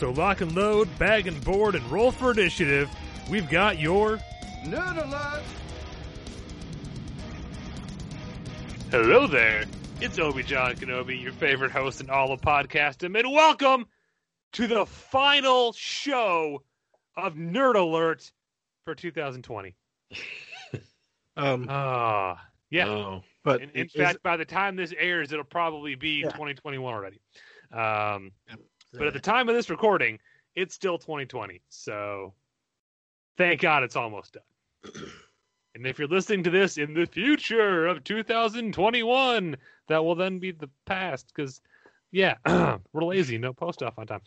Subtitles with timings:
[0.00, 2.88] So lock and load, bag and board, and roll for initiative.
[3.28, 4.18] We've got your
[4.64, 5.42] Nerd alert!
[8.90, 9.66] Hello there.
[10.00, 13.84] It's Obi John Kenobi, your favorite host in all of podcasting, and welcome
[14.54, 16.62] to the final show
[17.18, 18.32] of Nerd Alert
[18.86, 19.76] for 2020.
[21.36, 22.88] Um, Ah, yeah.
[22.88, 26.30] Oh, but in in is- fact, by the time this airs, it'll probably be Yeah.
[26.30, 27.20] 2021 already.
[27.70, 28.32] Um,
[28.92, 30.18] but at the time of this recording,
[30.54, 31.60] it's still 2020.
[31.68, 32.34] So
[33.36, 34.92] thank God it's almost done.
[35.74, 40.50] And if you're listening to this in the future of 2021, that will then be
[40.50, 41.60] the past because,
[42.10, 42.34] yeah,
[42.92, 44.20] we're lazy, no post off on time.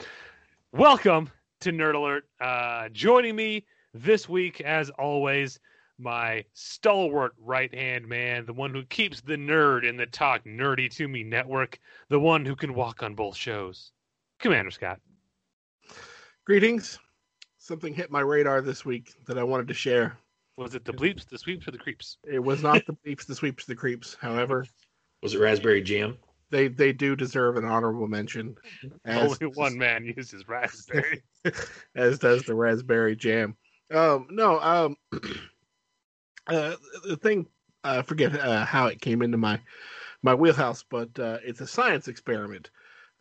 [0.71, 2.25] Welcome to Nerd Alert.
[2.39, 5.59] Uh, joining me this week, as always,
[5.99, 10.89] my stalwart right hand man, the one who keeps the nerd in the Talk Nerdy
[10.91, 13.91] to Me network, the one who can walk on both shows,
[14.43, 14.99] Commander Scott.
[16.43, 16.99] greetings.
[17.59, 20.17] Something hit my radar this week that I wanted to share.
[20.57, 22.17] Was it the bleeps, the sweeps, or the creeps?
[22.29, 24.17] It was not the bleeps, the sweeps, the creeps.
[24.19, 24.65] However,
[25.21, 26.17] Was it raspberry jam?
[26.51, 28.53] they they do deserve an honorable mention.
[29.05, 31.23] As, Only one man uses raspberry.
[31.95, 33.55] as does the raspberry jam.
[33.91, 34.97] Um, no, um,
[36.47, 37.47] uh, the thing,
[37.85, 39.57] I forget uh, how it came into my
[40.21, 42.71] my wheelhouse, but uh, it's a science experiment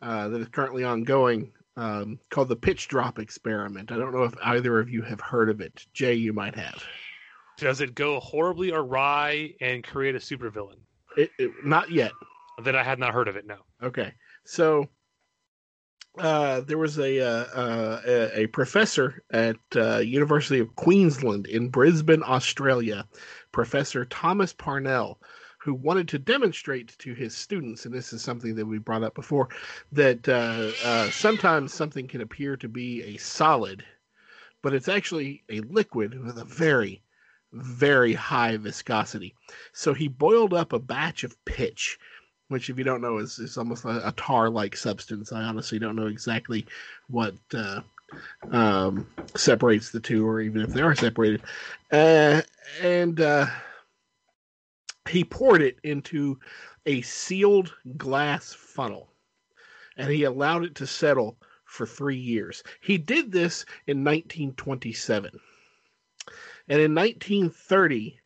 [0.03, 3.91] uh, that is currently ongoing um, called the pitch drop experiment.
[3.91, 5.85] I don't know if either of you have heard of it.
[5.93, 6.83] Jay, you might have.
[7.57, 10.79] Does it go horribly awry and create a supervillain?
[11.17, 12.11] It, it, not yet.
[12.63, 13.47] That I had not heard of it.
[13.47, 13.57] No.
[13.81, 14.87] Okay, so
[16.19, 21.69] uh, there was a, uh, uh, a a professor at uh, University of Queensland in
[21.69, 23.07] Brisbane, Australia,
[23.51, 25.19] Professor Thomas Parnell,
[25.63, 29.15] who wanted to demonstrate to his students, and this is something that we brought up
[29.15, 29.47] before,
[29.93, 33.83] that uh, uh, sometimes something can appear to be a solid,
[34.61, 37.01] but it's actually a liquid with a very
[37.55, 39.35] very high viscosity.
[39.73, 41.99] So he boiled up a batch of pitch
[42.49, 45.95] which if you don't know is, is almost a, tar like substance i honestly don't
[45.95, 46.65] know exactly
[47.07, 47.81] what uh,
[48.51, 51.41] um, separates the two or even if they are separated
[51.91, 52.41] uh,
[52.81, 53.47] and uh,
[55.09, 56.39] he poured it into
[56.85, 59.11] a sealed glass funnel
[59.97, 65.39] and he allowed it to settle for three years he did this in 1927
[66.67, 68.19] and in 1930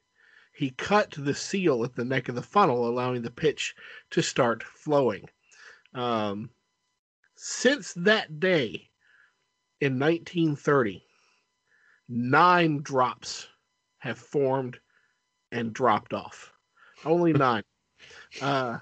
[0.58, 3.76] he cut the seal at the neck of the funnel, allowing the pitch
[4.10, 5.30] to start flowing.
[5.94, 6.50] Um,
[7.36, 8.90] since that day
[9.80, 11.06] in 1930,
[12.10, 13.48] nine drops
[14.00, 14.80] have formed
[15.52, 16.52] and dropped off.
[17.06, 17.64] Only nine.
[18.42, 18.80] Uh,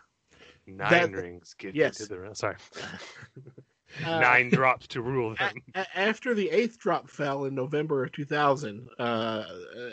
[0.67, 1.99] Nine That- rings get yes.
[1.99, 2.55] you to the sorry.
[4.05, 5.61] uh, Nine drops to rule them.
[5.93, 9.43] after the eighth drop fell in November of 2000, uh,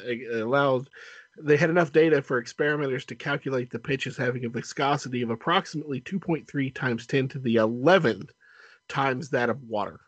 [0.07, 0.89] it allowed
[1.41, 6.01] they had enough data for experimenters to calculate the pitches having a viscosity of approximately
[6.01, 8.31] 2.3 times 10 to the 11th
[8.89, 10.01] times that of water.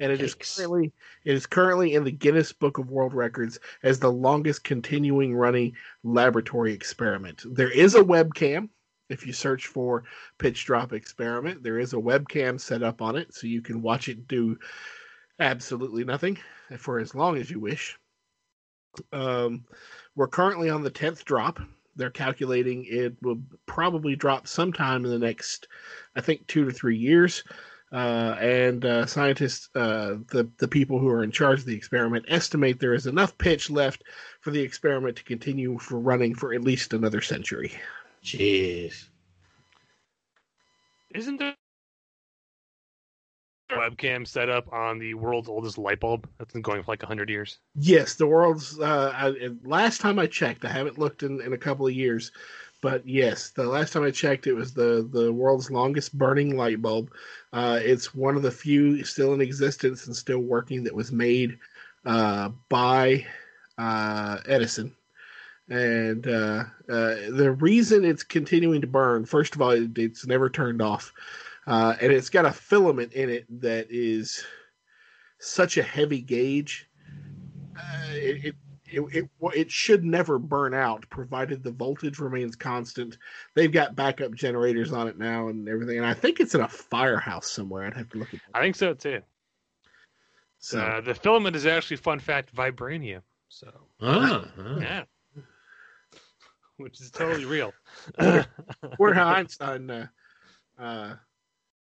[0.00, 0.92] And it is currently
[1.24, 5.76] it is currently in the Guinness Book of World Records as the longest continuing running
[6.02, 7.42] laboratory experiment.
[7.44, 8.70] There is a webcam.
[9.10, 10.04] If you search for
[10.38, 14.08] pitch drop experiment, there is a webcam set up on it so you can watch
[14.08, 14.56] it do
[15.38, 16.38] absolutely nothing
[16.78, 17.98] for as long as you wish.
[19.12, 19.64] Um,
[20.16, 21.60] we're currently on the 10th drop.
[21.96, 25.68] They're calculating it will probably drop sometime in the next,
[26.16, 27.42] I think, two to three years.
[27.92, 32.24] Uh, and uh, scientists, uh, the the people who are in charge of the experiment,
[32.28, 34.04] estimate there is enough pitch left
[34.40, 37.72] for the experiment to continue for running for at least another century.
[38.24, 39.08] Jeez.
[41.12, 41.56] Isn't there
[43.70, 47.02] a webcam set up on the world's oldest light bulb that's been going for like
[47.02, 47.58] hundred years?
[47.74, 48.78] Yes, the world's.
[48.78, 52.30] Uh, I, last time I checked, I haven't looked in, in a couple of years,
[52.80, 56.80] but yes, the last time I checked, it was the the world's longest burning light
[56.80, 57.10] bulb.
[57.52, 61.58] Uh, it's one of the few still in existence and still working that was made
[62.06, 63.26] uh, by
[63.78, 64.94] uh, Edison.
[65.68, 70.50] And uh, uh, the reason it's continuing to burn, first of all, it, it's never
[70.50, 71.12] turned off,
[71.66, 74.44] uh, and it's got a filament in it that is
[75.38, 76.88] such a heavy gauge.
[78.12, 78.54] it, it
[78.90, 83.18] it, it, it should never burn out provided the voltage remains constant.
[83.54, 86.68] They've got backup generators on it now and everything, and I think it's in a
[86.68, 87.86] firehouse somewhere.
[87.86, 88.40] I'd have to look at.
[88.40, 88.58] That.
[88.58, 89.22] I think so too.
[90.58, 93.22] So uh, the filament is actually, fun fact, vibranium.
[93.48, 93.68] So
[94.00, 94.78] ah, ah.
[94.78, 95.02] yeah,
[96.76, 97.72] which is totally real.
[98.98, 100.06] Where Einstein uh,
[100.78, 101.14] uh,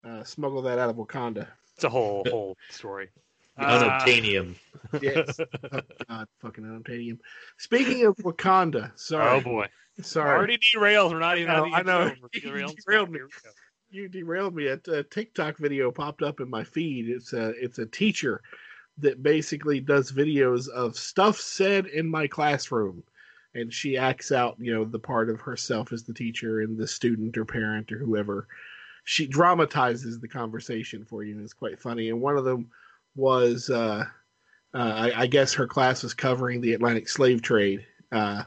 [0.05, 1.47] uh, smuggled that out of Wakanda.
[1.75, 3.11] It's a whole whole story.
[3.59, 4.55] Unobtainium.
[4.93, 5.41] Uh, yes.
[5.73, 7.19] Oh, God, fucking unobtainium.
[7.59, 9.39] Speaking of Wakanda, sorry.
[9.39, 9.67] Oh boy.
[10.01, 10.37] Sorry.
[10.37, 11.13] Already derailed.
[11.13, 11.51] We're not even.
[11.51, 11.75] I know.
[11.75, 12.13] I know.
[12.35, 13.21] You derailed, derailed me.
[13.91, 14.67] You derailed me.
[14.67, 17.09] A, a TikTok video popped up in my feed.
[17.09, 18.43] It's a it's a teacher
[18.99, 23.03] that basically does videos of stuff said in my classroom,
[23.55, 26.87] and she acts out you know the part of herself as the teacher and the
[26.87, 28.47] student or parent or whoever.
[29.05, 32.11] She dramatizes the conversation for you, and it's quite funny.
[32.11, 32.71] And one of them
[33.17, 34.05] was, uh,
[34.75, 38.45] uh, I, I, guess her class was covering the Atlantic slave trade, uh,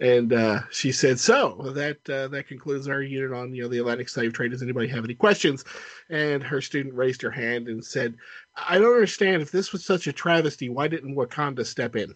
[0.00, 4.08] and uh, she said, "So that that concludes our unit on you know the Atlantic
[4.08, 4.50] slave trade.
[4.50, 5.64] Does anybody have any questions?"
[6.08, 8.16] And her student raised her hand and said,
[8.56, 9.42] "I don't understand.
[9.42, 12.14] If this was such a travesty, why didn't Wakanda step in?"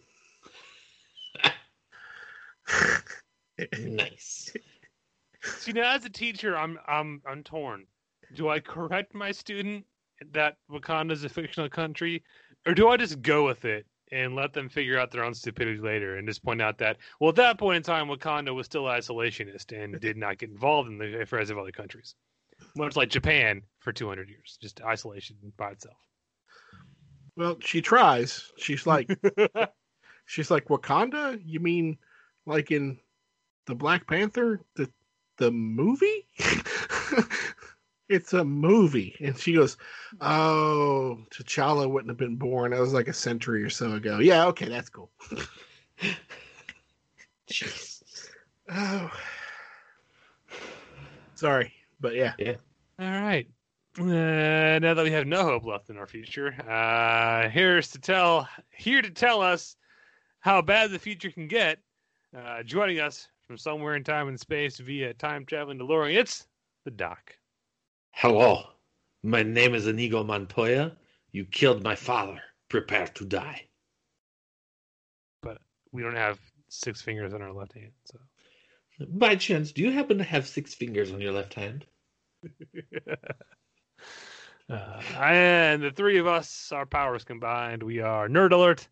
[3.78, 4.50] nice.
[5.42, 7.86] See now, as a teacher, I'm I'm I'm torn.
[8.34, 9.84] Do I correct my student
[10.32, 12.22] that Wakanda is a fictional country,
[12.66, 15.80] or do I just go with it and let them figure out their own stupidity
[15.80, 18.84] later and just point out that well at that point in time Wakanda was still
[18.84, 22.14] isolationist and did not get involved in the affairs of other countries,
[22.76, 25.96] much like Japan for 200 years, just isolation by itself.
[27.36, 28.52] Well, she tries.
[28.58, 29.10] She's like,
[30.26, 31.40] she's like Wakanda.
[31.44, 31.98] You mean
[32.46, 32.98] like in
[33.66, 34.88] the Black Panther, the
[35.38, 36.28] the movie?
[38.08, 39.16] it's a movie.
[39.20, 39.76] And she goes,
[40.20, 42.72] Oh, T'Challa wouldn't have been born.
[42.72, 44.18] That was like a century or so ago.
[44.18, 45.10] Yeah, okay, that's cool.
[47.50, 47.90] Jeez.
[48.66, 49.10] Oh.
[51.34, 51.70] Sorry,
[52.00, 52.32] but yeah.
[52.38, 52.54] Yeah.
[52.98, 53.46] All right.
[53.98, 58.48] Uh, now that we have no hope left in our future, uh, here's to tell
[58.70, 59.76] here to tell us
[60.40, 61.78] how bad the future can get.
[62.34, 66.46] Uh, joining us from somewhere in time and space via time traveling DeLorean, it's
[66.84, 67.36] the Doc.
[68.16, 68.62] Hello,
[69.24, 70.92] my name is Inigo Montoya.
[71.32, 72.40] You killed my father.
[72.68, 73.66] Prepare to die.
[75.42, 75.58] But
[75.90, 76.38] we don't have
[76.68, 78.20] six fingers on our left hand, so.
[79.08, 81.86] By chance, do you happen to have six fingers on your left hand?
[84.70, 88.86] uh, and the three of us, our powers combined, we are Nerd Alert,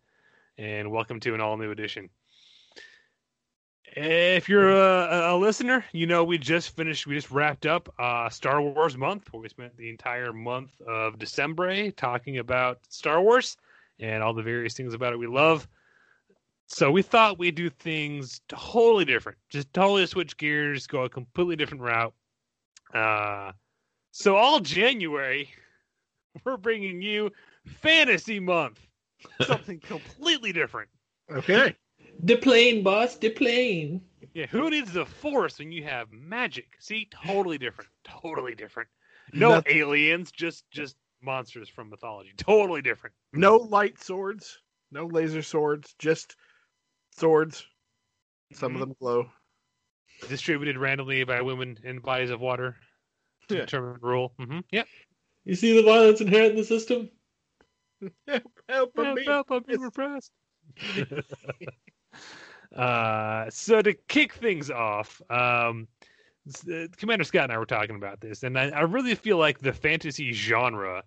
[0.58, 2.10] and welcome to an all new edition.
[3.94, 8.30] If you're a, a, listener, you know we just finished, we just wrapped up uh,
[8.30, 13.58] Star Wars month, where we spent the entire month of December talking about Star Wars
[14.00, 15.68] and all the various things about it we love.
[16.68, 21.56] So we thought we'd do things totally different, just totally switch gears, go a completely
[21.56, 22.14] different route.
[22.94, 23.52] Uh,
[24.10, 25.50] so all January,
[26.44, 27.30] we're bringing you
[27.66, 28.80] Fantasy Month,
[29.46, 30.88] something completely different.
[31.30, 31.76] Okay.
[32.20, 33.16] The plane, boss.
[33.16, 34.02] The plane.
[34.34, 36.76] Yeah, who needs the force when you have magic?
[36.78, 37.90] See, totally different.
[38.04, 38.88] Totally different.
[39.32, 39.76] No Nothing.
[39.76, 42.32] aliens, just just monsters from mythology.
[42.36, 43.14] Totally different.
[43.32, 44.58] No light swords,
[44.90, 46.36] no laser swords, just
[47.16, 47.66] swords.
[48.52, 48.82] Some mm-hmm.
[48.82, 49.30] of them glow.
[50.28, 52.76] Distributed randomly by women in bodies of water
[53.48, 53.60] to yeah.
[53.62, 54.32] determine rule.
[54.40, 54.60] Mm-hmm.
[54.70, 54.86] Yep.
[55.44, 57.10] You see the violence inherent in the system?
[58.28, 59.24] help, help, help, me.
[59.24, 60.30] help, I'm being repressed.
[62.74, 65.86] Uh, so to kick things off, um,
[66.72, 69.58] uh, Commander Scott and I were talking about this, and I, I really feel like
[69.58, 71.02] the fantasy genre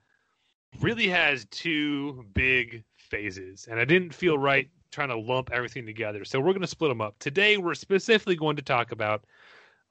[0.81, 6.24] really has two big phases, and I didn't feel right trying to lump everything together.
[6.24, 7.19] So we're going to split them up.
[7.19, 9.25] Today, we're specifically going to talk about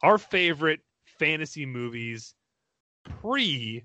[0.03, 0.81] our favorite
[1.19, 2.35] fantasy movies
[3.05, 3.85] pre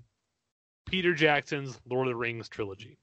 [0.86, 2.98] Peter Jackson's Lord of the Rings trilogy.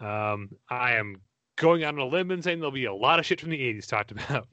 [0.00, 1.22] Um, I am
[1.56, 3.58] going out on a limb and saying there'll be a lot of shit from the
[3.58, 4.46] 80s talked about.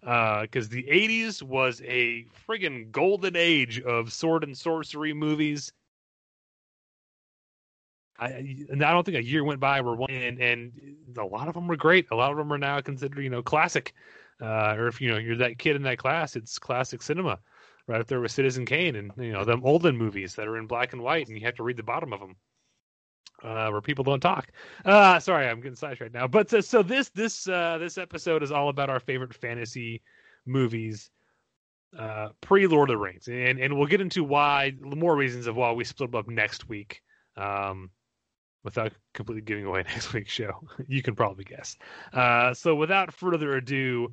[0.00, 5.72] Because uh, the 80s was a friggin' golden age of sword and sorcery movies.
[8.18, 8.28] I,
[8.70, 10.72] and I don't think a year went by where one and, and
[11.16, 12.06] a lot of them were great.
[12.10, 13.94] A lot of them are now considered, you know, classic.
[14.40, 17.38] Uh, or if you know you're that kid in that class, it's classic cinema,
[17.86, 20.66] right up there with Citizen Kane and you know them olden movies that are in
[20.66, 22.36] black and white, and you have to read the bottom of them,
[23.42, 24.48] uh, where people don't talk.
[24.84, 26.26] Uh, sorry, I'm getting sidetracked now.
[26.26, 30.02] But so, so this this uh, this episode is all about our favorite fantasy
[30.46, 31.10] movies
[31.96, 35.56] uh, pre Lord of the Rings, and and we'll get into why more reasons of
[35.56, 37.02] why we split up next week.
[37.36, 37.90] Um,
[38.64, 41.76] without completely giving away next week's show, you can probably guess.
[42.12, 44.12] Uh, so without further ado,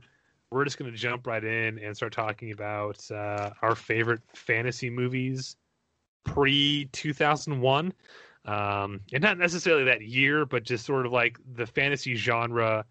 [0.51, 4.89] we're just going to jump right in and start talking about uh, our favorite fantasy
[4.89, 5.58] movies
[6.24, 7.94] pre 2001.
[8.46, 12.86] Um, and not necessarily that year, but just sort of like the fantasy genre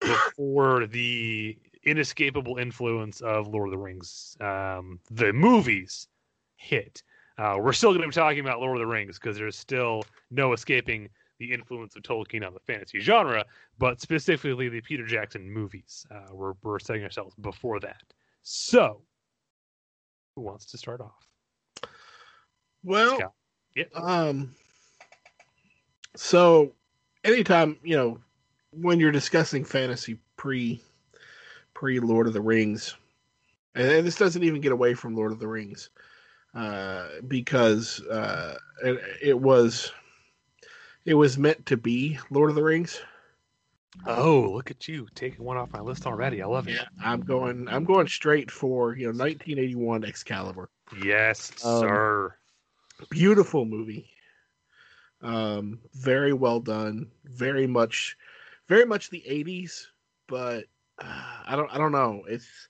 [0.00, 6.08] before the inescapable influence of Lord of the Rings, um, the movies
[6.56, 7.02] hit.
[7.38, 10.02] Uh, we're still going to be talking about Lord of the Rings because there's still
[10.30, 13.44] no escaping the influence of Tolkien on the fantasy genre,
[13.78, 16.04] but specifically the Peter Jackson movies.
[16.10, 18.02] Uh, we're, we're setting ourselves before that.
[18.42, 19.02] So,
[20.34, 21.90] who wants to start off?
[22.82, 23.32] Well, Scott.
[23.76, 23.84] Yeah.
[23.94, 24.54] um,
[26.18, 26.72] so
[27.22, 28.18] anytime you know
[28.72, 30.82] when you're discussing fantasy pre
[31.74, 32.96] pre Lord of the Rings,
[33.76, 35.90] and, this doesn't even get away from Lord of the Rings,
[36.54, 39.92] uh, because uh, it, it was
[41.04, 43.00] it was meant to be Lord of the Rings.
[44.04, 46.42] Oh, look at you taking one off my list already.
[46.42, 46.80] I love it.
[47.00, 50.68] I'm going I'm going straight for you know 1981 Excalibur.
[51.04, 52.34] Yes, Um, sir.
[53.08, 54.10] beautiful movie
[55.22, 57.10] um very well done.
[57.24, 58.16] Very much
[58.68, 59.86] very much the 80s
[60.26, 60.64] but
[60.98, 62.24] uh, i don't i don't know.
[62.28, 62.68] It's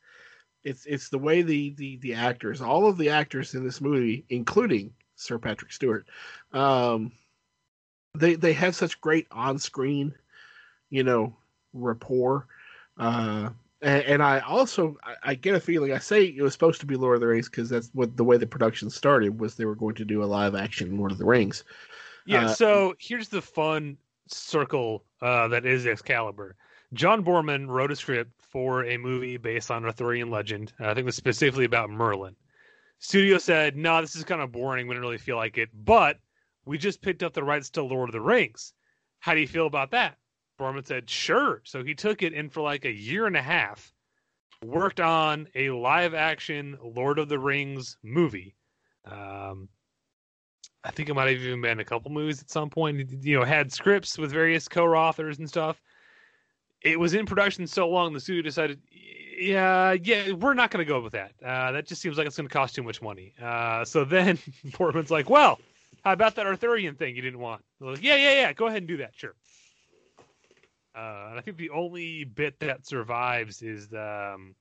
[0.64, 4.24] it's it's the way the the the actors all of the actors in this movie
[4.28, 6.06] including sir patrick stewart
[6.52, 7.12] um
[8.14, 10.14] they they have such great on-screen
[10.90, 11.36] you know
[11.72, 12.46] rapport.
[12.96, 13.50] Uh
[13.80, 16.96] and, I also I, I get a feeling I say it was supposed to be
[16.96, 19.76] Lord of the Rings because that's what the way the production started was they were
[19.76, 21.62] going to do a live action Lord of the Rings.
[22.28, 26.56] Yeah, uh, so here's the fun circle uh, that is Excalibur.
[26.92, 30.74] John Boorman wrote a script for a movie based on Arthurian legend.
[30.78, 32.36] I think it was specifically about Merlin.
[32.98, 34.86] Studio said, no, this is kind of boring.
[34.86, 36.18] We didn't really feel like it, but
[36.66, 38.74] we just picked up the rights to Lord of the Rings.
[39.20, 40.18] How do you feel about that?
[40.60, 41.62] Borman said, sure.
[41.64, 43.90] So he took it and for like a year and a half
[44.62, 48.54] worked on a live action Lord of the Rings movie.
[49.06, 49.70] Um,
[50.84, 53.10] I think it might have even been a couple movies at some point.
[53.22, 55.80] You know, had scripts with various co-authors and stuff.
[56.80, 58.80] It was in production so long, the studio decided,
[59.38, 61.32] yeah, yeah, we're not going to go with that.
[61.44, 63.34] Uh, that just seems like it's going to cost too much money.
[63.42, 65.58] Uh, so then Boorman's like, well,
[66.04, 67.64] how about that Arthurian thing you didn't want?
[67.80, 69.34] Like, yeah, yeah, yeah, go ahead and do that, sure.
[70.94, 74.54] Uh, and I think the only bit that survives is the, um,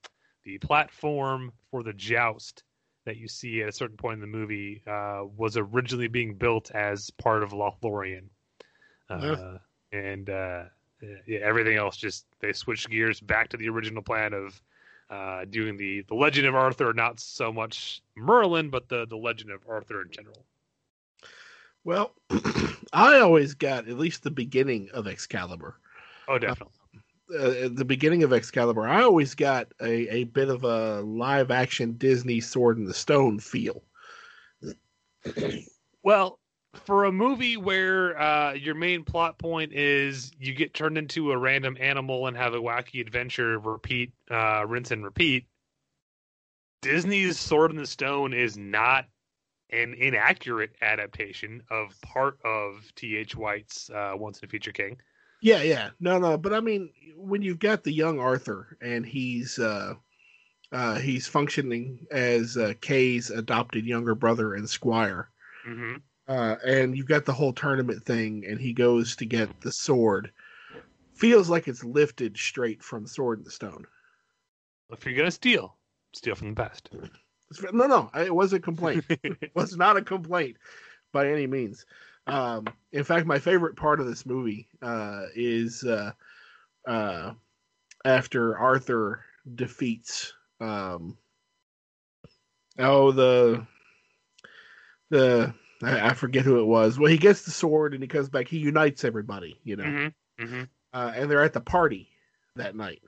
[0.43, 2.63] the platform for the joust
[3.07, 6.69] that you see at a certain point in the movie uh, was originally being built
[6.71, 8.25] as part of Lothlorien.
[9.09, 9.57] Uh,
[9.93, 10.63] And uh,
[11.25, 14.61] yeah, everything else just they switched gears back to the original plan of
[15.09, 19.51] uh, doing the the Legend of Arthur, not so much Merlin, but the the Legend
[19.51, 20.45] of Arthur in general.
[21.85, 22.11] Well,
[22.91, 25.79] I always got at least the beginning of Excalibur.
[26.27, 26.73] Oh, definitely.
[27.33, 31.51] Uh, at the beginning of Excalibur, I always got a, a bit of a live
[31.51, 33.83] action Disney Sword in the Stone feel.
[36.03, 36.39] Well,
[36.73, 41.37] for a movie where uh, your main plot point is you get turned into a
[41.37, 45.47] random animal and have a wacky adventure, repeat, uh, rinse and repeat.
[46.81, 49.05] Disney's Sword in the Stone is not
[49.71, 53.35] an inaccurate adaptation of part of T.H.
[53.35, 54.97] White's uh, Once and a Future King.
[55.47, 59.57] Yeah, yeah, no, no, but I mean, when you've got the young Arthur and he's
[59.59, 59.93] uh,
[60.73, 65.29] uh, he's functioning as uh, Kay's adopted younger brother and squire,
[65.65, 65.95] Mm-hmm.
[66.27, 70.31] uh, and you've got the whole tournament thing, and he goes to get the sword.
[71.15, 73.85] Feels like it's lifted straight from Sword in the Stone.
[74.91, 75.77] If you're gonna steal,
[76.13, 76.89] steal from the best.
[77.71, 79.05] No, no, it was a complaint.
[79.09, 80.57] it was not a complaint
[81.13, 81.85] by any means.
[82.27, 86.11] Um, in fact, my favorite part of this movie uh, is uh,
[86.87, 87.33] uh,
[88.05, 89.23] after Arthur
[89.55, 91.17] defeats um,
[92.79, 93.65] oh the
[95.09, 95.53] the
[95.83, 96.99] I, I forget who it was.
[96.99, 98.47] Well, he gets the sword and he comes back.
[98.47, 100.43] He unites everybody, you know, Mm-hmm.
[100.43, 100.63] Mm-hmm.
[100.93, 102.09] uh, and they're at the party
[102.55, 103.01] that night.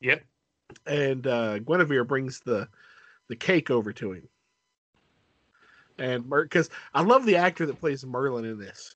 [0.00, 0.22] Yep.
[0.86, 2.68] and uh, Guinevere brings the
[3.28, 4.28] the cake over to him.
[5.98, 8.94] And because I love the actor that plays Merlin in this,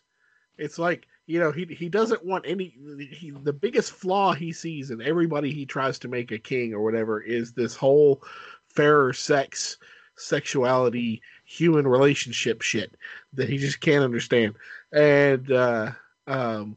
[0.59, 2.75] It's like you know he he doesn't want any.
[3.12, 6.83] He, the biggest flaw he sees in everybody he tries to make a king or
[6.83, 8.23] whatever is this whole
[8.69, 9.78] fairer sex,
[10.17, 12.95] sexuality, human relationship shit
[13.35, 14.55] that he just can't understand.
[14.93, 15.93] And uh,
[16.26, 16.76] um,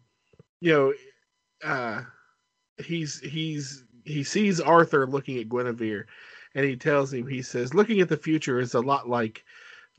[0.61, 0.93] you know,
[1.63, 2.03] uh,
[2.83, 6.07] he's he's he sees Arthur looking at Guinevere,
[6.55, 9.43] and he tells him he says, "Looking at the future is a lot like."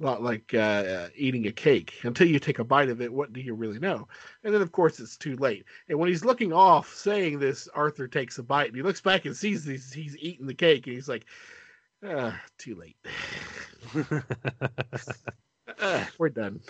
[0.02, 1.94] A lot like uh, eating a cake.
[2.02, 4.08] Until you take a bite of it, what do you really know?
[4.42, 5.64] And then, of course, it's too late.
[5.88, 9.26] And when he's looking off, saying this, Arthur takes a bite, and he looks back
[9.26, 11.24] and sees he's, he's eating the cake, and he's like,
[12.04, 12.96] ah, "Too late.
[15.80, 16.60] Ah, we're done."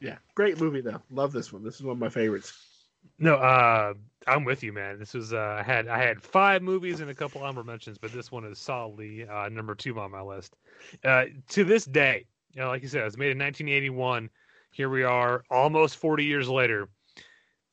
[0.00, 1.02] yeah, great movie though.
[1.10, 1.64] Love this one.
[1.64, 2.71] This is one of my favorites.
[3.18, 3.94] No, uh,
[4.26, 4.98] I'm with you, man.
[4.98, 8.12] This was uh, I had I had five movies and a couple honorable mentions, but
[8.12, 10.56] this one is solidly uh, number two on my list.
[11.04, 14.30] Uh, to this day, you know, like you said, it was made in 1981.
[14.72, 16.88] Here we are, almost 40 years later,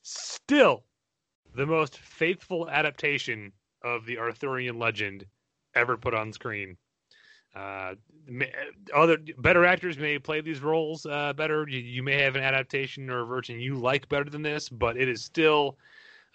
[0.01, 0.83] still
[1.55, 3.51] the most faithful adaptation
[3.83, 5.25] of the Arthurian legend
[5.75, 6.77] ever put on screen.
[7.55, 7.95] Uh,
[8.95, 11.67] other better actors may play these roles uh, better.
[11.67, 14.97] You, you, may have an adaptation or a version you like better than this, but
[14.97, 15.77] it is still.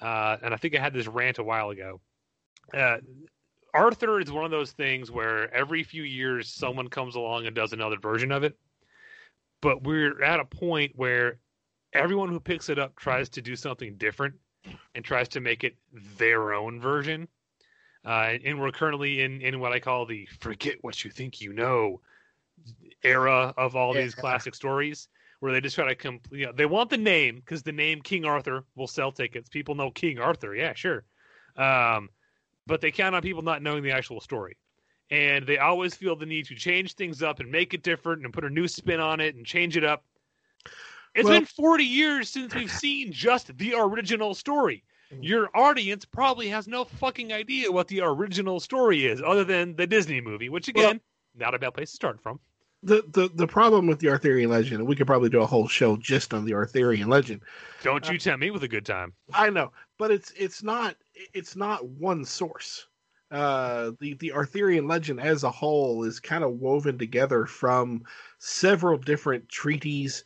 [0.00, 2.00] Uh, and I think I had this rant a while ago.
[2.76, 2.96] Uh,
[3.72, 7.72] Arthur is one of those things where every few years someone comes along and does
[7.72, 8.56] another version of it.
[9.60, 11.38] But we're at a point where
[11.92, 14.34] everyone who picks it up tries to do something different
[14.94, 15.76] and tries to make it
[16.18, 17.28] their own version.
[18.04, 21.52] Uh, and we're currently in, in what I call the forget what you think you
[21.52, 22.00] know
[23.02, 24.02] era of all yeah.
[24.02, 25.08] these classic stories
[25.40, 26.40] where they just try to complete.
[26.40, 29.48] You know, they want the name because the name King Arthur will sell tickets.
[29.48, 30.54] People know King Arthur.
[30.54, 31.04] Yeah, sure.
[31.56, 32.08] Um,
[32.66, 34.56] but they count on people not knowing the actual story.
[35.10, 38.32] And they always feel the need to change things up and make it different and
[38.32, 40.02] put a new spin on it and change it up.
[41.14, 44.82] It's well, been 40 years since we've seen just the original story.
[45.14, 45.22] Mm-hmm.
[45.22, 49.86] your audience probably has no fucking idea what the original story is, other than the
[49.86, 51.00] Disney movie, which again,
[51.36, 52.40] well, not a bad place to start from.
[52.82, 55.68] The, the the problem with the Arthurian legend, and we could probably do a whole
[55.68, 57.40] show just on the Arthurian legend.
[57.82, 59.14] Don't you uh, tempt me with a good time.
[59.32, 60.96] I know, but it's it's not
[61.32, 62.86] it's not one source.
[63.30, 68.04] Uh, the the Arthurian legend as a whole is kind of woven together from
[68.38, 70.22] several different treaties,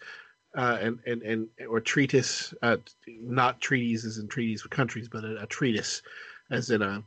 [0.58, 5.24] uh, and, and and or treatise, uh, not treaties as in treaties with countries, but
[5.24, 6.02] a, a treatise,
[6.50, 7.02] as in a.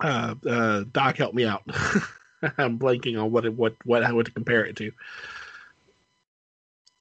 [0.00, 1.62] Uh, uh, Doc, help me out.
[2.58, 4.92] I'm blanking on what it, what what how to compare it to.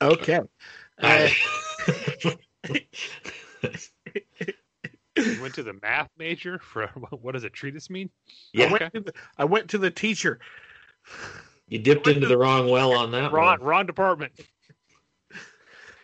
[0.02, 0.40] Okay.
[1.00, 1.28] Uh,
[5.18, 6.88] you went to the math major for
[7.22, 8.10] what does a treatise mean?
[8.54, 10.40] Yeah, I went, to the, I went to the teacher.
[11.68, 13.68] You dipped into the wrong well on that wrong, one.
[13.68, 14.32] Wrong department.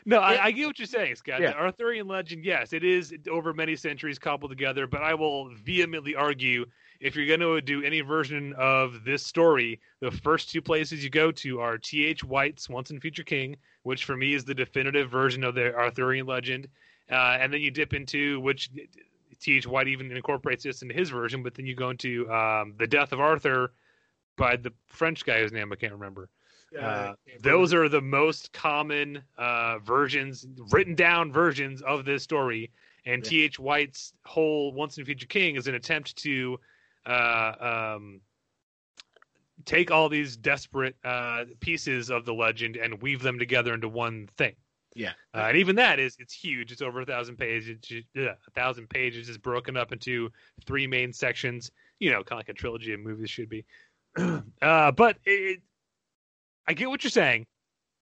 [0.05, 1.41] No, I, I, get what you're saying, Scott.
[1.41, 1.51] Yeah.
[1.51, 6.15] The Arthurian legend, yes, it is over many centuries cobbled together, but I will vehemently
[6.15, 6.65] argue
[6.99, 11.09] if you're going to do any version of this story, the first two places you
[11.09, 12.23] go to are T.H.
[12.23, 16.25] White's Once and Future King, which for me is the definitive version of the Arthurian
[16.25, 16.67] legend.
[17.11, 18.69] Uh, and then you dip into which
[19.39, 19.67] T.H.
[19.67, 23.11] White even incorporates this into his version, but then you go into um, The Death
[23.11, 23.73] of Arthur
[24.37, 26.29] by the French guy whose name I can't remember.
[26.79, 32.71] Uh, those are the most common uh, versions, written down versions of this story.
[33.05, 33.59] And T.H.
[33.59, 36.57] White's whole Once and Future King is an attempt to
[37.05, 38.21] uh, um,
[39.65, 44.27] take all these desperate uh, pieces of the legend and weave them together into one
[44.37, 44.55] thing.
[44.95, 46.71] Yeah, uh, and even that is it's huge.
[46.71, 47.79] It's over a thousand pages.
[48.13, 50.29] Yeah, a thousand pages is broken up into
[50.65, 51.71] three main sections.
[51.99, 53.65] You know, kind of like a trilogy of movies should be.
[54.61, 55.61] uh, but it,
[56.67, 57.45] I get what you're saying,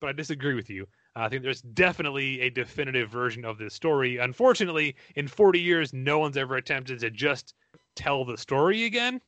[0.01, 0.87] but I disagree with you.
[1.15, 4.17] Uh, I think there's definitely a definitive version of this story.
[4.17, 7.53] Unfortunately, in 40 years, no one's ever attempted to just
[7.95, 9.21] tell the story again.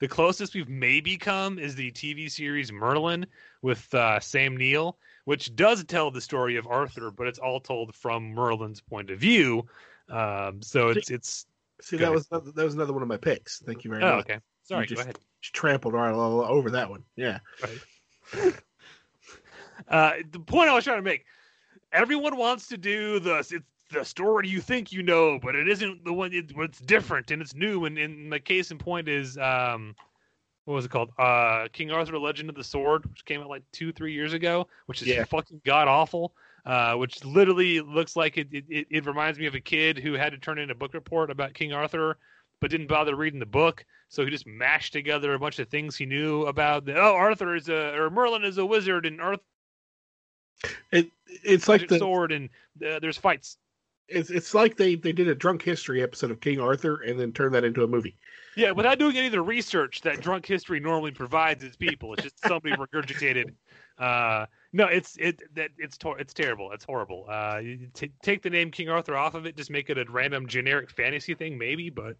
[0.00, 3.26] The closest we've maybe come is the TV series Merlin
[3.62, 7.94] with uh, Sam Neill, which does tell the story of Arthur, but it's all told
[7.94, 9.66] from Merlin's point of view.
[10.10, 11.46] Um, so it's it's.
[11.80, 13.60] See, that was that was another one of my picks.
[13.60, 14.30] Thank you very oh, much.
[14.30, 14.82] Okay, sorry.
[14.82, 15.18] You just, go ahead.
[15.40, 17.04] Just trampled all over that one.
[17.16, 17.38] Yeah.
[17.62, 18.54] Right.
[19.88, 21.24] uh, the point I was trying to make:
[21.92, 26.04] everyone wants to do the it's the story you think you know, but it isn't
[26.04, 26.32] the one.
[26.32, 27.84] It, it's different and it's new.
[27.84, 29.94] And, and the case in point is um,
[30.64, 31.10] what was it called?
[31.18, 34.66] Uh, King Arthur: Legend of the Sword, which came out like two, three years ago,
[34.86, 35.24] which is yeah.
[35.24, 36.34] fucking god awful.
[36.64, 40.32] Uh, which literally looks like it, it, it reminds me of a kid who had
[40.32, 42.18] to turn in a book report about King Arthur,
[42.60, 43.84] but didn't bother reading the book.
[44.08, 46.84] So he just mashed together a bunch of things he knew about.
[46.84, 49.44] The, oh, Arthur is a or Merlin is a wizard, and Arthur
[50.92, 52.48] it it's like the sword and
[52.86, 53.58] uh, there's fights.
[54.08, 57.32] it's it's like they they did a drunk history episode of King Arthur and then
[57.32, 58.16] turned that into a movie.
[58.56, 62.14] Yeah, without doing any of the research that drunk history normally provides its people.
[62.14, 63.52] It's just somebody regurgitated.
[63.98, 66.72] Uh, no, it's it that it's tor- it's terrible.
[66.72, 67.26] It's horrible.
[67.28, 67.60] Uh,
[67.94, 70.90] t- take the name King Arthur off of it, just make it a random generic
[70.90, 71.90] fantasy thing, maybe.
[71.90, 72.16] But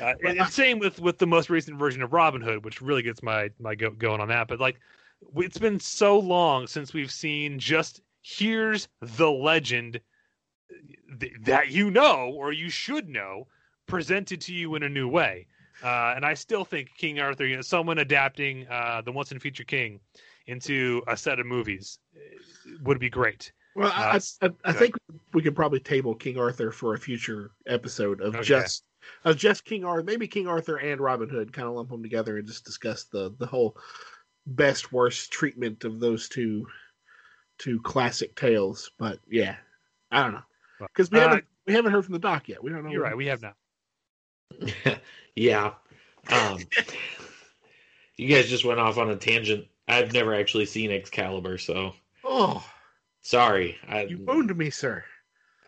[0.00, 3.22] uh, and same with with the most recent version of Robin Hood, which really gets
[3.22, 4.48] my my go- going on that.
[4.48, 4.80] But like,
[5.36, 10.00] it's been so long since we've seen just here's the legend
[11.20, 13.46] th- that you know or you should know
[13.86, 15.46] presented to you in a new way.
[15.82, 19.42] Uh, and I still think King Arthur, you know, someone adapting uh, the Once and
[19.42, 19.98] Future King
[20.46, 22.20] into a set of movies uh,
[22.84, 23.52] would be great.
[23.74, 24.78] Well, I, Uh, I, I good.
[24.78, 24.96] think
[25.32, 28.44] we could probably table King Arthur for a future episode of Okay.
[28.44, 28.84] just
[29.24, 32.36] of just King Arthur, maybe King Arthur and Robin Hood, kind of lump them together
[32.36, 33.76] and just discuss the the whole
[34.46, 36.66] best worst treatment of those two
[37.58, 38.90] two classic tales.
[38.98, 39.56] But yeah,
[40.10, 40.42] I don't know
[40.80, 42.62] because we Uh, haven't we haven't heard from the doc yet.
[42.62, 42.90] We don't know.
[42.90, 43.16] You're right.
[43.16, 43.56] We have not.
[45.36, 45.74] yeah.
[46.30, 46.58] Um,
[48.16, 49.66] you guys just went off on a tangent.
[49.88, 52.64] I've never actually seen Excalibur, so Oh,
[53.20, 53.76] sorry.
[53.88, 55.04] I, you wound me, sir.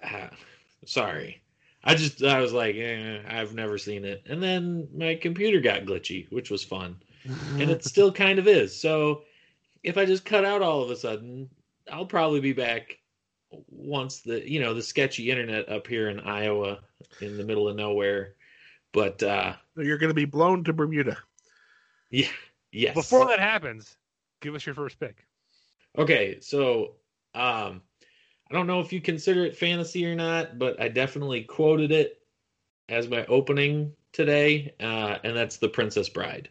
[0.03, 0.29] uh,
[0.87, 1.41] sorry.
[1.83, 5.85] I just I was like, eh, I've never seen it, and then my computer got
[5.85, 8.79] glitchy, which was fun, and it still kind of is.
[8.79, 9.23] So
[9.83, 11.49] if I just cut out all of a sudden,
[11.91, 12.99] I'll probably be back
[13.69, 16.81] once the you know the sketchy internet up here in Iowa,
[17.21, 18.35] in the middle of nowhere.
[18.93, 21.17] But uh You're going to be blown to Bermuda.
[22.11, 22.29] yeah,
[22.73, 22.95] yes.
[22.95, 23.97] Before that happens,
[24.41, 25.25] give us your first pick.
[25.97, 26.97] Okay, so
[27.35, 27.83] um
[28.51, 32.21] I don't know if you consider it fantasy or not, but I definitely quoted it
[32.89, 36.51] as my opening today, uh, and that's The Princess Bride.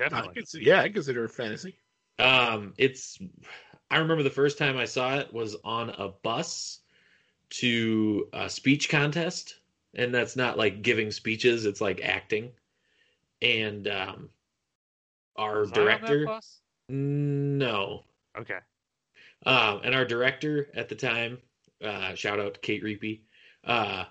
[0.00, 0.34] I Definitely.
[0.34, 1.76] consider, yeah, I consider it fantasy.
[2.18, 3.18] Um, it's
[3.90, 6.80] I remember the first time I saw it was on a bus
[7.50, 9.60] to a speech contest,
[9.94, 12.52] and that's not like giving speeches; it's like acting.
[13.42, 14.30] And um,
[15.36, 16.60] our Was I on that director, bus?
[16.88, 18.04] no,
[18.38, 18.58] Okay.
[19.46, 21.38] Um, and our director at the time,
[21.82, 23.22] uh, shout out to Kate Reapy,
[23.64, 24.04] uh,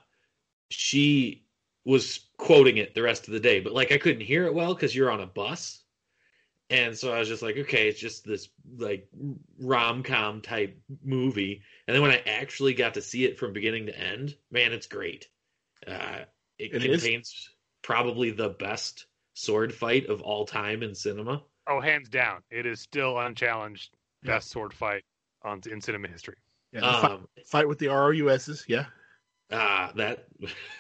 [0.70, 1.46] she
[1.86, 4.74] was quoting it the rest of the day, but like I couldn't hear it well
[4.74, 5.82] because you're on a bus.
[6.72, 9.08] And so I was just like, okay, it's just this like
[9.60, 11.64] rom com type movie.
[11.88, 14.86] And then when I actually got to see it from beginning to end, man, it's
[14.86, 15.28] great.
[15.88, 16.20] Uh,
[16.60, 17.02] it, It is?
[17.02, 17.50] contains
[17.82, 21.42] probably the best sword fight of all time in cinema.
[21.68, 25.04] Oh, hands down, it is still unchallenged best sword fight
[25.44, 26.36] on in cinema history.
[26.72, 28.66] Yeah, the fight, Um, fight with the ROUSs.
[28.68, 28.86] Yeah,
[29.52, 30.28] Ah, that,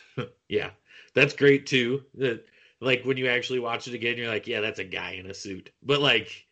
[0.49, 0.71] yeah,
[1.19, 2.03] that's great too.
[2.15, 2.45] That,
[2.81, 5.33] like when you actually watch it again, you're like, yeah, that's a guy in a
[5.33, 5.71] suit.
[5.83, 6.45] But like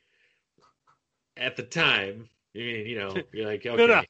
[1.37, 4.03] at the time, I mean, you know, you're like, okay, no.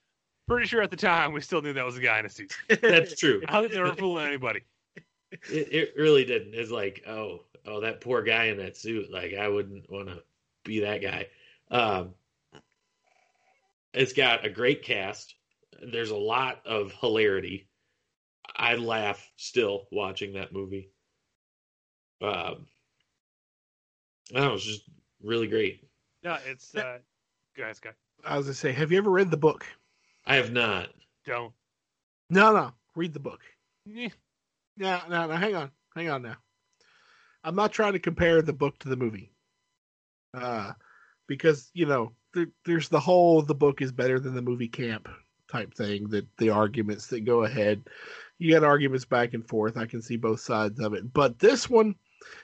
[0.48, 2.54] Pretty sure at the time we still knew that was a guy in a suit.
[2.82, 3.42] that's true.
[3.50, 4.62] I don't think they were fooling anybody.
[5.32, 6.54] It, it really didn't.
[6.54, 9.12] It's like, oh, oh, that poor guy in that suit.
[9.12, 10.24] Like, I wouldn't want to
[10.64, 11.28] be that guy.
[11.70, 12.14] Um,
[13.94, 15.36] it's got a great cast.
[15.82, 17.68] There's a lot of hilarity.
[18.56, 20.92] I laugh still watching that movie.
[22.22, 22.66] Um,
[24.32, 24.84] that was just
[25.22, 25.84] really great.
[26.24, 27.00] No, it's uh,
[27.56, 27.78] go ahead,
[28.26, 29.66] I was gonna say, have you ever read the book?
[30.26, 30.90] I have not.
[31.26, 31.54] Don't.
[32.30, 33.42] No, no, read the book.
[33.86, 34.10] Yeah.
[34.78, 35.36] No, no, no.
[35.36, 36.36] Hang on, hang on now.
[37.44, 39.32] I'm not trying to compare the book to the movie,
[40.34, 40.74] uh,
[41.28, 45.08] because you know there, there's the whole the book is better than the movie camp
[45.50, 46.10] type thing.
[46.10, 47.84] That the arguments that go ahead,
[48.40, 49.78] you got arguments back and forth.
[49.78, 51.96] I can see both sides of it, but this one,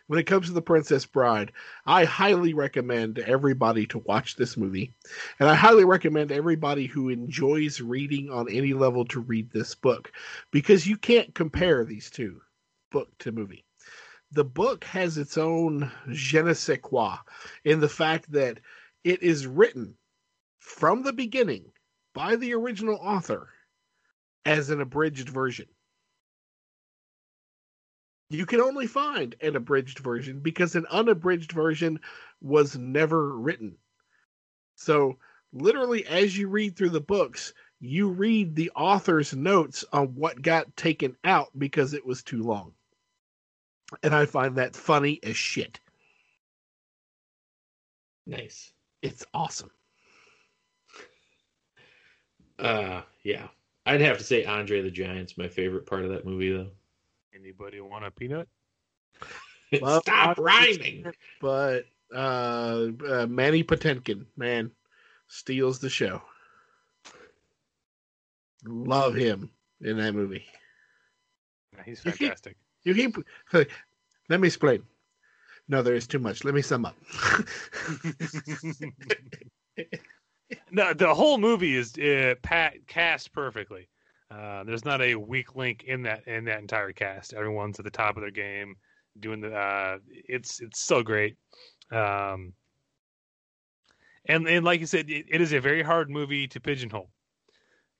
[0.07, 1.51] when it comes to the Princess Bride,
[1.85, 4.93] I highly recommend everybody to watch this movie,
[5.39, 10.11] and I highly recommend everybody who enjoys reading on any level to read this book
[10.51, 12.41] because you can't compare these two
[12.91, 13.65] book to movie.
[14.31, 17.17] The book has its own je ne sais quoi
[17.63, 18.59] in the fact that
[19.03, 19.95] it is written
[20.59, 21.71] from the beginning
[22.13, 23.49] by the original author
[24.45, 25.67] as an abridged version.
[28.33, 31.99] You can only find an abridged version because an unabridged version
[32.41, 33.77] was never written.
[34.75, 35.17] So,
[35.51, 40.75] literally, as you read through the books, you read the author's notes on what got
[40.75, 42.73] taken out because it was too long.
[44.01, 45.79] And I find that funny as shit.
[48.25, 48.73] Nice.
[49.01, 49.69] It's awesome.
[52.57, 53.47] Uh, yeah.
[53.85, 56.71] I'd have to say Andre the Giant's my favorite part of that movie, though.
[57.35, 58.47] Anybody want a peanut?
[59.81, 61.05] Well, Stop rhyming.
[61.41, 64.71] But uh, uh Mandy Patinkin, man,
[65.27, 66.21] steals the show.
[68.65, 69.49] Love him
[69.81, 70.45] in that movie.
[71.75, 72.55] Yeah, he's You keep- fantastic.
[72.83, 73.17] You keep.
[74.29, 74.83] Let me explain.
[75.69, 76.43] No, there is too much.
[76.43, 76.95] Let me sum up.
[80.71, 83.87] no, the whole movie is uh, pat, cast perfectly.
[84.33, 87.33] Uh, there's not a weak link in that in that entire cast.
[87.33, 88.75] Everyone's at the top of their game,
[89.19, 89.53] doing the.
[89.55, 91.35] Uh, it's it's so great,
[91.91, 92.53] um,
[94.25, 97.11] and and like you said, it, it is a very hard movie to pigeonhole,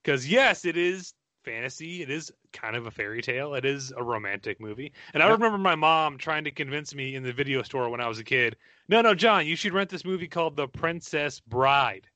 [0.04, 1.14] because yes, it is
[1.46, 2.02] fantasy.
[2.02, 3.54] It is kind of a fairy tale.
[3.54, 7.22] It is a romantic movie, and I remember my mom trying to convince me in
[7.22, 8.56] the video store when I was a kid.
[8.90, 12.08] No, no, John, you should rent this movie called The Princess Bride.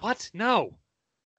[0.00, 0.30] What?
[0.34, 0.76] No.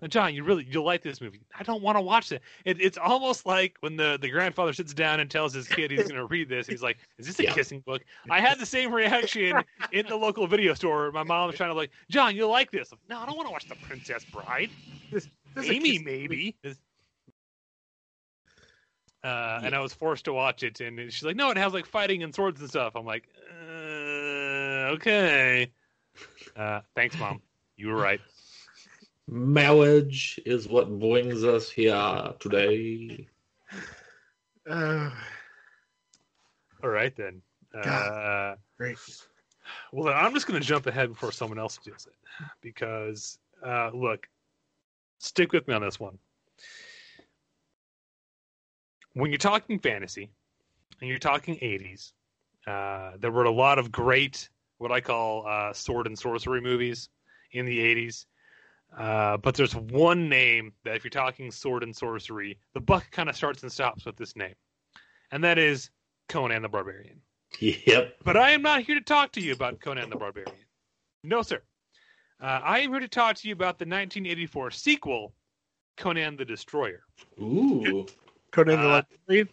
[0.07, 1.41] John, you really you'll like this movie.
[1.57, 2.43] I don't want to watch it.
[2.65, 2.79] it.
[2.79, 6.15] It's almost like when the, the grandfather sits down and tells his kid he's going
[6.15, 6.67] to read this.
[6.67, 7.53] He's like, "Is this a Yeah.
[7.53, 11.12] kissing book?" I had the same reaction in the local video store.
[11.12, 13.47] My mom was trying to like, "John, you'll like this." I'm, no, I don't want
[13.47, 14.69] to watch The Princess Bride.
[15.12, 16.55] This is a Amy, maybe.
[19.23, 21.88] Uh, And I was forced to watch it, and she's like, "No, it has like
[21.88, 25.71] fighting and swords and stuff." I'm like, uh, "Okay."
[26.55, 27.41] Uh, thanks, mom.
[27.77, 28.21] You were right.
[29.28, 33.28] Marriage is what brings us here today.
[34.70, 35.10] Uh,
[36.84, 37.42] All right then.
[37.74, 38.98] Uh, great.
[39.92, 42.16] well, then I'm just going to jump ahead before someone else does it,
[42.62, 44.28] because uh, look,
[45.20, 46.18] stick with me on this one.
[49.13, 50.30] When you're talking fantasy,
[51.02, 52.12] and you're talking 80s,
[52.66, 57.10] uh, there were a lot of great, what I call uh, sword and sorcery movies
[57.52, 58.26] in the 80s.
[58.95, 63.30] Uh, but there's one name that, if you're talking sword and sorcery, the buck kind
[63.30, 64.56] of starts and stops with this name,
[65.32, 65.89] and that is
[66.30, 67.21] Conan the Barbarian.
[67.60, 68.15] Yep.
[68.23, 70.52] But I am not here to talk to you about Conan the Barbarian.
[71.23, 71.62] No, sir.
[72.41, 75.34] Uh, I am here to talk to you about the 1984 sequel,
[75.97, 77.02] Conan the Destroyer.
[77.41, 78.06] Ooh.
[78.52, 79.50] Conan the Uh, librarian.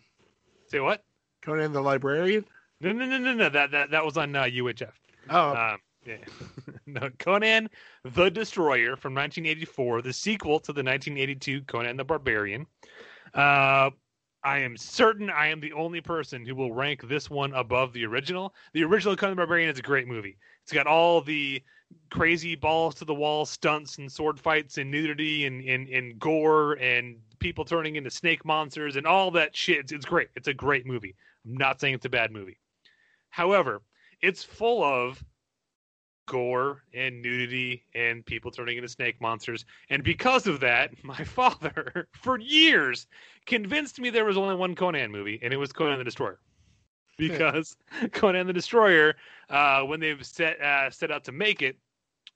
[0.68, 1.04] Say what?
[1.42, 2.44] Conan the librarian.
[2.80, 3.48] No, no, no, no, no.
[3.48, 4.90] That that that was on uh, UHF.
[5.30, 6.16] Oh, Um, yeah.
[6.86, 7.68] no, Conan
[8.04, 12.66] the Destroyer from 1984, the sequel to the 1982 Conan the Barbarian.
[13.32, 13.90] Uh,
[14.42, 18.04] I am certain I am the only person who will rank this one above the
[18.04, 18.54] original.
[18.74, 20.36] The original Conan the Barbarian is a great movie.
[20.62, 21.62] It's got all the
[22.10, 26.74] crazy balls to the wall stunts and sword fights and nudity and, and, and gore
[26.74, 29.78] and people turning into snake monsters and all that shit.
[29.78, 30.28] It's, it's great.
[30.36, 31.14] It's a great movie.
[31.44, 32.58] I'm not saying it's a bad movie.
[33.30, 33.82] However,
[34.22, 35.22] it's full of
[36.26, 39.64] gore and nudity and people turning into snake monsters.
[39.90, 43.06] And because of that, my father, for years,
[43.46, 46.38] convinced me there was only one Conan movie, and it was Conan the Destroyer.
[47.16, 47.76] Because
[48.10, 49.14] Conan the Destroyer,
[49.48, 51.76] uh, when they set uh, set out to make it,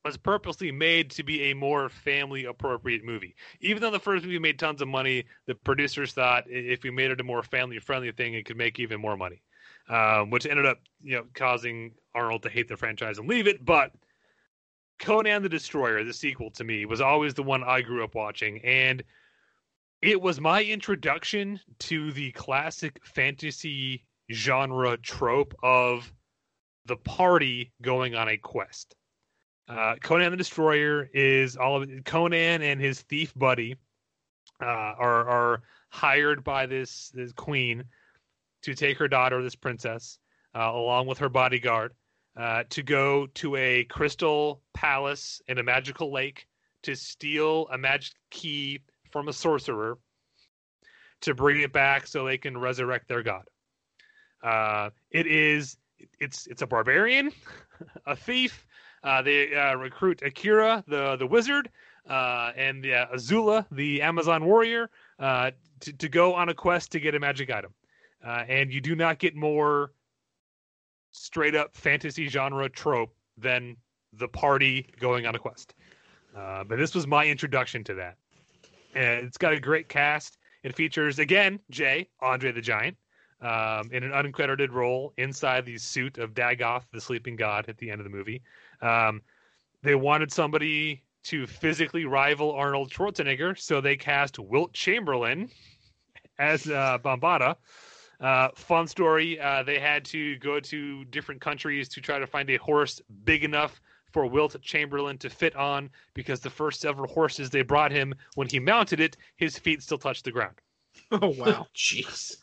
[0.04, 3.34] was purposely made to be a more family appropriate movie.
[3.60, 7.10] Even though the first movie made tons of money, the producers thought if we made
[7.10, 9.42] it a more family friendly thing, it could make even more money.
[9.88, 13.64] Um, which ended up, you know, causing Arnold to hate the franchise and leave it.
[13.64, 13.92] But
[14.98, 18.60] Conan the Destroyer, the sequel to me, was always the one I grew up watching,
[18.64, 19.02] and
[20.02, 26.12] it was my introduction to the classic fantasy genre trope of
[26.86, 28.94] the party going on a quest.
[29.68, 33.76] Uh, Conan the Destroyer is all of Conan and his thief buddy
[34.62, 37.84] uh, are are hired by this this queen
[38.62, 40.18] to take her daughter, this princess,
[40.54, 41.92] uh, along with her bodyguard,
[42.36, 46.46] uh, to go to a crystal palace in a magical lake
[46.82, 49.98] to steal a magic key from a sorcerer
[51.20, 53.44] to bring it back so they can resurrect their god.
[54.42, 55.76] Uh, it is
[56.20, 57.32] it's it's a barbarian,
[58.06, 58.66] a thief.
[59.02, 61.70] Uh, they uh, recruit Akiro, the the wizard,
[62.08, 67.00] uh, and uh, Azula, the Amazon warrior, uh, to to go on a quest to
[67.00, 67.72] get a magic item.
[68.24, 69.92] Uh, and you do not get more
[71.12, 73.76] straight up fantasy genre trope than
[74.12, 75.74] the party going on a quest.
[76.36, 78.16] Uh, but this was my introduction to that.
[78.94, 80.38] And it's got a great cast.
[80.62, 82.96] It features again Jay Andre the Giant
[83.40, 87.90] um, in an uncredited role inside the suit of Dagoth, the sleeping god, at the
[87.90, 88.42] end of the movie.
[88.82, 89.22] Um,
[89.82, 95.50] they wanted somebody to physically rival Arnold Schwarzenegger, so they cast Wilt Chamberlain
[96.38, 97.56] as uh, Bombaata.
[98.20, 99.40] Uh, fun story.
[99.40, 103.44] Uh, they had to go to different countries to try to find a horse big
[103.44, 108.14] enough for Wilt Chamberlain to fit on because the first several horses they brought him,
[108.34, 110.56] when he mounted it, his feet still touched the ground.
[111.12, 111.66] oh wow.
[111.74, 112.36] Jeez.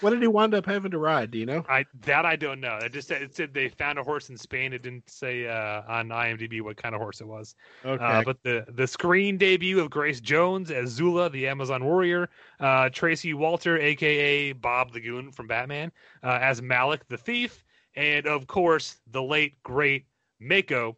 [0.00, 1.30] What did he wind up having to ride?
[1.30, 1.64] Do you know?
[1.68, 2.78] I that I don't know.
[2.78, 4.72] It just said, it said they found a horse in Spain.
[4.72, 7.54] It didn't say uh, on IMDb what kind of horse it was.
[7.84, 8.02] Okay.
[8.02, 12.88] Uh, but the the screen debut of Grace Jones as Zula, the Amazon warrior, uh,
[12.88, 15.92] Tracy Walter, aka Bob the Goon from Batman,
[16.22, 17.62] uh, as Malak the thief,
[17.94, 20.06] and of course the late great
[20.40, 20.96] Mako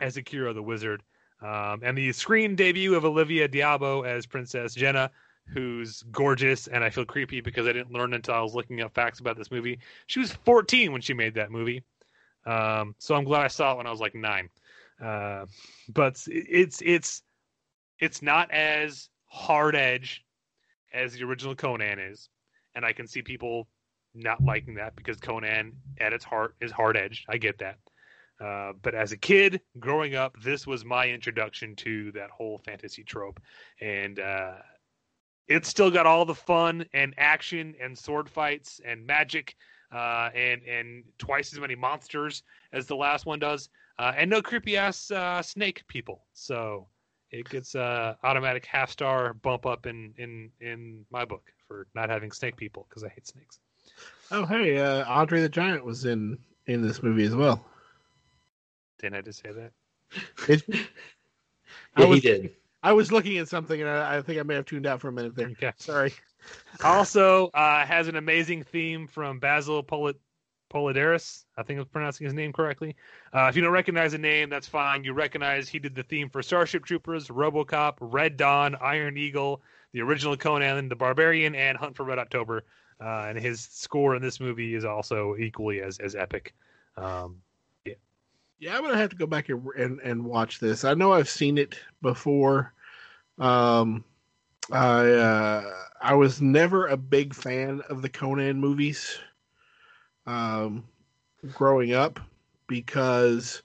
[0.00, 1.02] as Akiro the wizard,
[1.42, 5.10] um, and the screen debut of Olivia d'Abo as Princess Jehnna.
[5.52, 8.94] Who's gorgeous, and I feel creepy because I didn't learn until I was looking up
[8.94, 9.78] facts about this movie.
[10.06, 11.84] She was 14 when she made that movie,
[12.46, 14.48] um, so I'm glad I saw it when I was like nine.
[15.02, 15.46] Uh,
[15.88, 17.22] but it's it's
[18.00, 20.24] it's not as hard edge
[20.92, 22.28] as the original Conan is,
[22.74, 23.68] and I can see people
[24.14, 27.26] not liking that because Conan at its heart is hard edged.
[27.28, 27.78] I get that.
[28.40, 33.02] Uh, but as a kid growing up, this was my introduction to that whole fantasy
[33.02, 33.40] trope,
[33.80, 34.54] and uh,
[35.48, 39.56] it's still got all the fun and action and sword fights and magic,
[39.92, 44.42] uh, and and twice as many monsters as the last one does uh, and no
[44.42, 46.22] creepy ass uh, snake people.
[46.32, 46.86] So
[47.30, 52.08] it gets uh, automatic half star bump up in in in my book for not
[52.10, 53.58] having snake people because I hate snakes.
[54.30, 57.64] Oh, hey, uh, Andre the Giant was in in this movie as well.
[58.98, 59.72] Didn't I just say that?
[60.48, 60.62] It,
[61.96, 62.50] I Yeah, was, he did.
[62.86, 65.08] I was looking at something and I, I think I may have tuned out for
[65.08, 65.48] a minute there.
[65.48, 65.72] Okay.
[65.76, 66.12] Sorry.
[66.84, 70.20] Also uh, has an amazing theme from Basil Polit-
[70.72, 71.44] Poledouris.
[71.56, 72.94] I think I'm pronouncing his name correctly.
[73.34, 75.02] Uh, if you don't recognize the name, that's fine.
[75.02, 80.02] You recognize he did the theme for Starship Troopers, RoboCop, Red Dawn, Iron Eagle, the
[80.02, 82.62] original Conan the Barbarian, and Hunt for Red October.
[83.00, 86.54] Uh, and his score in this movie is also equally as as epic.
[86.96, 87.42] Um,
[87.84, 90.84] Yeah, I'm gonna have to go back and, and and watch this.
[90.84, 92.72] I know I've seen it before.
[93.38, 94.04] Um,
[94.70, 99.18] I uh, I was never a big fan of the Conan movies.
[100.26, 100.84] Um,
[101.52, 102.18] growing up,
[102.66, 103.62] because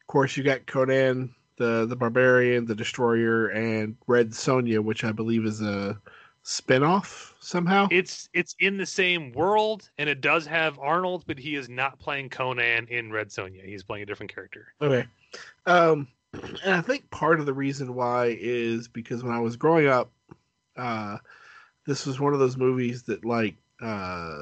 [0.00, 5.12] of course you got Conan the the Barbarian, the Destroyer, and Red Sonja, which I
[5.12, 6.00] believe is a
[6.42, 7.88] spin-off somehow.
[7.90, 11.98] it's it's in the same world, and it does have Arnold, but he is not
[11.98, 13.62] playing Conan in Red Sonja.
[13.62, 14.68] He's playing a different character.
[14.80, 15.06] Okay.
[15.66, 19.86] Um, and I think part of the reason why is because when I was growing
[19.86, 20.10] up,
[20.76, 21.18] uh,
[21.86, 24.34] this was one of those movies that like uh,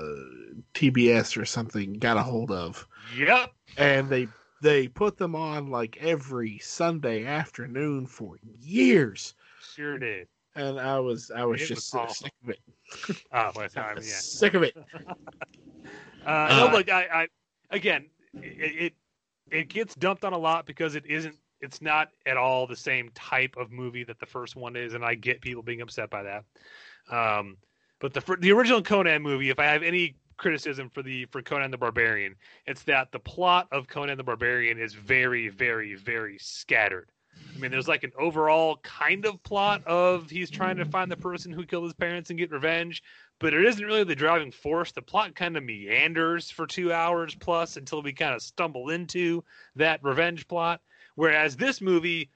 [0.75, 3.53] TBS or something got a hold of, Yep.
[3.77, 4.29] and they
[4.63, 10.29] they put them on like every Sunday afternoon for years, Sure did.
[10.55, 12.61] and I was I was It just was sick of it,
[13.33, 14.05] Oh, well, I mean, yeah.
[14.05, 14.77] sick of it.
[14.77, 15.15] Uh,
[16.27, 17.29] Uh, no, look, I, I
[17.71, 18.07] again,
[18.43, 18.93] it, it
[19.51, 21.37] it gets dumped on a lot because it isn't.
[21.61, 25.05] It's not at all the same type of movie that the first one is, and
[25.05, 26.45] I get people being upset by that.
[27.11, 27.57] Um,
[27.99, 31.71] but the the original Conan movie, if I have any criticism for the for Conan
[31.71, 32.35] the Barbarian,
[32.67, 37.11] it's that the plot of Conan the Barbarian is very, very, very scattered.
[37.55, 41.17] I mean, there's like an overall kind of plot of he's trying to find the
[41.17, 43.03] person who killed his parents and get revenge,
[43.39, 44.93] but it isn't really the driving force.
[44.93, 49.43] The plot kind of meanders for two hours plus until we kind of stumble into
[49.75, 50.81] that revenge plot.
[51.17, 52.31] Whereas this movie,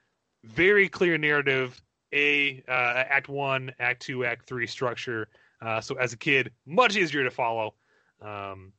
[0.44, 1.80] very clear narrative,
[2.12, 5.28] a uh, act one, act two, act three structure.
[5.62, 7.74] Uh, so as a kid, much easier to follow.
[8.20, 8.72] Um,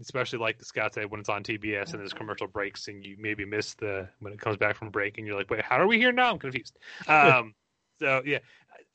[0.00, 3.16] especially like the Scott said when it's on TBS and there's commercial breaks and you
[3.18, 5.86] maybe miss the when it comes back from break and you're like, wait, how are
[5.86, 6.32] we here now?
[6.32, 6.76] I'm confused.
[7.08, 7.54] Um,
[7.98, 8.38] so yeah,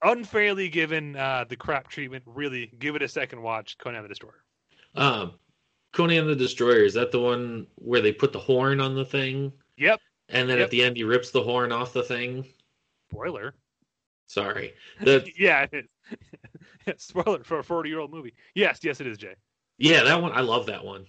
[0.04, 2.24] unfairly given uh, the crap treatment.
[2.28, 3.78] Really, give it a second watch.
[3.80, 4.44] Conan the Destroyer.
[4.96, 5.34] Um,
[5.92, 9.52] Conan the Destroyer is that the one where they put the horn on the thing,
[9.78, 10.00] Yep.
[10.32, 10.66] And then Yep.
[10.66, 12.46] at the end he rips the horn off the thing?
[13.12, 13.54] Spoiler.
[14.28, 15.88] Sorry, that yeah, it
[16.88, 16.96] is.
[17.04, 18.34] Spoiler for a 40 year old movie.
[18.56, 19.36] Yes, yes, it is, Jay.
[19.78, 21.06] yeah, that one I love that one.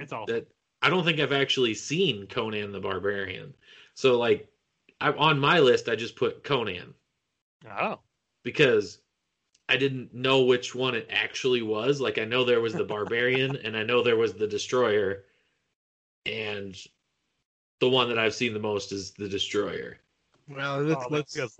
[0.00, 0.26] It's all.
[0.26, 0.48] That
[0.80, 3.54] I don't think I've actually seen Conan the Barbarian,
[3.94, 4.48] so like
[5.00, 6.94] I, on my list I just put Conan
[7.70, 8.00] Oh.
[8.44, 8.98] because
[9.68, 12.00] I didn't know which one it actually was.
[12.00, 15.24] Like I know there was the Barbarian and I know there was the Destroyer,
[16.26, 16.76] and
[17.82, 19.98] the one that I've seen the most is the Destroyer.
[20.48, 21.56] Well, let's oh, let's that's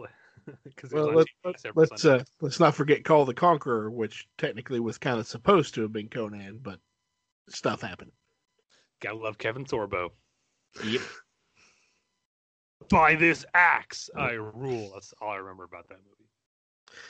[0.62, 4.98] because well, let's let's let's, uh, let's not forget Kull the Conqueror, which technically was
[4.98, 6.78] kind of supposed to have been Conan, but
[7.48, 8.12] stuff happened.
[9.00, 10.10] gotta love Kevin Sorbo.
[10.84, 11.00] Yep.
[12.88, 14.92] By this axe, I rule.
[14.94, 16.30] That's all I remember about that movie.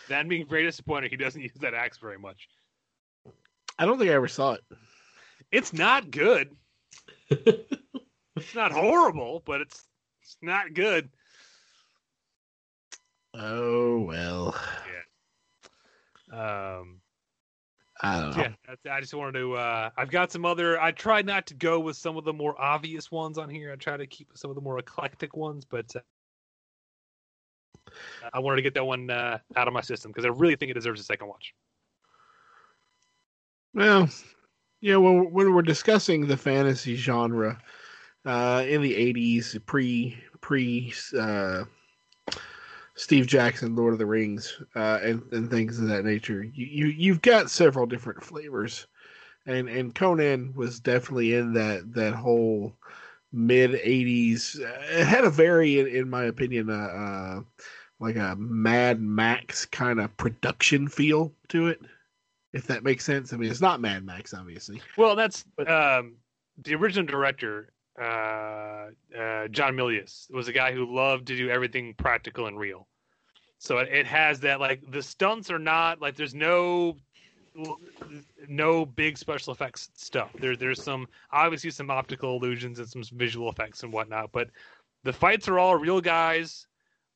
[0.09, 2.49] That being very disappointed, he doesn't use that axe very much.
[3.79, 4.63] I don't think I ever saw it.
[5.51, 6.57] It's not good.
[8.43, 9.86] it's not horrible, but it's
[10.22, 11.09] it's not good.
[13.34, 14.57] Oh well.
[16.32, 16.78] Yeah.
[16.78, 17.01] Um,
[18.03, 18.43] I don't know.
[18.84, 19.55] Yeah, I just wanted to.
[19.55, 20.80] Uh, I've got some other.
[20.80, 23.72] I tried not to go with some of the more obvious ones on here.
[23.72, 26.01] I try to keep some of the more eclectic ones, but uh,
[28.32, 30.70] I wanted to get that one uh, out of my system because I really think
[30.70, 31.55] it deserves a second watch.
[33.74, 34.09] Well,
[34.80, 37.59] yeah, when, when we're discussing the fantasy genre
[38.25, 41.64] uh, in the 80s, pre pre uh,
[42.95, 46.87] Steve Jackson, Lord of the Rings, uh, and, and things of that nature, you, you,
[46.87, 48.87] you've got several different flavors.
[49.47, 52.77] And, and Conan was definitely in that, that whole
[53.33, 54.61] mid 80s.
[54.61, 57.41] It had a very, in, in my opinion, uh, uh,
[57.99, 61.81] like a Mad Max kind of production feel to it
[62.53, 63.33] if that makes sense.
[63.33, 64.81] I mean, it's not Mad Max, obviously.
[64.97, 66.16] Well, that's um,
[66.62, 68.88] the original director, uh,
[69.18, 72.88] uh, John Milius, was a guy who loved to do everything practical and real.
[73.59, 76.97] So it, it has that like the stunts are not like there's no
[78.49, 80.30] no big special effects stuff.
[80.38, 84.49] There there's some obviously some optical illusions and some visual effects and whatnot, but
[85.05, 86.66] the fights are all real guys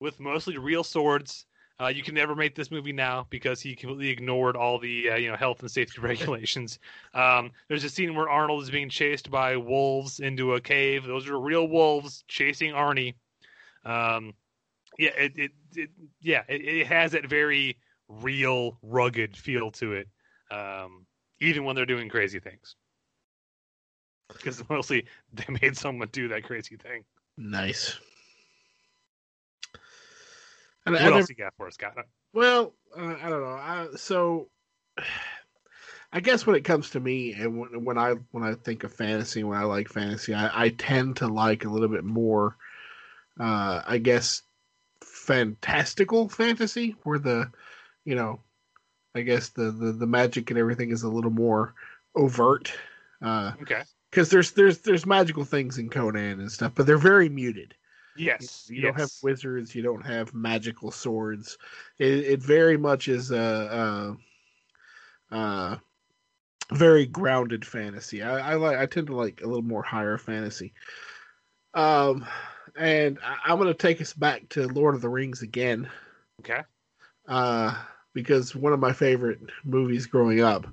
[0.01, 1.47] with mostly real swords.
[1.79, 5.17] Uh, you can never make this movie now because he completely ignored all the uh,
[5.17, 6.79] you know health and safety regulations.
[7.13, 11.05] Um, there's a scene where Arnold is being chased by wolves into a cave.
[11.05, 13.15] Those are real wolves chasing Arnie.
[13.85, 14.33] Um,
[14.99, 15.91] yeah, it, it, it
[16.23, 17.77] yeah it, it, has that very
[18.09, 20.09] real, rugged feel to it,
[20.51, 21.05] um,
[21.41, 22.75] even when they're doing crazy things.
[24.33, 27.05] Because mostly they made someone do that crazy thing.
[27.37, 27.99] Nice.
[30.87, 31.95] And what else you got for us, Scott?
[32.33, 33.47] Well, uh, I don't know.
[33.47, 34.49] I, so,
[36.13, 38.93] I guess when it comes to me, and when, when, I when I think of
[38.93, 42.57] fantasy, when I like fantasy, I, I tend to like a little bit more.
[43.39, 44.43] Uh, I guess
[45.03, 47.51] fantastical fantasy, where the,
[48.05, 48.41] you know,
[49.15, 51.75] I guess the the, the magic and everything is a little more
[52.15, 52.73] overt.
[53.21, 53.83] Uh, okay.
[54.11, 57.75] Because there's there's there's magical things in Conan and stuff, but they're very muted.
[58.19, 58.85] Yes, you, yes.
[58.85, 59.75] don't have wizards.
[59.75, 61.59] You don't have magical swords.
[61.99, 64.17] It, it very much is a,
[65.33, 65.81] a, a
[66.73, 68.23] very grounded fantasy.
[68.23, 68.79] I, I, like.
[68.79, 70.73] I tend to like a little more higher fantasy.
[71.75, 72.27] Um,
[72.79, 75.89] and I, am going to take us back to Lord of the Rings again.
[76.41, 76.63] Okay.
[77.29, 77.75] Uh,
[78.13, 80.67] because one of my favorite movies growing up.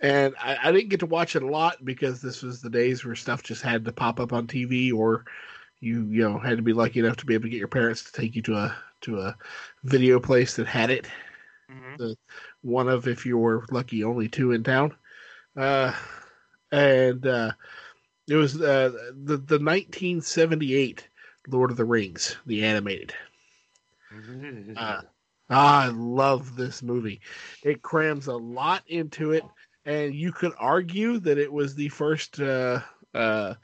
[0.00, 3.04] And I, I didn't get to watch it a lot because this was the days
[3.04, 5.24] where stuff just had to pop up on TV or
[5.82, 8.04] you you know had to be lucky enough to be able to get your parents
[8.04, 9.36] to take you to a to a
[9.82, 11.06] video place that had it.
[11.70, 11.96] Mm-hmm.
[11.98, 12.16] The
[12.62, 14.94] one of if you were lucky only two in town.
[15.56, 15.92] Uh,
[16.70, 17.52] and uh,
[18.28, 21.08] it was uh, the the 1978
[21.48, 23.12] Lord of the Rings, the animated.
[24.76, 25.02] Uh,
[25.50, 27.20] I love this movie.
[27.62, 29.42] It crams a lot into it,
[29.84, 32.80] and you could argue that it was the first uh,
[33.14, 33.54] uh,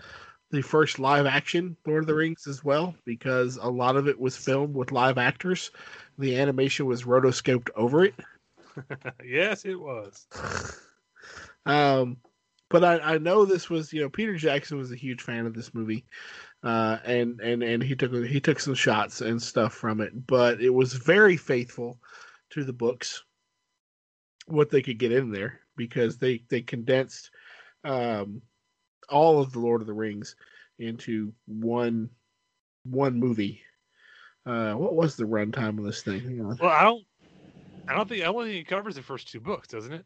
[0.50, 4.18] the first live action Lord of the Rings as well, because a lot of it
[4.18, 5.70] was filmed with live actors.
[6.18, 8.14] The animation was rotoscoped over it.
[9.24, 10.26] yes, it was.
[11.66, 12.16] um,
[12.70, 15.54] but I, I know this was you know Peter Jackson was a huge fan of
[15.54, 16.04] this movie,
[16.62, 20.60] uh, and and and he took he took some shots and stuff from it, but
[20.60, 21.98] it was very faithful
[22.50, 23.22] to the books.
[24.46, 27.30] What they could get in there because they they condensed
[27.84, 28.42] um,
[29.08, 30.36] all of the Lord of the Rings
[30.78, 32.10] into one
[32.84, 33.62] one movie.
[34.46, 36.56] Uh, what was the runtime of this thing?
[36.58, 37.04] Well, I don't,
[37.88, 40.04] I don't think I don't think it covers the first two books, doesn't it?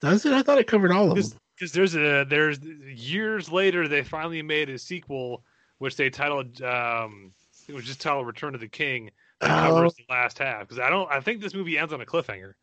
[0.00, 0.32] Does it?
[0.32, 1.38] I thought it covered all of them.
[1.56, 5.44] Because there's a there's years later they finally made a sequel
[5.78, 7.32] which they titled um
[7.68, 9.10] it was just titled Return of the King
[9.40, 9.68] that Oh.
[9.68, 10.62] covers the last half.
[10.62, 12.54] Because I don't I think this movie ends on a cliffhanger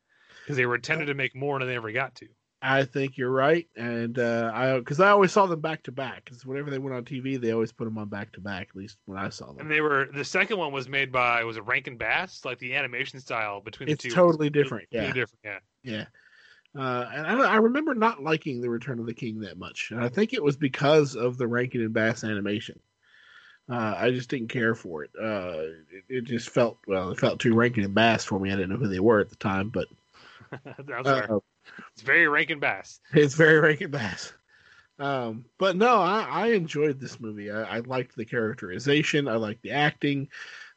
[0.44, 2.28] because they were intended to make more than they ever got to.
[2.64, 6.26] I think you're right, and uh, I because I always saw them back to back.
[6.26, 8.68] Because whenever they went on TV, they always put them on back to back.
[8.70, 11.44] At least when I saw them, And they were the second one was made by
[11.44, 12.46] was it Rankin Bass?
[12.46, 14.16] Like the animation style between it's the two.
[14.16, 14.88] totally was different.
[14.92, 15.40] Yeah, different.
[15.44, 15.60] Yeah.
[15.84, 16.06] yeah.
[16.78, 20.00] Uh, and I, I remember not liking the Return of the King that much, and
[20.00, 22.80] I think it was because of the Rankin and Bass animation.
[23.70, 25.12] Uh, I just didn't care for it.
[25.20, 26.04] Uh, it.
[26.10, 28.52] It just felt well, it felt too Rankin and Bass for me.
[28.52, 29.88] I didn't know who they were at the time, but
[31.94, 33.00] It's very Rankin Bass.
[33.14, 34.34] It's very Rankin Bass.
[35.00, 37.50] Um, but no, I, I enjoyed this movie.
[37.50, 39.28] I, I liked the characterization.
[39.28, 40.30] I liked the acting.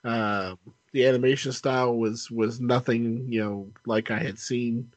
[0.03, 0.59] Um,
[0.93, 4.91] the animation style was was nothing, you know, like I had seen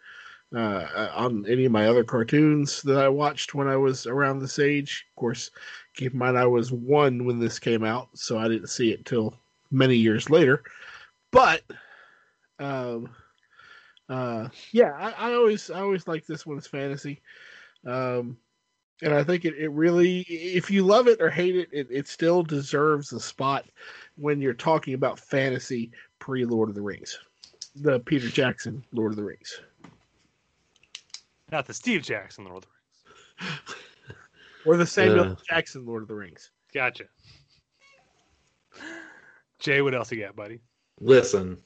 [0.55, 4.59] uh, on any of my other cartoons that I watched when I was around this
[4.59, 5.05] age.
[5.11, 5.51] Of course,
[5.95, 9.05] keep in mind I was one when this came out, so I didn't see it
[9.05, 9.37] till
[9.71, 10.63] many years later.
[11.31, 11.63] But
[12.59, 13.09] um,
[14.09, 17.21] uh, yeah, I, I always I always like this one as fantasy.
[17.85, 18.37] Um,
[19.03, 22.07] and I think it, it really, if you love it or hate it, it, it
[22.07, 23.65] still deserves a spot
[24.15, 27.19] when you're talking about fantasy pre Lord of the Rings,
[27.75, 29.61] the Peter Jackson Lord of the Rings.
[31.51, 33.69] Not the Steve Jackson Lord of the Rings.
[34.65, 35.35] or the Samuel Uh.
[35.47, 36.51] Jackson Lord of the Rings.
[36.73, 37.05] Gotcha.
[39.59, 40.59] Jay, what else you got, buddy?
[40.99, 41.57] Listen,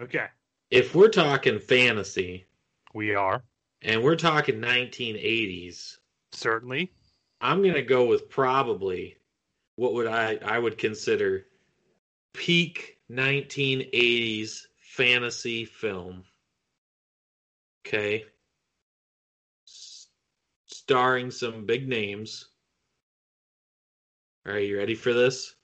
[0.00, 0.26] Okay.
[0.70, 2.46] If we're talking fantasy
[2.94, 3.42] We are.
[3.82, 5.98] and we're talking 1980s,
[6.32, 6.92] Certainly.
[7.40, 9.16] I'm gonna go with probably
[9.76, 11.46] what would I I would consider
[12.32, 16.24] peak 1980s fantasy film.
[17.86, 18.24] Okay,
[19.66, 20.08] S-
[20.66, 22.46] starring some big names.
[24.46, 25.54] All right, you ready for this?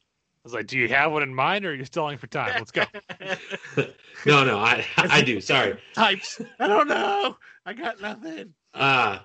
[0.50, 2.52] Was like, do you have one in mind or are you stalling for time?
[2.56, 2.82] Let's go.
[4.26, 5.40] no, no, I I do.
[5.40, 5.78] Sorry.
[5.94, 6.40] Types.
[6.58, 7.36] I don't know.
[7.64, 8.52] I got nothing.
[8.74, 9.20] Uh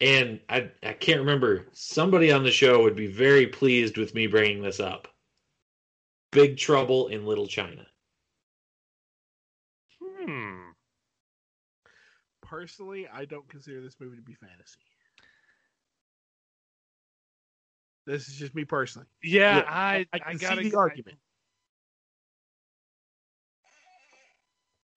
[0.00, 1.66] and I I can't remember.
[1.72, 5.08] Somebody on the show would be very pleased with me bringing this up.
[6.30, 7.84] Big Trouble in Little China.
[10.00, 10.70] Hmm.
[12.40, 14.78] Personally, I don't consider this movie to be fantasy.
[18.06, 19.06] This is just me personally.
[19.22, 21.18] Yeah, Yeah, I I I, gotta see the argument.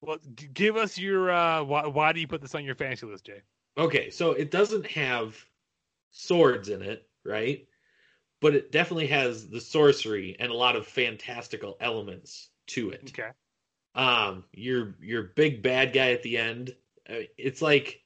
[0.01, 0.17] Well,
[0.53, 3.41] give us your uh why, why do you put this on your fantasy list, Jay?
[3.77, 5.35] Okay, so it doesn't have
[6.11, 7.67] swords in it, right?
[8.41, 13.13] But it definitely has the sorcery and a lot of fantastical elements to it.
[13.17, 13.29] Okay.
[13.95, 16.75] um your your big bad guy at the end
[17.09, 18.01] uh, it's like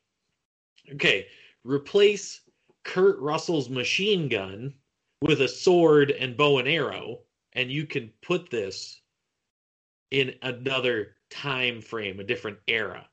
[0.94, 1.28] okay
[1.64, 2.42] replace
[2.84, 4.74] kurt russell's machine gun
[5.22, 7.20] with a sword and bow and arrow
[7.54, 9.02] and you can put this
[10.12, 13.08] in another time frame a different era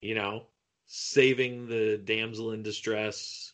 [0.00, 0.44] you know
[0.86, 3.52] saving the damsel in distress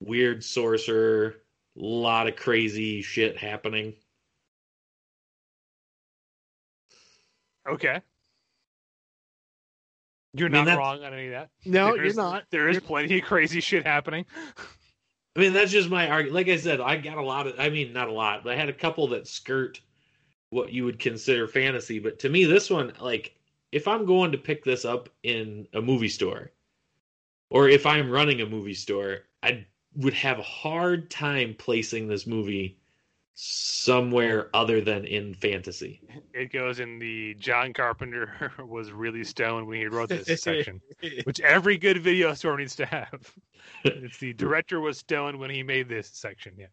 [0.00, 1.36] weird sorcerer
[1.76, 3.94] a lot of crazy shit happening
[7.68, 8.00] Okay.
[10.32, 11.50] You're I mean, not wrong on any of that.
[11.66, 12.44] No, There's- you're not.
[12.50, 14.24] There is You're- plenty of crazy shit happening.
[15.38, 16.34] I mean, that's just my argument.
[16.34, 18.56] Like I said, I got a lot of, I mean, not a lot, but I
[18.56, 19.80] had a couple that skirt
[20.50, 22.00] what you would consider fantasy.
[22.00, 23.36] But to me, this one, like,
[23.70, 26.50] if I'm going to pick this up in a movie store,
[27.50, 29.64] or if I'm running a movie store, I
[29.94, 32.77] would have a hard time placing this movie
[33.40, 36.00] somewhere other than in fantasy.
[36.34, 40.80] It goes in the John Carpenter was really stoned when he wrote this section,
[41.22, 43.32] which every good video store needs to have.
[43.84, 46.54] It's the director was stoned when he made this section.
[46.58, 46.66] Yeah.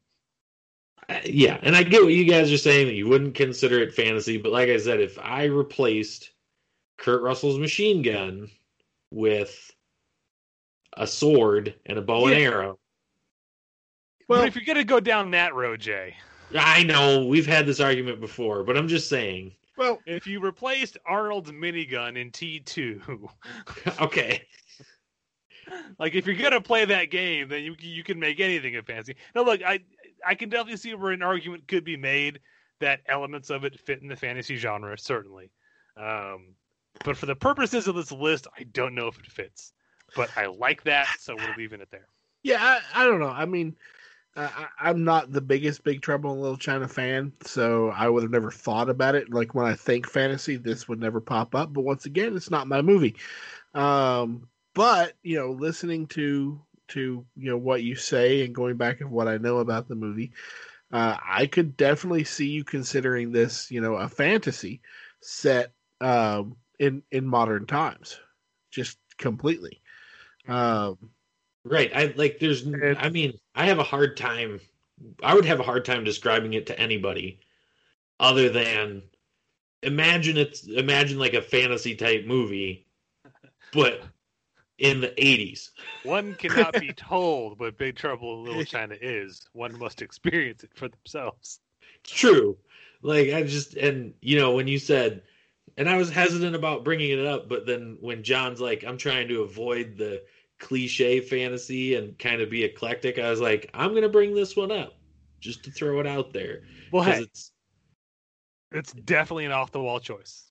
[1.08, 3.94] Uh, yeah, and I get what you guys are saying that you wouldn't consider it
[3.94, 6.32] fantasy, but like I said, if I replaced
[6.98, 8.50] Kurt Russell's machine gun
[9.12, 9.72] with
[10.98, 12.80] a sword and a bow and arrow,
[14.28, 16.16] Well- but if you're gonna go down that road, Jay,
[16.54, 19.54] I know we've had this argument before, but I'm just saying.
[19.78, 23.28] Well, if you replaced Arnold's minigun in T2,
[24.02, 24.42] Okay,
[26.00, 29.16] like if you're gonna play that game, then you you can make anything a fantasy.
[29.34, 29.80] Now, look, I
[30.26, 32.40] I can definitely see where an argument could be made
[32.80, 35.50] that elements of it fit in the fantasy genre, certainly.
[35.98, 36.56] Um,
[37.04, 39.74] but for the purposes of this list, I don't know if it fits.
[40.16, 42.08] But I like that, so we're leaving it there.
[42.44, 43.30] yeah, I, I don't know.
[43.30, 43.76] I mean,
[44.36, 48.32] I, I'm not the biggest Big Trouble in Little China fan, so I would have
[48.32, 49.30] never thought about it.
[49.32, 51.74] Like when I think fantasy, this would never pop up.
[51.74, 53.16] But once again, it's not my movie.
[53.74, 59.02] Um, but you know, listening to to you know what you say and going back
[59.02, 60.34] of what I know about the movie,
[60.92, 64.82] uh, I could definitely see you considering this, you know, a fantasy
[65.22, 68.20] set um, in in modern times,
[68.72, 69.82] just completely.
[70.48, 70.98] Um,
[71.66, 71.92] right.
[71.94, 72.40] I like.
[72.40, 72.66] There's.
[72.98, 74.62] I mean, I have a hard time.
[75.22, 77.42] I would have a hard time describing it to anybody,
[78.20, 79.04] other than
[79.84, 82.88] imagine it's imagine like a fantasy type movie,
[83.74, 84.02] but
[84.78, 85.70] in the 80s.
[86.04, 89.48] One cannot be told what Big Trouble in Little China is.
[89.54, 91.60] One must experience it for themselves.
[92.02, 92.58] It's true.
[93.02, 95.22] Like I just and you know when you said
[95.78, 99.28] and I was hesitant about bringing it up but then when John's like I'm trying
[99.28, 100.24] to avoid the
[100.60, 104.56] cliche fantasy and kind of be eclectic I was like I'm going to bring this
[104.56, 104.98] one up
[105.40, 106.62] just to throw it out there.
[106.92, 107.52] Well, hey, it's
[108.72, 110.50] it's definitely an off the wall choice.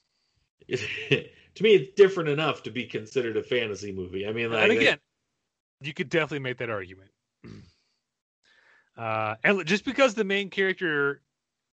[0.69, 4.27] to me it's different enough to be considered a fantasy movie.
[4.27, 4.99] I mean like and again,
[5.81, 7.11] you could definitely make that argument.
[8.97, 11.21] Uh, and just because the main character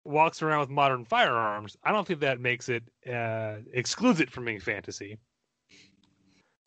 [0.04, 4.46] walks around with modern firearms, I don't think that makes it uh, excludes it from
[4.46, 5.18] being fantasy.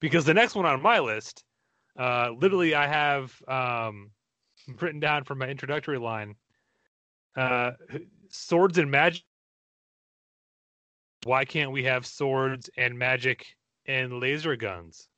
[0.01, 1.45] Because the next one on my list,
[1.99, 4.11] uh, literally, I have um,
[4.81, 6.37] written down from my introductory line,
[7.37, 7.73] uh,
[8.31, 9.25] swords and magic.
[11.25, 13.45] Why can't we have swords and magic
[13.87, 15.09] and laser guns?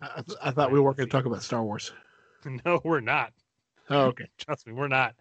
[0.00, 1.92] I, th- I thought we weren't going to talk about Star Wars.
[2.64, 3.32] No, we're not.
[3.90, 4.26] Oh, okay.
[4.38, 5.16] Trust me, we're not.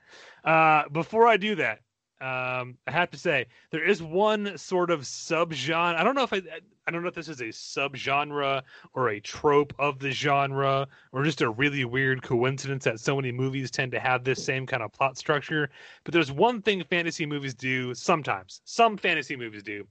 [0.46, 1.80] Uh, before I do that,
[2.22, 5.96] um, I have to say there is one sort of subgenre.
[5.96, 6.42] I don't know if I,
[6.88, 8.62] I don't know if this is a subgenre
[8.94, 13.34] or a trope of the genre, or just a really weird coincidence that so many
[13.34, 15.70] movies tend to have this same kind of plot structure.
[16.06, 18.62] But there's one thing fantasy movies do sometimes.
[18.64, 19.86] Some fantasy movies do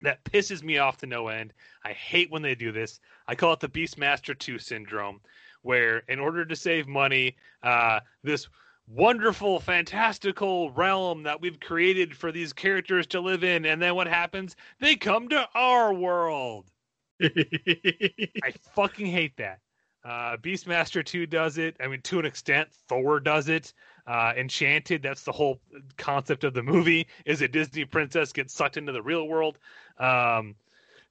[0.00, 1.52] that pisses me off to no end.
[1.84, 2.98] I hate when they do this.
[3.28, 5.20] I call it the Beastmaster 2 syndrome,
[5.60, 8.48] where in order to save money, uh, this
[8.94, 14.06] wonderful, fantastical realm that we've created for these characters to live in, and then what
[14.06, 14.56] happens?
[14.80, 16.70] They come to our world.
[17.22, 19.60] I fucking hate that.
[20.04, 21.76] Uh, Beastmaster 2 does it.
[21.80, 23.72] I mean, to an extent, Thor does it.
[24.06, 25.60] Uh, Enchanted, that's the whole
[25.96, 29.58] concept of the movie, is a Disney princess gets sucked into the real world.
[29.98, 30.56] Um,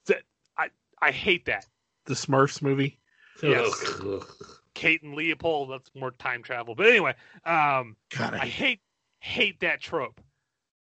[0.06, 0.16] so
[0.58, 0.68] I,
[1.02, 1.66] I hate that.
[2.06, 3.00] the Smurfs movie.
[3.42, 3.72] Yes.
[4.04, 4.28] Ugh.
[4.74, 6.76] Kate and Leopold, that's more time travel.
[6.76, 7.14] But anyway,
[7.46, 8.82] um, God, I I hate
[9.20, 10.22] hate that trope.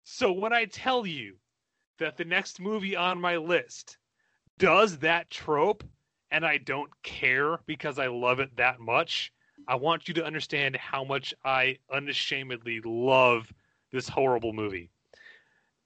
[0.05, 1.37] So when I tell you
[1.99, 3.99] that the next movie on my list
[4.59, 5.85] does that trope
[6.31, 9.33] and I don't care because I love it that much,
[9.69, 13.53] I want you to understand how much I unashamedly love
[13.93, 14.92] this horrible movie.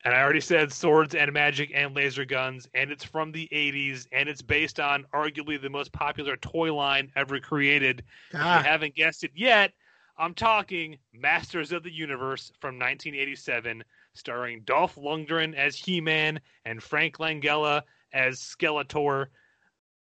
[0.06, 4.06] And I already said swords and magic and laser guns, and it's from the 80s,
[4.12, 8.04] and it's based on arguably the most popular toy line ever created.
[8.30, 8.58] If Ah.
[8.58, 9.72] you haven't guessed it yet,
[10.16, 13.82] I'm talking Masters of the Universe from 1987,
[14.14, 17.82] starring Dolph Lundgren as He-Man and Frank Langella
[18.12, 19.26] as Skeletor.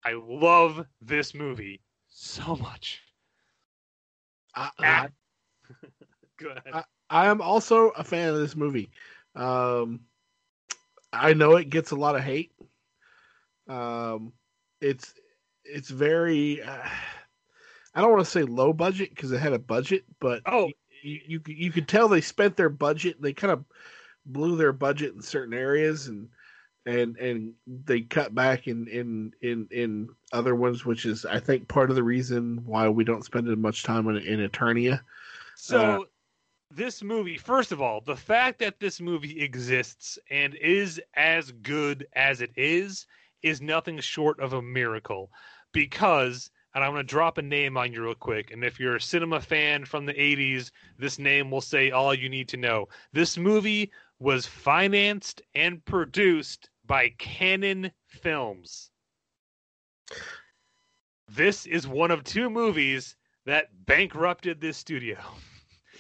[0.05, 3.03] I love this movie so much.
[4.57, 5.09] I, Ah.
[6.41, 6.61] Ahead.
[6.75, 8.91] I- I am also a fan of this movie.
[9.35, 10.01] Um,
[11.13, 12.53] I know it gets a lot of hate.
[13.69, 14.33] Um,
[14.81, 15.15] it's
[15.65, 16.63] it's very.
[16.63, 16.89] Uh,
[17.95, 20.71] I don't want to say low budget because it had a budget, but Oh.
[21.03, 23.21] you, you you could tell they spent their budget.
[23.21, 23.65] They kind of
[24.25, 26.29] blew their budget in certain areas, and
[26.87, 31.69] and and they cut back in in in in other ones, which is I think
[31.69, 35.01] part of the reason why we don't spend as much time in, in Eternia.
[35.55, 36.07] So,
[36.75, 42.07] this movie, first of all, the fact that this movie exists and is as good
[42.15, 43.07] as it is
[43.43, 45.31] is nothing short of a miracle.
[45.73, 48.97] Because, and I'm going to drop a name on you real quick, and if you're
[48.97, 52.89] a cinema fan from the 80s, this name will say all you need to know.
[53.13, 58.91] This movie was financed and produced by Cannon Films.
[61.29, 65.19] This is one of two movies that bankrupted this studio.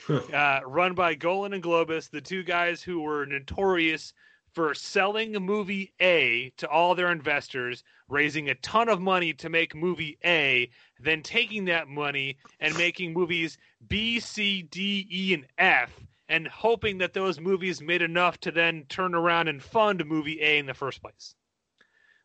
[0.33, 4.13] uh, run by Golan and Globus, the two guys who were notorious
[4.53, 9.75] for selling movie A to all their investors, raising a ton of money to make
[9.75, 13.57] movie A, then taking that money and making movies
[13.89, 15.91] B, C, D, E, and F,
[16.29, 20.59] and hoping that those movies made enough to then turn around and fund movie A
[20.59, 21.35] in the first place.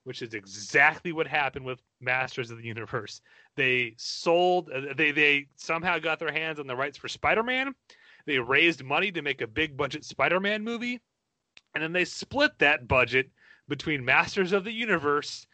[0.03, 3.21] Which is exactly what happened with Masters of the Universe.
[3.57, 7.73] They sold, uh, they they somehow got their hands on the rights for Spider-Man.
[8.25, 11.01] They raised money to make a big budget Spider-Man movie,
[11.73, 13.29] and then they split that budget
[13.67, 15.47] between Masters of the Universe.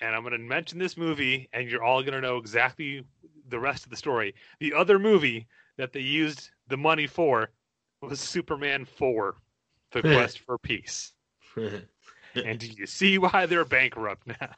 [0.00, 3.04] And I'm going to mention this movie, and you're all going to know exactly
[3.48, 4.34] the rest of the story.
[4.60, 7.50] The other movie that they used the money for
[8.00, 9.36] was Superman 4,
[9.92, 11.12] The Quest for Peace.
[12.34, 14.54] And do you see why they're bankrupt now?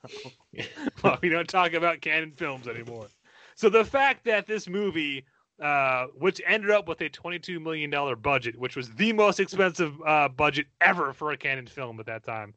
[1.02, 3.08] well, we don't talk about cannon films anymore.
[3.54, 5.24] So the fact that this movie,
[5.62, 7.90] uh, which ended up with a $22 million
[8.20, 12.24] budget, which was the most expensive uh, budget ever for a cannon film at that
[12.24, 12.54] time,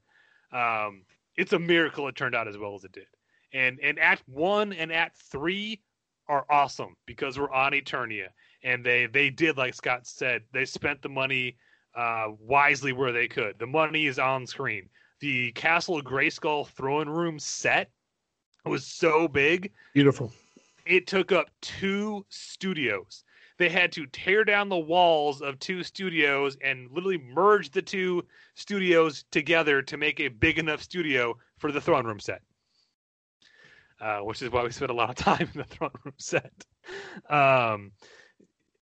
[0.51, 1.03] um,
[1.35, 3.07] it's a miracle it turned out as well as it did.
[3.53, 5.81] And and Act One and Act Three
[6.27, 8.27] are awesome because we're on Eternia,
[8.63, 11.57] and they they did like Scott said, they spent the money
[11.95, 13.59] uh, wisely where they could.
[13.59, 14.89] The money is on screen.
[15.23, 17.89] The Castle of Grayskull throne room set
[18.65, 20.33] was so big Beautiful.
[20.85, 23.23] it took up two studios.
[23.57, 28.25] They had to tear down the walls of two studios and literally merge the two
[28.55, 32.41] studios together to make a big enough studio for the throne room set.
[34.01, 36.65] Uh, which is why we spent a lot of time in the throne room set.
[37.29, 37.93] Um,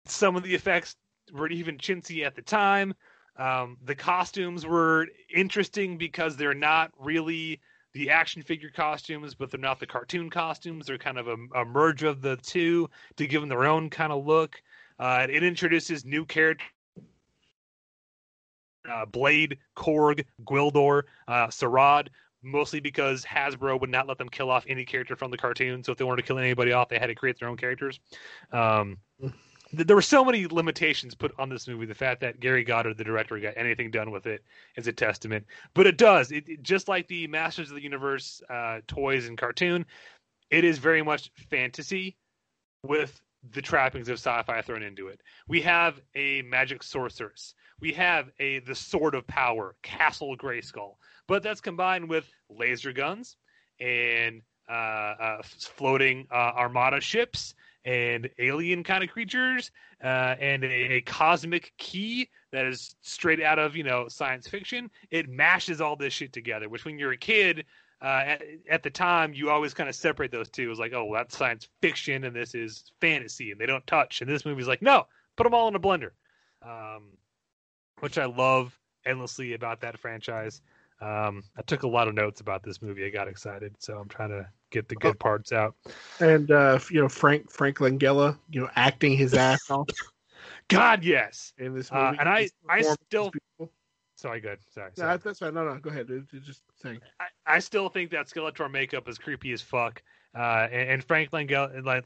[0.06, 0.96] some of the effects
[1.34, 2.94] were even chintzy at the time.
[3.38, 7.60] Um, the costumes were interesting because they're not really
[7.94, 10.88] the action figure costumes, but they're not the cartoon costumes.
[10.88, 14.12] They're kind of a, a merge of the two to give them their own kind
[14.12, 14.62] of look.
[15.00, 16.68] Uh, it introduces new characters.
[18.90, 22.10] Uh, Blade, Karg, Gwildor, uh, Saurod,
[22.42, 25.84] mostly because Hasbro would not let them kill off any character from the cartoon.
[25.84, 28.02] So if they wanted to kill anybody off, they had to create their own characters.
[28.52, 28.98] Um,
[29.74, 31.86] there were so many limitations put on this movie.
[31.86, 34.44] The fact that Gary Goddard, the director, got anything done with it
[34.76, 35.46] is a testament.
[35.74, 36.32] But it does.
[36.32, 39.86] It, it- just like the Masters of the Universe uh, toys and cartoon,
[40.52, 42.16] it is very much fantasy
[42.84, 43.20] with
[43.52, 45.22] the trappings of sci-fi thrown into it.
[45.48, 47.56] We have a magic sorceress.
[47.82, 50.96] We have a the sword of power, Castle Grayskull.
[51.28, 53.38] But that's combined with laser guns
[53.80, 57.56] and uh, uh, floating uh, armada ships
[57.86, 59.72] and alien kind of creatures
[60.04, 64.90] uh, and a, a cosmic key that is straight out of you know science fiction.
[65.12, 66.70] It mashes all this shit together.
[66.70, 67.66] Which when you're a kid,
[68.04, 70.64] uh, at, at the time, you always kind of separate those two.
[70.64, 73.86] It was like, oh, well, that's science fiction and this is fantasy, and they don't
[73.88, 74.22] touch.
[74.22, 75.08] And this movie's like, no,
[75.38, 76.12] put them all in a blender,
[76.62, 77.04] um,
[78.02, 80.62] which I love endlessly about that franchise.
[81.04, 83.06] Um, I took a lot of notes about this movie.
[83.06, 85.76] I got excited, so I'm trying to get the good parts out.
[86.20, 89.90] And uh, you know Frank Frank Langella, you know, acting his ass off
[90.70, 91.54] God, yes.
[91.58, 92.18] in this Uh, movie.
[92.20, 93.32] and I- I still-
[94.16, 94.60] Sorry, good.
[94.74, 94.92] Sorry.
[94.98, 95.54] No, that's fine.
[95.54, 96.08] No, no, go ahead.
[96.46, 97.00] Just saying.
[97.20, 100.02] I, I still think that Skeletor makeup is creepy as fuck.
[100.36, 102.06] Uh, and, and Frank Langella, Langella,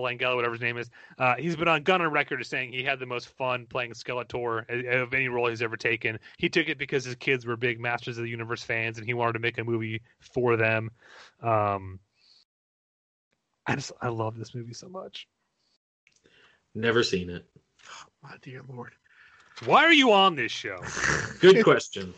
[0.00, 0.88] Langella, whatever his name is,
[1.18, 3.92] uh, he's been on gun on record as saying he had the most fun playing
[3.92, 6.18] Skeletor of- of any role he's ever taken.
[6.38, 9.14] He took it because his kids were big Masters of the Universe fans, and he
[9.14, 10.90] wanted to make a movie for them.
[11.42, 11.98] Um,
[13.66, 15.26] I just I love this movie so much.
[16.74, 17.44] Never seen it.
[18.22, 18.92] My dear lord.
[19.64, 20.78] Why are you on this show?
[21.40, 22.14] Good question.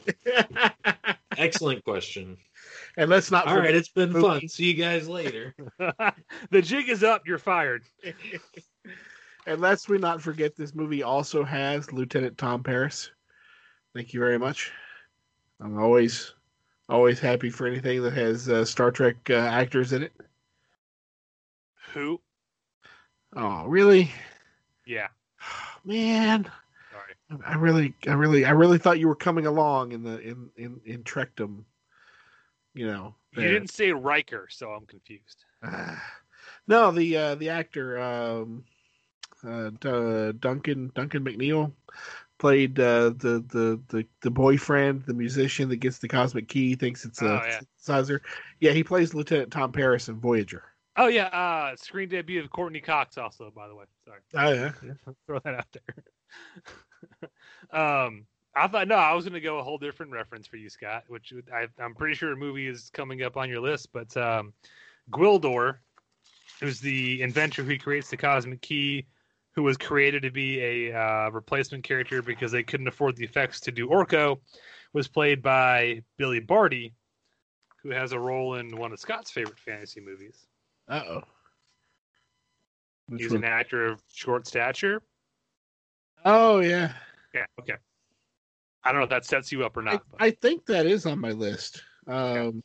[1.38, 2.36] Excellent question.
[2.99, 4.26] And let's not All right, forget, it's been movie.
[4.26, 4.49] fun.
[4.49, 5.55] See you guys later.
[6.51, 7.26] the jig is up.
[7.26, 7.84] You're fired.
[9.46, 13.12] and lest we not forget, this movie also has Lieutenant Tom Paris.
[13.94, 14.72] Thank you very much.
[15.61, 16.34] I'm always,
[16.88, 20.12] always happy for anything that has uh, Star Trek uh, actors in it.
[21.94, 22.20] Who?
[23.36, 24.11] Oh, really,
[24.86, 25.07] Yeah.
[25.84, 26.51] man?
[26.90, 27.40] Sorry.
[27.46, 30.80] I really, I really, I really thought you were coming along in the in in
[30.84, 31.62] in Trekdom.
[32.79, 35.45] You know, You didn't say Riker, so I'm confused.
[36.68, 38.62] No, the uh, the actor um,
[39.43, 41.72] uh, D- Duncan Duncan McNeill
[42.39, 47.05] played uh, the, the the the boyfriend, the musician that gets the cosmic key, thinks
[47.05, 47.61] it's a Oh, yeah.
[47.89, 48.20] synthesizer.
[48.61, 50.62] Yeah, he plays Lieutenant Tom Paris in Voyager.
[50.97, 53.87] Oh yeah, uh, screen debut of Courteney Cox also, by the way.
[54.05, 54.72] Sorry, Oh yeah,
[55.26, 57.31] throw that out there.
[58.07, 58.26] um,
[58.59, 61.04] I thought no, I was going to go a whole different reference for you, Scott.
[61.09, 64.52] Which I, I'm pretty sure a movie is coming up on your list, but um,
[65.11, 65.76] Gwildor,
[66.61, 69.06] who's the inventor who creates the cosmic key,
[69.52, 73.61] who was created to be a uh, replacement character because they couldn't afford the effects
[73.61, 74.40] to do Orko,
[74.92, 76.94] was played by Billy Barty,
[77.82, 80.46] who has a role in one of Scott's favorite fantasy movies.
[80.88, 81.22] uh oh.
[83.16, 85.02] He's an actor of short stature.
[86.24, 86.92] Oh yeah,
[87.32, 87.76] Yeah, okay.
[88.89, 90.03] I don't know if that sets you up or not.
[90.11, 91.82] but- I think that is on my list.
[92.07, 92.62] Um,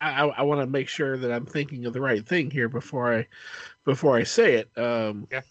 [0.00, 2.68] I, I, I want to make sure that I'm thinking of the right thing here
[2.68, 3.28] before I
[3.84, 4.76] before I say it.
[4.76, 5.42] Um, Yeah.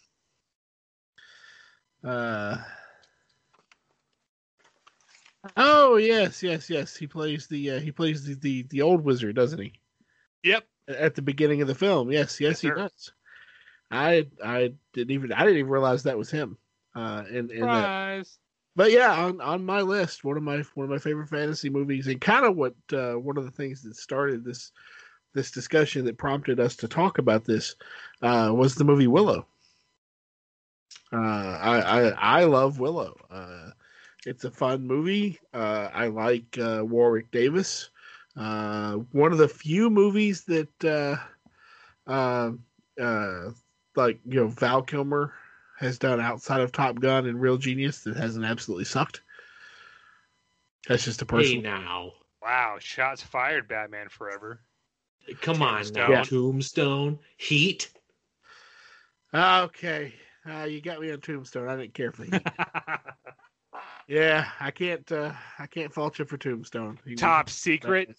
[2.03, 2.57] Uh,
[5.55, 6.95] oh yes, yes, yes.
[6.97, 9.73] He plays the uh, he plays the, the the old wizard, doesn't he?
[10.43, 10.67] yep.
[10.89, 12.75] At the beginning of the film, yes, yes, Yes, he sir.
[12.75, 13.11] does.
[13.91, 16.57] I I didn't even I didn't even realize that was him.
[16.95, 18.25] Uh, in, in that
[18.75, 22.07] but yeah, on, on my list, one of my one of my favorite fantasy movies,
[22.07, 24.71] and kind of what uh, one of the things that started this
[25.33, 27.75] this discussion that prompted us to talk about this
[28.21, 29.45] uh, was the movie Willow.
[31.13, 33.15] Uh, I, I I love Willow.
[33.31, 33.71] Uh,
[34.25, 35.39] it's a fun movie.
[35.53, 37.89] Uh, I like uh, Warwick Davis.
[38.35, 41.15] Uh, one of the few movies that uh,
[42.11, 42.51] uh,
[43.01, 43.51] uh,
[43.95, 45.33] like you know Val Kilmer
[45.79, 49.21] has done outside of Top Gun and Real Genius that hasn't absolutely sucked.
[50.87, 52.13] That's just a Hey now.
[52.41, 54.61] Wow, shots fired, Batman Forever.
[55.41, 56.07] Come on now.
[56.07, 56.23] Tombstone.
[56.23, 57.19] Tombstone.
[57.37, 57.89] Heat.
[59.33, 60.13] okay,
[60.47, 61.67] uh, you got me on Tombstone.
[61.67, 62.39] I didn't care for you.
[64.07, 65.11] yeah, I can't.
[65.11, 66.99] Uh, I can't fault you for Tombstone.
[67.03, 68.15] He was- Top Secret.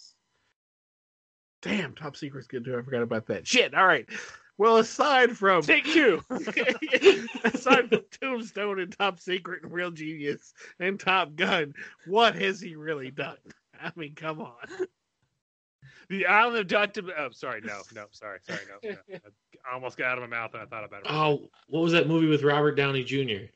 [1.62, 2.76] Damn, Top Secret's good too.
[2.76, 3.46] I forgot about that.
[3.46, 3.74] Shit.
[3.74, 4.08] All right.
[4.58, 6.22] Well, aside from Take two.
[7.44, 11.74] aside from Tombstone and Top Secret and Real Genius and Top Gun,
[12.06, 13.36] what has he really done?
[13.80, 14.54] I mean, come on.
[16.08, 17.02] the Island of Dr.
[17.18, 18.90] Oh, sorry, no, no, sorry, sorry, no.
[18.90, 19.18] no.
[19.70, 21.10] I almost got out of my mouth and I thought about it.
[21.10, 23.50] Oh, what was that movie with Robert Downey Jr.?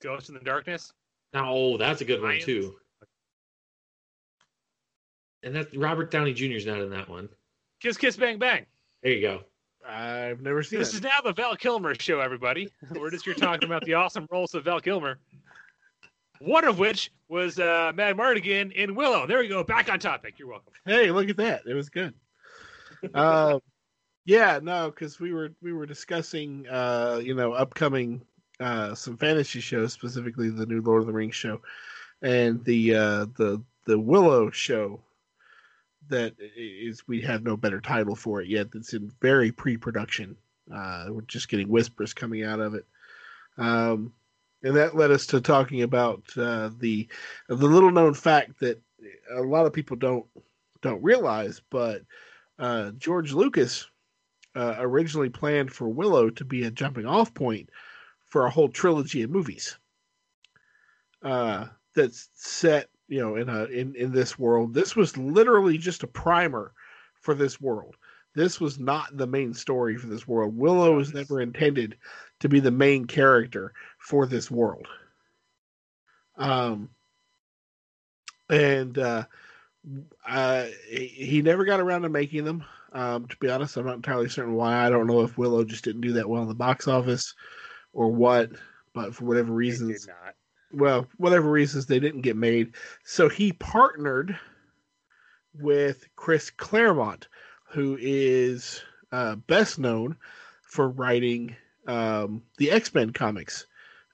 [0.00, 0.92] Ghost in the Darkness.
[1.34, 2.76] Oh, that's a good one too.
[5.42, 6.56] And that Robert Downey Jr.
[6.56, 7.28] is not in that one.
[7.80, 8.64] Kiss, kiss, bang, bang.
[9.02, 9.40] There you go.
[9.88, 10.96] I've never seen This it.
[10.96, 12.68] is now the Val Kilmer show, everybody.
[12.94, 15.18] We're just here talking about the awesome roles of Val Kilmer.
[16.40, 19.26] One of which was uh, Madmartigan in Willow.
[19.26, 19.64] There we go.
[19.64, 20.38] Back on topic.
[20.38, 20.72] You're welcome.
[20.84, 21.62] Hey, look at that!
[21.66, 22.14] It was good.
[23.14, 23.60] um,
[24.24, 28.22] yeah, no, because we were we were discussing, uh, you know, upcoming
[28.60, 31.60] uh, some fantasy shows, specifically the new Lord of the Rings show,
[32.22, 35.00] and the uh, the the Willow show.
[36.08, 38.72] That is, we have no better title for it yet.
[38.72, 40.36] That's in very pre-production.
[40.72, 42.86] Uh, we're just getting whispers coming out of it.
[43.56, 44.12] Um,
[44.62, 47.08] and that led us to talking about uh, the
[47.48, 48.80] the little known fact that
[49.34, 50.26] a lot of people don't
[50.80, 52.02] don't realize, but
[52.58, 53.86] uh, George Lucas
[54.56, 57.70] uh, originally planned for Willow to be a jumping off point
[58.24, 59.78] for a whole trilogy of movies
[61.22, 64.74] uh, that's set, you know, in a in in this world.
[64.74, 66.72] This was literally just a primer
[67.14, 67.96] for this world.
[68.34, 70.56] This was not the main story for this world.
[70.56, 71.96] Willow was never intended
[72.40, 74.86] to be the main character for this world.
[76.36, 76.90] Um,
[78.48, 79.24] and uh,
[80.26, 82.64] uh, he never got around to making them.
[82.92, 84.86] Um, to be honest, I'm not entirely certain why.
[84.86, 87.34] I don't know if Willow just didn't do that well in the box office
[87.92, 88.50] or what,
[88.94, 90.08] but for whatever reasons.
[90.72, 92.74] Well, whatever reasons they didn't get made.
[93.04, 94.38] So he partnered
[95.54, 97.28] with Chris Claremont,
[97.70, 100.16] who is uh, best known
[100.62, 101.56] for writing
[101.86, 103.66] um, the X Men comics,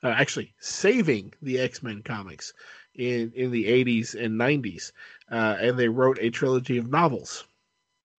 [0.02, 2.52] uh, actually saving the X Men comics
[2.94, 4.92] in in the 80s and 90s,
[5.30, 7.44] uh, and they wrote a trilogy of novels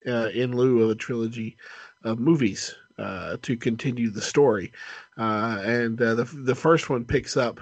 [0.05, 1.57] uh, in lieu of a trilogy
[2.03, 4.71] of movies uh, to continue the story.
[5.17, 7.59] Uh, and the the first one picks up,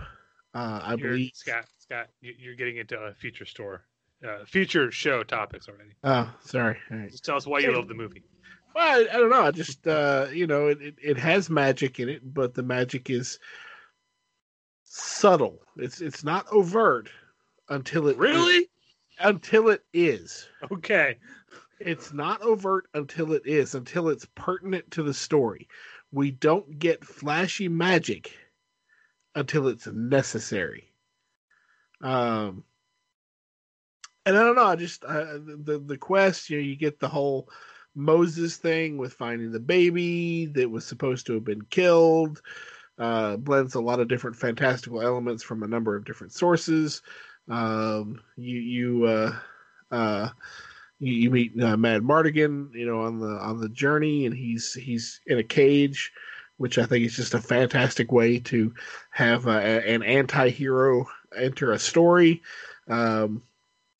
[0.54, 1.32] uh, I You're- believe.
[1.36, 3.86] Scott, Scott, you- you're getting into a future store,
[4.28, 5.92] uh, future show topics already.
[6.04, 6.78] Oh, sorry.
[6.92, 7.12] All right.
[7.12, 8.24] Just tell us why you love the movie.
[8.76, 9.44] Well, I, I don't know.
[9.44, 13.10] I just uh, you know, it, it it has magic in it, but the magic
[13.10, 13.38] is
[14.84, 15.60] subtle.
[15.78, 17.10] It's it's not overt
[17.70, 18.70] until it Really?
[19.20, 20.48] until it is.
[20.72, 21.18] Okay.
[21.80, 25.68] It's not overt until it is, until it's pertinent to the story.
[26.12, 28.32] We don't get flashy magic
[29.36, 30.92] until it's necessary.
[32.02, 32.64] Um,
[34.26, 34.66] and I don't know.
[34.66, 36.50] I just uh, the the quest.
[36.50, 37.50] You know, you get the whole
[37.96, 42.42] Moses thing with finding the baby that was supposed to have been killed.
[42.98, 47.02] Uh, blends a lot of different fantastical elements from a number of different sources.
[47.50, 49.36] Um, you you uh,
[49.92, 50.30] uh,
[51.00, 55.20] you, you meet uh, Madmartigan, you know, on the on the journey, and he's he's
[55.28, 56.12] in a cage,
[56.64, 58.74] which I think is just a fantastic way to
[59.10, 61.06] have uh, an anti-hero
[61.36, 62.42] enter a story.
[62.88, 63.44] Um,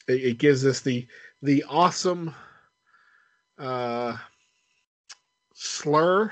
[0.08, 1.06] it, it gives us the
[1.42, 2.34] the awesome
[3.60, 4.16] uh,
[5.54, 6.32] slur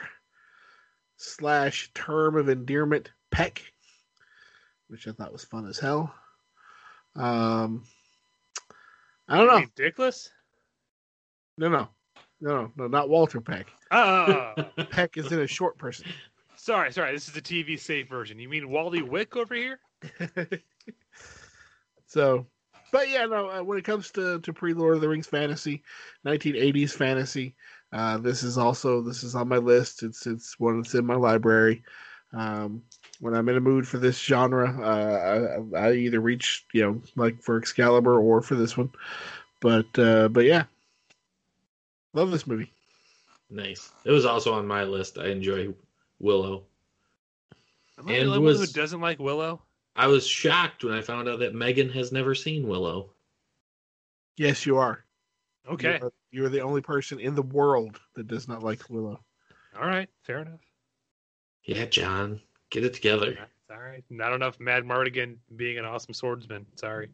[1.18, 3.62] slash term of endearment peck,
[4.88, 6.16] which I thought was fun as hell.
[7.14, 7.84] Um,
[9.28, 9.68] I don't know.
[9.76, 10.30] Dickless?
[11.58, 11.90] No, no,
[12.42, 13.68] no, no, not Walter Peck.
[13.92, 14.54] Oh,
[14.90, 16.08] Peck is in a short person.
[16.56, 17.14] sorry, sorry.
[17.14, 18.40] This is the TV safe version.
[18.40, 19.80] You mean Wally Wick over here?
[22.08, 22.48] so,
[22.92, 23.50] but yeah, no.
[23.50, 25.84] Uh, when it comes to to pre Lord of the Rings fantasy,
[26.26, 27.56] 1980s fantasy,
[27.94, 30.04] uh, this is also this is on my list.
[30.04, 31.84] It's it's one that's in my library.
[32.34, 32.82] Um,
[33.20, 37.02] when I'm in a mood for this genre, uh, I, I either reach you know
[37.16, 38.92] like for Excalibur or for this one.
[39.60, 40.64] But uh, but yeah,
[42.14, 42.72] love this movie.
[43.50, 43.92] Nice.
[44.06, 45.18] It was also on my list.
[45.18, 45.74] I enjoy
[46.20, 46.64] Willow.
[48.00, 49.62] Am I And the only was- one who doesn't like Willow?
[49.96, 53.12] I was shocked when I found out that Megan has never seen Willow.
[54.38, 55.04] Yes, you are.
[55.70, 55.98] Okay.
[56.00, 59.20] You are, you are the only person in the world that does not like Willow.
[59.78, 60.10] All right.
[60.24, 60.62] Fair enough.
[61.66, 63.38] Yeah, John, get it together.
[63.70, 64.04] All right.
[64.10, 66.66] Not enough Madmartigan being an awesome swordsman.
[66.76, 67.10] Sorry.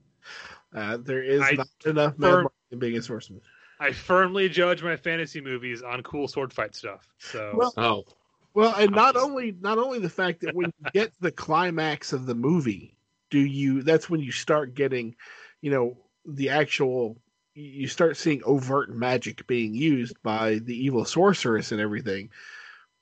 [0.73, 3.41] Uh, there is I not enough Mad firm- Mardigan being a swordsman.
[3.79, 7.07] I firmly judge my fantasy movies on cool sword fight stuff.
[7.19, 8.05] So Well, Oh,
[8.53, 12.13] Well, and not only not only the fact that when you get to the climax
[12.13, 12.95] of the movie,
[13.29, 15.15] do you that's when you start getting,
[15.61, 17.17] you know, the actual
[17.53, 22.29] you start seeing overt magic being used by the evil sorceress and everything.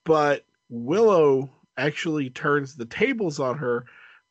[0.05, 3.85] but Willow actually turns the tables on her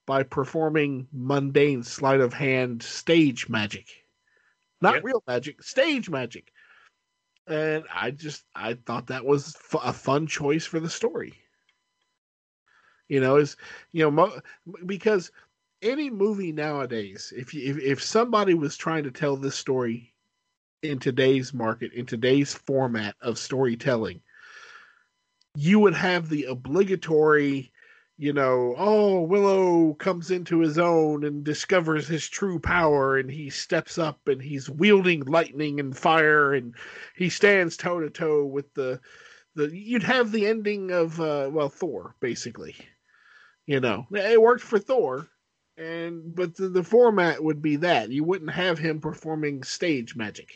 [0.07, 4.04] by performing mundane sleight of hand stage magic.
[4.85, 5.05] Not Yep.
[5.05, 6.53] real magic, stage magic.
[7.47, 11.33] And I just I thought that was f- a fun choice for the story.
[13.09, 13.57] You know, is
[13.93, 14.41] you know mo-
[14.85, 15.33] because
[15.81, 20.15] any movie nowadays, if you, if if somebody was trying to tell this story
[20.83, 24.21] in today's market, in today's format of storytelling,
[25.55, 27.73] you would have the obligatory,
[28.17, 33.51] you know, oh, Willow comes into his own and discovers his true power, and he
[33.51, 36.75] steps up and he's wielding lightning and fire, and
[37.17, 39.01] he stands toe to toe with the
[39.57, 39.77] the.
[39.77, 42.77] You'd have the ending of uh, well, Thor, basically.
[43.67, 45.29] You know, it worked for Thor,
[45.77, 50.51] and but the, the format would be that you wouldn't have him performing stage magic.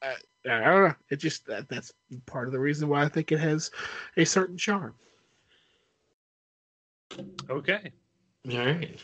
[0.00, 0.14] Uh,
[0.46, 0.94] I don't know.
[1.10, 1.92] It just that, that's
[2.26, 3.72] part of the reason why I think it has
[4.16, 4.94] a certain charm.
[7.50, 7.92] Okay.
[8.50, 9.00] All right.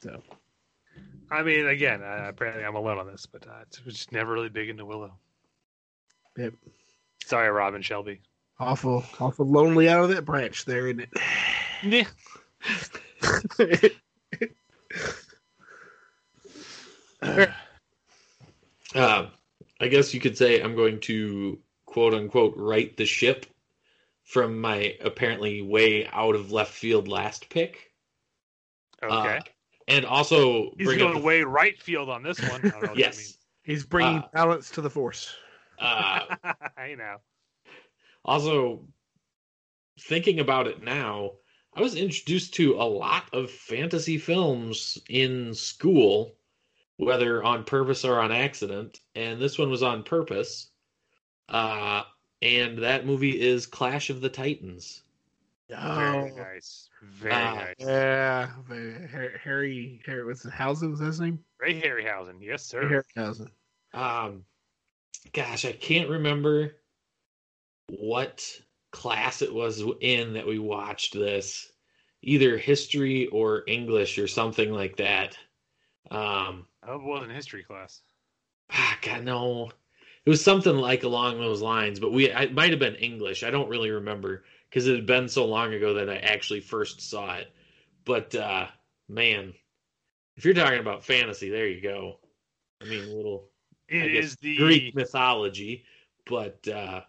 [0.00, 0.22] So
[1.30, 4.48] I mean, again, uh, apparently I'm alone on this, but uh, it's just never really
[4.48, 5.12] big into Willow.
[6.36, 6.54] Yep.
[7.24, 8.20] Sorry, Robin Shelby.
[8.58, 11.10] awful, awful lonely out of that branch there, isn't it?
[11.82, 12.04] Yeah.
[13.58, 13.96] it?
[18.92, 19.26] Uh,
[19.80, 23.46] I guess you could say I'm going to quote unquote right the ship
[24.30, 27.90] from my apparently way out of left field last pick.
[29.02, 29.38] Okay.
[29.38, 29.40] Uh,
[29.88, 32.64] and also He's bring going up way right field on this one.
[32.64, 33.38] I don't know what yes.
[33.64, 35.34] He's bringing Uh, balance to the force.
[35.80, 36.20] Uh.
[36.76, 37.16] I know.
[38.24, 38.86] also,
[39.98, 41.32] thinking about it now,
[41.74, 46.36] I was introduced to a lot of fantasy films in school,
[46.98, 50.70] whether on purpose or on accident, and this one was on purpose.
[51.48, 52.04] Uh,
[52.42, 55.02] and that movie is Clash of the Titans.
[55.68, 56.88] Very Oh, nice.
[57.02, 57.74] Very Uh, nice.
[57.78, 60.52] yeah, very- Harry, Harry, what's it?
[60.52, 60.90] Hausen?
[60.90, 61.44] Was his name?
[61.58, 62.42] Ray Harryhausen.
[62.42, 63.04] Yes, sir.
[63.16, 63.50] Harryhausen.
[63.92, 64.44] Um,
[65.32, 66.76] gosh, I can't remember
[67.88, 68.60] what
[68.90, 71.70] class it was in that we watched this,
[72.22, 75.36] either history or English or something like that.
[76.10, 78.02] Um, Oh, it wasn't history class.
[78.70, 79.70] ah, God, no,
[80.26, 83.42] it was something like along those lines, but we it might have been English.
[83.42, 87.00] I don't really remember because it had been so long ago that I actually first
[87.00, 87.52] saw it.
[88.04, 88.66] But uh,
[89.08, 89.54] man,
[90.36, 92.18] if you're talking about fantasy, there you go.
[92.82, 93.48] I mean, a little
[93.88, 95.84] It I is the Greek mythology,
[96.26, 97.00] but uh,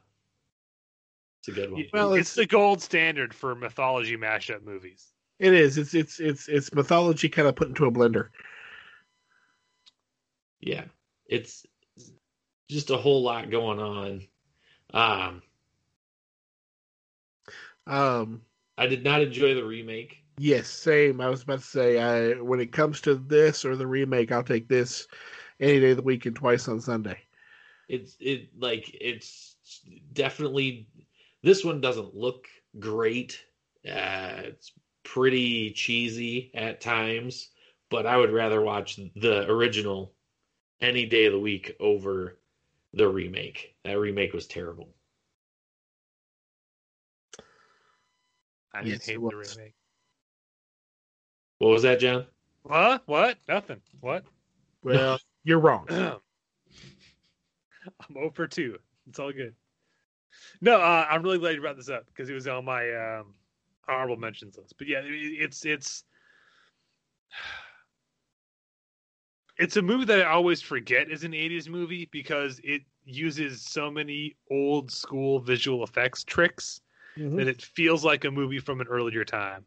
[1.39, 1.85] it's a good one.
[1.93, 5.07] Well, it's, the gold standard for mythology mashup movies.
[5.39, 5.77] It is.
[5.77, 8.29] It's it's it's it's mythology kind of put into a blender.
[10.61, 10.83] yeah,
[11.25, 11.65] it's
[12.71, 14.27] just a whole lot going on.
[14.93, 15.43] Um,
[17.87, 18.41] Um,
[18.77, 20.25] I did not enjoy the remake.
[20.37, 21.21] yes, same.
[21.21, 24.43] I was about to say, I when it comes to this or the remake, I'll
[24.43, 25.07] take this
[25.59, 27.19] any day of the week and twice on Sunday.
[27.87, 29.55] It's it like it's
[30.13, 30.87] definitely
[31.43, 32.47] this one doesn't look
[32.79, 33.45] great.
[33.85, 34.71] Uh, it's
[35.03, 37.49] pretty cheesy at times,
[37.89, 40.13] but I would rather watch the original
[40.81, 42.39] any day of the week over
[42.93, 43.75] the remake.
[43.83, 44.89] That remake was terrible.
[48.73, 49.73] I Yes, hate it the remake.
[51.59, 52.25] What was that, John?
[52.63, 53.03] What?
[53.05, 53.37] What?
[53.47, 53.81] Nothing.
[53.99, 54.23] What?
[54.83, 55.85] Well, you're wrong.
[55.89, 56.19] I'm
[58.17, 58.77] over two.
[59.07, 59.55] It's all good.
[60.61, 63.33] No, uh, I'm really glad you brought this up because it was on my um,
[63.87, 64.75] honorable mentions list.
[64.77, 66.03] But yeah, it, it's it's
[69.61, 73.91] it's a movie that I always forget is an '80s movie because it uses so
[73.91, 76.81] many old school visual effects tricks
[77.17, 77.37] Mhm.
[77.37, 79.65] that it feels like a movie from an earlier time.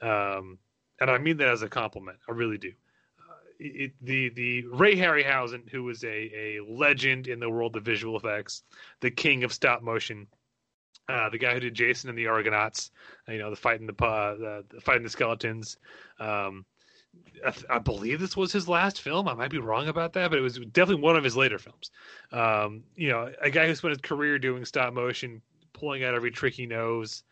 [0.00, 0.58] Um,
[1.00, 2.18] and I mean that as a compliment.
[2.28, 2.72] I really do.
[3.18, 7.84] Uh, it, the the Ray Harryhausen, who was a, a legend in the world of
[7.84, 8.62] visual effects,
[9.00, 10.28] the king of stop motion,
[11.08, 12.92] uh, the guy who did Jason and the Argonauts,
[13.28, 15.78] you know, the fighting the uh, the, the fighting the skeletons.
[16.20, 16.64] Um,
[17.44, 19.28] I, th- I believe this was his last film.
[19.28, 21.90] I might be wrong about that, but it was definitely one of his later films.
[22.32, 25.42] Um, you know, a guy who spent his career doing stop motion,
[25.72, 27.22] pulling out every trick he knows.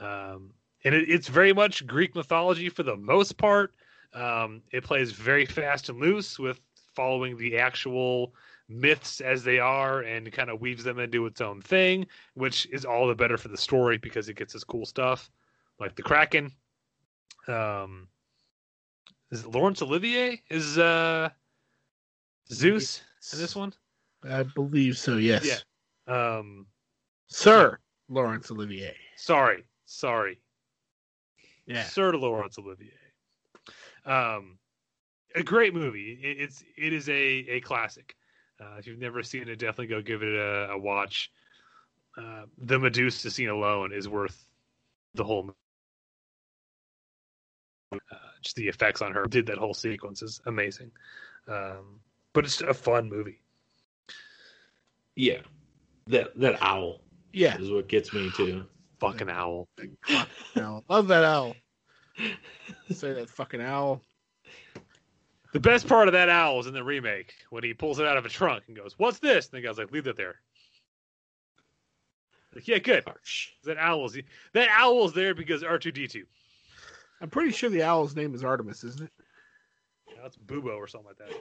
[0.00, 0.50] Um,
[0.84, 3.74] and it, it's very much Greek mythology for the most part.
[4.14, 6.60] Um, it plays very fast and loose with
[6.94, 8.32] following the actual
[8.68, 12.84] myths as they are and kind of weaves them into its own thing, which is
[12.84, 15.30] all the better for the story because it gets this cool stuff
[15.78, 16.52] like the Kraken.
[17.46, 18.08] Um,
[19.30, 21.28] is it Laurence Olivier is uh,
[22.50, 23.02] Zeus
[23.32, 23.72] in this one?
[24.28, 25.16] I believe so.
[25.16, 25.46] Yes.
[25.46, 25.58] Yeah.
[26.12, 26.66] Um,
[27.28, 28.94] Sir, Laurence Olivier.
[29.16, 30.40] Sorry, sorry,
[31.66, 31.84] Yeah.
[31.84, 32.92] Sir Laurence Olivier.
[34.06, 34.58] Um,
[35.34, 36.18] a great movie.
[36.22, 38.16] It, it's it is a a classic.
[38.60, 41.30] Uh, if you've never seen it, definitely go give it a, a watch.
[42.16, 44.48] Uh, the Medusa scene alone is worth
[45.14, 45.44] the whole.
[45.44, 45.54] movie.
[47.92, 50.90] Uh, just the effects on her did that whole sequence is amazing.
[51.46, 52.00] Um,
[52.32, 53.40] but it's a fun movie.
[55.16, 55.40] Yeah,
[56.06, 57.00] that that owl
[57.32, 57.58] Yeah.
[57.58, 58.64] is what gets me too.
[59.00, 59.68] Fucking owl.
[60.56, 60.84] Owl.
[60.88, 61.54] Love that owl.
[62.90, 64.02] Say that fucking owl.
[65.52, 68.16] The best part of that owl is in the remake when he pulls it out
[68.16, 70.40] of a trunk and goes, "What's this?" And the guy's like, "Leave that there."
[72.54, 73.04] Like, yeah, good.
[73.04, 73.50] Harsh.
[73.64, 74.16] That owl's
[74.52, 76.26] that owl's there because R two D two.
[77.20, 79.10] I'm pretty sure the owl's name is Artemis, isn't it?
[80.22, 81.36] That's Bubo or something like that.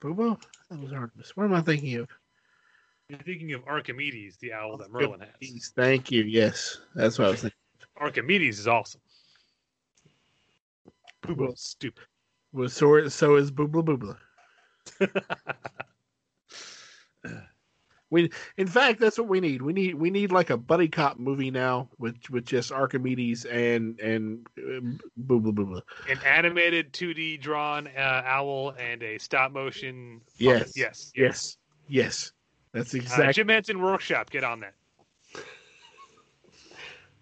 [0.00, 0.38] Bobo?
[0.70, 1.36] That was Artemis.
[1.36, 2.08] What am I thinking of?
[3.08, 5.72] You're thinking of Archimedes, the owl that Merlin has.
[5.76, 6.22] Thank you.
[6.24, 7.58] Yes, that's what I was thinking.
[7.98, 9.00] Archimedes is awesome.
[11.22, 12.04] Bubo's stupid.
[12.52, 14.16] Well, so, so is Boobla
[14.90, 15.08] Boobla.
[18.12, 19.62] We, in fact, that's what we need.
[19.62, 23.98] We need we need like a buddy cop movie now with with just Archimedes and
[24.00, 24.84] and uh,
[25.18, 25.80] Boobla Boobla.
[26.10, 30.20] An animated 2D drawn uh, owl and a stop motion.
[30.36, 30.74] Yes.
[30.76, 31.56] yes, Yes,
[31.88, 32.32] yes,
[32.74, 33.32] that's exactly Uh, exactly.
[33.32, 34.74] Jim Henson Workshop, get on that.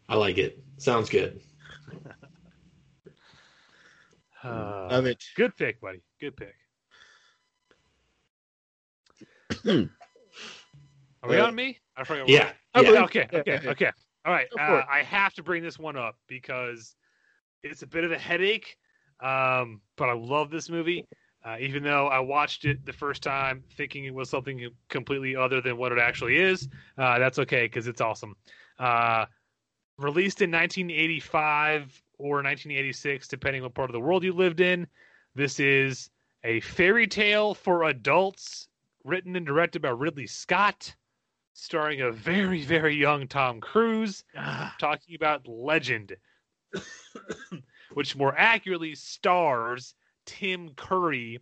[0.08, 0.60] I like it.
[0.76, 1.40] Sounds good.
[4.42, 5.22] Uh, Love it.
[5.36, 6.00] Good pick, buddy.
[6.18, 6.54] Good pick.
[11.22, 11.78] Are we Uh, on me?
[11.96, 12.28] I forgot.
[12.28, 12.52] Yeah.
[12.74, 12.82] Yeah.
[12.82, 13.28] believe- Okay.
[13.32, 13.60] Yeah, Okay.
[13.62, 13.70] yeah.
[13.70, 13.90] Okay.
[14.24, 14.48] All right.
[14.58, 14.82] Uh.
[14.88, 16.96] I have to bring this one up because
[17.62, 18.76] it's a bit of a headache.
[19.20, 21.06] Um, but I love this movie.
[21.44, 25.60] Uh, even though I watched it the first time thinking it was something completely other
[25.62, 26.68] than what it actually is,
[26.98, 28.36] uh, that's okay because it's awesome.
[28.78, 29.24] Uh,
[29.98, 34.86] released in 1985 or 1986, depending on what part of the world you lived in.
[35.34, 36.10] This is
[36.44, 38.68] a fairy tale for adults,
[39.04, 40.94] written and directed by Ridley Scott,
[41.52, 46.16] starring a very, very young Tom Cruise, Ah, talking about Legend,
[47.94, 49.94] which more accurately stars
[50.26, 51.40] Tim Curry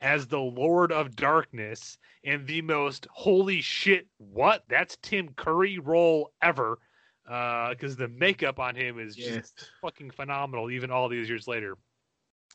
[0.00, 4.64] as the Lord of Darkness in the most holy shit, what?
[4.68, 6.78] That's Tim Curry role ever.
[7.28, 11.76] Uh, because the makeup on him is just fucking phenomenal, even all these years later.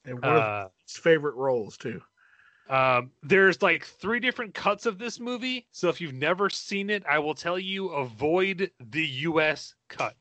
[0.04, 2.01] and one of Uh, his favorite roles too.
[2.70, 5.68] Um, there's like three different cuts of this movie.
[5.72, 10.16] So if you've never seen it, I will tell you avoid the US cut.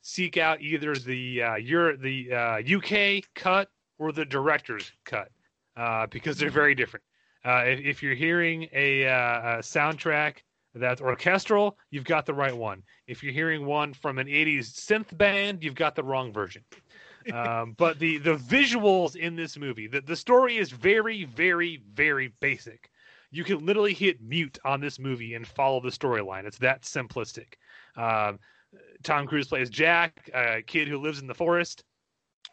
[0.00, 5.30] Seek out either the uh, your the uh, UK cut or the director's cut
[5.76, 7.04] uh, because they're very different.
[7.44, 10.38] Uh, if, if you're hearing a, uh, a soundtrack
[10.74, 12.82] that's orchestral, you've got the right one.
[13.06, 16.62] If you're hearing one from an 80s synth band, you've got the wrong version
[17.32, 22.32] um, but the the visuals in this movie, the, the story is very, very, very
[22.40, 22.90] basic.
[23.30, 26.44] You can literally hit mute on this movie and follow the storyline.
[26.46, 27.54] It's that simplistic.
[27.96, 28.38] Um,
[29.02, 31.84] Tom Cruise plays Jack, a kid who lives in the forest,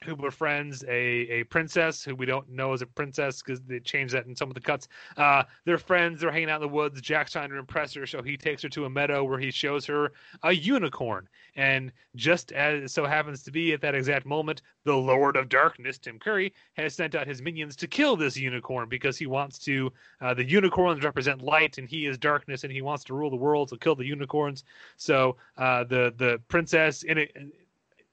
[0.03, 4.13] who befriends a, a princess who we don't know is a princess because they changed
[4.13, 4.88] that in some of the cuts.
[5.17, 6.21] Uh, they're friends.
[6.21, 7.01] They're hanging out in the woods.
[7.01, 9.86] Jack's trying to impress her, so he takes her to a meadow where he shows
[9.86, 10.11] her
[10.43, 11.27] a unicorn.
[11.55, 15.97] And just as so happens to be at that exact moment, the Lord of Darkness,
[15.97, 19.91] Tim Curry, has sent out his minions to kill this unicorn because he wants to.
[20.21, 23.36] Uh, the unicorns represent light, and he is darkness, and he wants to rule the
[23.36, 23.70] world.
[23.70, 24.63] So kill the unicorns.
[24.97, 27.32] So uh, the the princess, in it,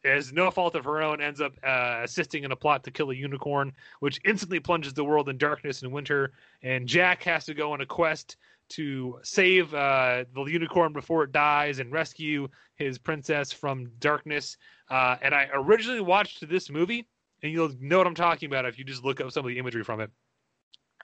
[0.04, 3.10] as no fault of her own, ends up uh, assisting in a plot to kill
[3.10, 6.32] a unicorn, which instantly plunges the world in darkness and winter.
[6.62, 8.36] And Jack has to go on a quest
[8.70, 14.56] to save uh, the unicorn before it dies and rescue his princess from darkness.
[14.90, 17.06] Uh, and I originally watched this movie,
[17.42, 19.58] and you'll know what I'm talking about if you just look up some of the
[19.58, 20.10] imagery from it.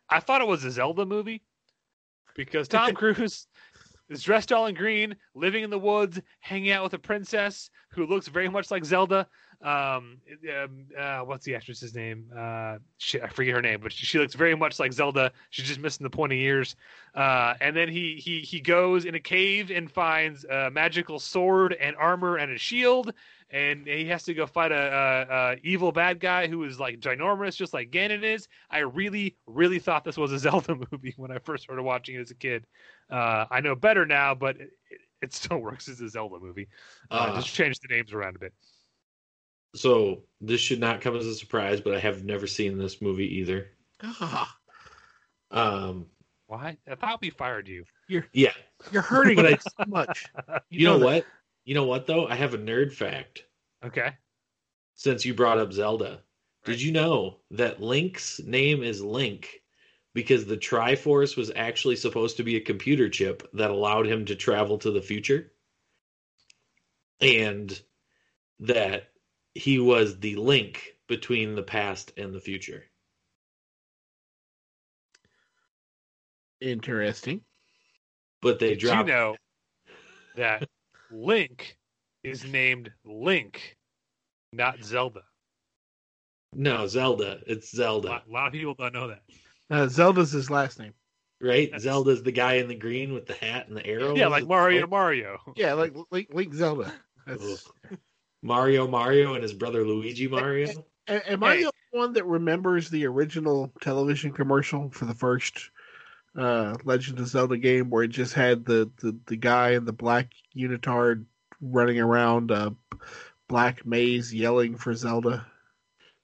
[0.09, 1.43] I thought it was a Zelda movie
[2.35, 3.47] because Tom Cruise
[4.09, 8.07] is dressed all in green, living in the woods, hanging out with a princess who
[8.07, 9.27] looks very much like Zelda.
[9.61, 10.19] Um,
[10.55, 12.31] um, uh, what's the actress's name?
[12.37, 15.33] Uh, shit, I forget her name, but she, she looks very much like Zelda.
[15.51, 16.77] She's just missing the pointy ears.
[17.15, 21.77] Uh, and then he he he goes in a cave and finds a magical sword
[21.81, 23.13] and armor and a shield.
[23.51, 24.75] And he has to go fight a,
[25.31, 28.47] a, a evil bad guy who is like ginormous, just like Ganon is.
[28.71, 32.21] I really, really thought this was a Zelda movie when I first started watching it
[32.21, 32.67] as a kid.
[33.11, 36.69] Uh, I know better now, but it, it, it still works as a Zelda movie.
[37.11, 38.53] Uh, Uh, just change the names around a bit.
[39.75, 43.39] so this should not come as a surprise, but I have never seen this movie
[43.39, 43.69] either.
[44.03, 44.55] Ah,
[45.51, 46.07] Um,
[46.47, 46.77] Why?
[46.91, 47.85] I thought we fired you.
[48.09, 48.53] You're yeah,
[48.93, 50.27] you're hurting But I- me so much.
[50.71, 51.05] you know, that.
[51.05, 51.27] what?
[51.69, 52.27] You know what though?
[52.27, 53.45] I have a nerd fact.
[53.85, 54.13] Okay.
[54.95, 56.23] Since you brought up Zelda,
[56.65, 59.61] did you know that Link's name is Link
[60.15, 64.35] because the Triforce was actually supposed to be a computer chip that allowed him to
[64.35, 65.53] travel to the future?
[67.21, 67.79] And
[68.61, 69.11] that
[69.53, 72.85] he was the link between the past and the future.
[76.63, 77.43] Interesting.
[78.41, 79.37] But they Did you dropped know
[80.37, 80.67] that
[81.11, 81.77] Link
[82.25, 83.77] is named Link,
[84.53, 85.23] not Zelda?
[86.55, 87.41] No, Zelda.
[87.47, 89.23] It's A Zelda, lot, a lot of people don't know that.
[89.71, 90.95] Uh, Zelda's his last name.
[91.41, 91.69] right?
[91.73, 91.83] Yes.
[91.83, 94.17] Zelda's the guy in the green with the hat and the arrow.
[94.17, 95.39] Yeah, like Mario Mario.
[95.57, 96.93] Yeah, like Link, Link Zelda.
[98.43, 100.85] Mario Mario and his brother Luigi Mario.
[101.09, 101.63] A- am I Hey.
[101.65, 105.71] the only one that remembers the original television commercial for the first
[106.39, 109.93] uh, Legend of Zelda game, where it just had the the, the guy in the
[109.93, 111.25] black unitard
[111.61, 112.75] running around a
[113.49, 115.47] black maze yelling for Zelda?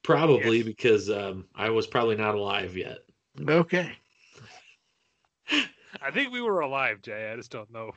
[0.03, 0.67] Probably Yes.
[0.67, 2.99] because um, I was probably not alive yet.
[3.49, 3.93] Okay.
[6.03, 7.31] I think we were alive, Jay.
[7.33, 7.93] I just don't know.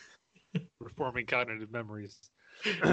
[0.80, 2.18] Reforming cognitive memories.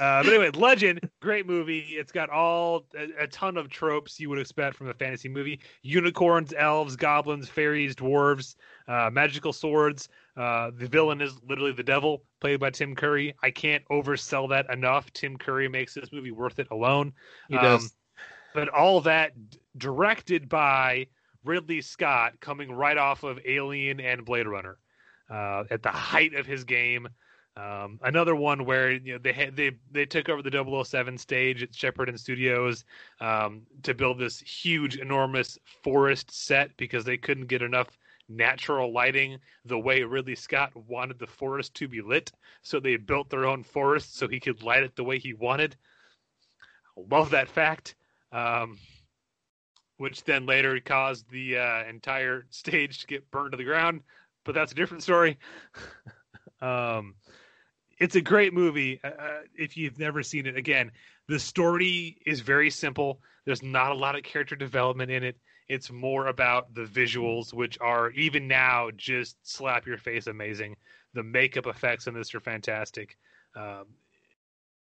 [0.00, 1.80] uh, but anyway, Legend, great movie.
[1.90, 5.60] It's got all a, a ton of tropes you would expect from a fantasy movie:
[5.82, 8.56] unicorns, elves, goblins, fairies, dwarves,
[8.88, 10.08] uh, magical swords.
[10.36, 13.34] Uh, the villain is literally the devil, played by Tim Curry.
[13.42, 15.12] I can't oversell that enough.
[15.12, 17.12] Tim Curry makes this movie worth it alone.
[17.48, 17.94] He does.
[18.54, 21.06] but all that d- directed by
[21.44, 24.78] Ridley Scott, coming right off of Alien and Blade Runner,
[25.30, 27.06] uh, at the height of his game.
[27.56, 31.62] Um, another one where you know they had they they took over the 007 stage
[31.62, 32.84] at Shepperton Studios
[33.20, 37.88] um, to build this huge, enormous forest set because they couldn't get enough
[38.28, 42.30] natural lighting the way Ridley Scott wanted the forest to be lit.
[42.62, 45.76] So they built their own forest so he could light it the way he wanted.
[46.96, 47.96] Love that fact.
[48.32, 48.78] Um,
[49.96, 54.00] which then later caused the uh, entire stage to get burned to the ground.
[54.44, 55.38] But that's a different story.
[56.62, 57.14] um,
[58.00, 58.98] it's a great movie.
[59.04, 60.90] Uh, uh, if you've never seen it, again,
[61.28, 63.20] the story is very simple.
[63.44, 65.36] There's not a lot of character development in it.
[65.68, 70.76] It's more about the visuals, which are even now just slap your face amazing.
[71.14, 73.16] The makeup effects in this are fantastic.
[73.54, 73.84] Um,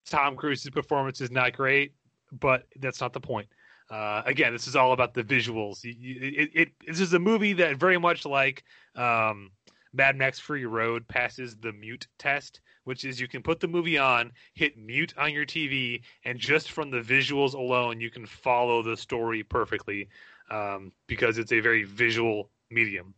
[0.05, 1.93] Tom Cruise's performance is not great,
[2.31, 3.47] but that's not the point.
[3.89, 5.79] Uh, again, this is all about the visuals.
[5.83, 8.63] It, it, this is a movie that very much like
[8.95, 9.51] um,
[9.95, 13.97] Mad Max Fury Road passes the mute test, which is you can put the movie
[13.97, 18.83] on, hit mute on your TV, and just from the visuals alone, you can follow
[18.83, 20.09] the story perfectly
[20.51, 23.13] um, because it's a very visual medium.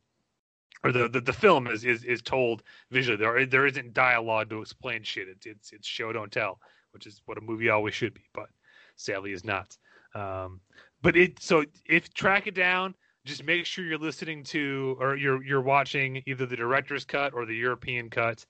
[0.83, 3.17] Or the, the, the film is, is is told visually.
[3.17, 5.27] There there isn't dialogue to explain shit.
[5.27, 6.59] It's it's it's show don't tell,
[6.91, 8.49] which is what a movie always should be, but
[8.95, 9.75] sadly is not.
[10.13, 10.61] Um,
[11.01, 12.93] but it so if track it down,
[13.27, 17.45] just make sure you're listening to or you're you're watching either the director's cut or
[17.45, 18.45] the European cut,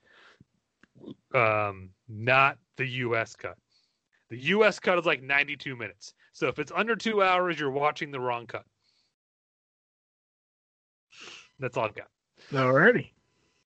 [1.34, 3.34] um, not the U.S.
[3.36, 3.56] cut.
[4.30, 4.78] The U.S.
[4.78, 6.14] cut is like 92 minutes.
[6.32, 8.64] So if it's under two hours, you're watching the wrong cut.
[11.58, 12.08] That's all I've got.
[12.52, 13.10] Alrighty.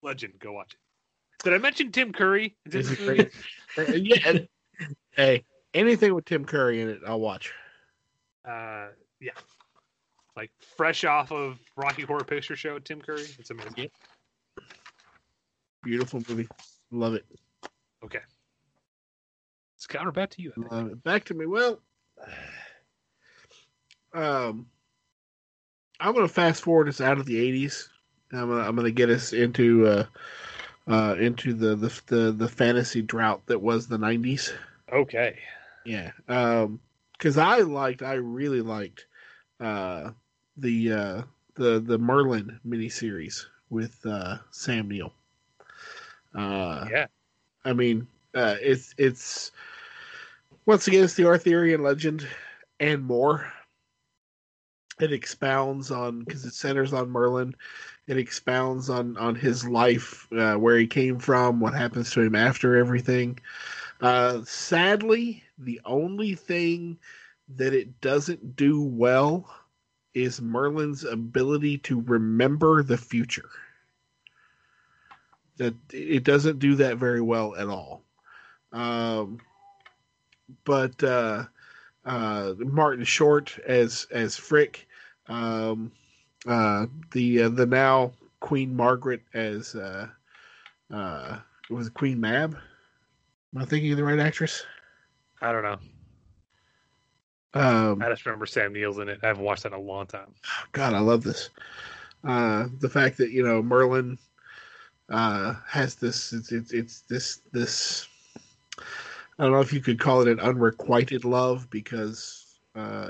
[0.03, 1.45] Legend, go watch it.
[1.45, 2.57] Did I mention Tim Curry?
[2.67, 3.33] Is it great?
[3.79, 4.39] Uh, yeah.
[5.13, 7.53] hey, anything with Tim Curry in it, I'll watch.
[8.47, 9.33] Uh, yeah,
[10.37, 13.27] like fresh off of Rocky Horror Picture Show, Tim Curry.
[13.39, 13.91] It's amazing.
[15.83, 16.49] Beautiful movie.
[16.91, 17.25] Love it.
[18.05, 18.21] Okay,
[19.77, 20.53] it's counter back to you.
[20.53, 20.73] I think.
[20.73, 21.05] Love.
[21.05, 21.47] Back to me.
[21.47, 21.81] Well,
[24.15, 24.67] um,
[26.01, 27.89] I'm gonna fast forward us out of the '80s.
[28.33, 30.07] I'm gonna I'm gonna get us into uh,
[30.89, 34.53] uh, into the, the the the fantasy drought that was the '90s.
[34.93, 35.39] Okay.
[35.85, 36.13] Yeah.
[36.29, 36.81] Um,
[37.23, 39.07] because I liked, I really liked,
[39.61, 40.11] uh,
[40.57, 41.23] the uh
[41.55, 45.13] the the Merlin miniseries with uh Sam Neill.
[46.35, 47.07] Uh, Yeah.
[47.65, 49.53] I mean, uh, it's it's
[50.67, 52.27] once again it's the Arthurian legend
[52.81, 53.53] and more.
[55.01, 57.55] It expounds on because it centers on Merlin.
[58.07, 62.35] It expounds on on his life, uh, where he came from, what happens to him
[62.35, 63.39] after everything.
[64.01, 66.99] Uh, sadly, the only thing
[67.49, 69.49] that it doesn't do well
[70.15, 73.49] is Merlin's ability to remember the future.
[75.57, 78.03] That it doesn't do that very well at all.
[78.73, 79.39] Um,
[80.65, 81.45] but uh,
[82.05, 84.89] uh, Martin Short as as Frick,
[85.29, 85.93] um,
[86.47, 90.09] uh, the uh, the now Queen Margaret as uh,
[90.93, 91.39] uh,
[91.71, 92.57] was Queen Mab?
[93.55, 94.65] Am I thinking of the right actress?
[95.41, 95.79] I don't know.
[97.55, 99.21] Um, I just remember Sam Neill's in it.
[99.23, 100.35] I haven't watched that in a long time.
[100.73, 101.51] God, I love this.
[102.25, 104.19] Uh, the fact that you know Merlin
[105.11, 108.09] uh, has this, it's, it's it's this this.
[109.39, 113.09] I don't know if you could call it an unrequited love because uh,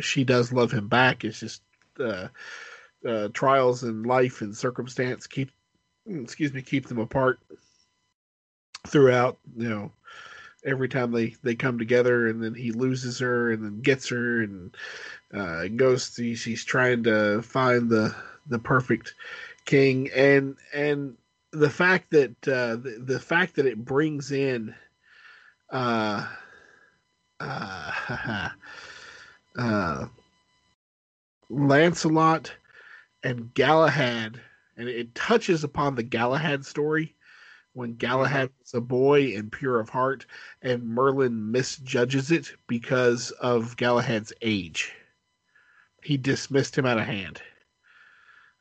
[0.00, 1.24] she does love him back.
[1.24, 1.62] It's just
[1.98, 2.28] uh,
[3.06, 5.50] uh, trials in life and circumstance keep,
[6.06, 7.38] excuse me, keep them apart
[8.86, 9.38] throughout.
[9.56, 9.92] You know,
[10.64, 14.42] every time they they come together, and then he loses her, and then gets her,
[14.42, 14.76] and
[15.32, 16.10] uh, goes.
[16.14, 18.14] To, she's trying to find the
[18.46, 19.14] the perfect
[19.64, 21.16] king, and and
[21.52, 24.74] the fact that uh, the, the fact that it brings in.
[25.70, 26.26] Uh,
[27.38, 28.50] uh,
[29.58, 30.06] uh,
[31.48, 32.52] Lancelot
[33.22, 34.40] and Galahad,
[34.76, 37.14] and it touches upon the Galahad story
[37.80, 40.26] when Galahad was a boy and pure of heart,
[40.60, 44.92] and Merlin misjudges it because of Galahad's age.
[46.04, 47.40] He dismissed him out of hand.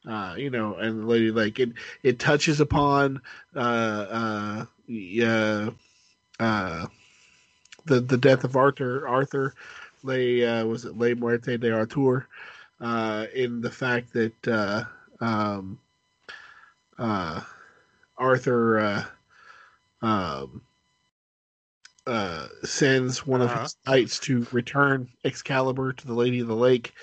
[0.07, 1.73] Uh, you know, and the lady like it.
[2.01, 3.21] It touches upon
[3.53, 5.71] uh, uh,
[6.39, 6.87] uh,
[7.85, 9.05] the the death of Arthur.
[9.05, 9.53] Arthur,
[10.01, 12.25] lay uh, was it Le Muerte de Arthur,
[12.79, 14.85] uh, in the fact that uh,
[15.19, 15.77] um,
[16.97, 17.41] uh,
[18.19, 19.05] Arthur uh,
[20.05, 20.61] um,
[22.05, 23.63] uh, sends one of Uh-huh.
[23.63, 26.93] his knights to return Excalibur to the Lady of the Lake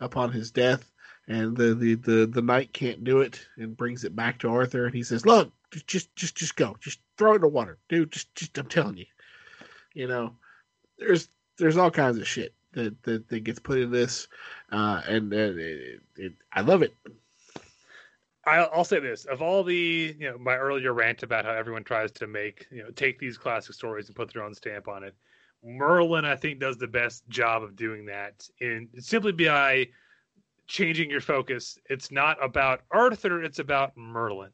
[0.00, 0.90] upon his death,
[1.28, 4.86] and the, the, the, the knight can't do it and brings it back to Arthur,
[4.86, 5.52] and he says, "Look,
[5.86, 8.12] just just just go, just throw it in the water, dude.
[8.12, 9.06] Just just I'm telling you,
[9.94, 10.34] you know,
[10.98, 11.28] there's
[11.58, 14.28] there's all kinds of shit that that, that gets put in this,
[14.72, 16.94] uh, and, and it, it, I love it.
[18.58, 22.10] I'll, say this: of all the, you know, my earlier rant about how everyone tries
[22.12, 25.14] to make, you know, take these classic stories and put their own stamp on it,
[25.62, 28.48] Merlin, I think, does the best job of doing that.
[28.60, 29.88] In simply by
[30.66, 34.50] changing your focus, it's not about Arthur; it's about Merlin.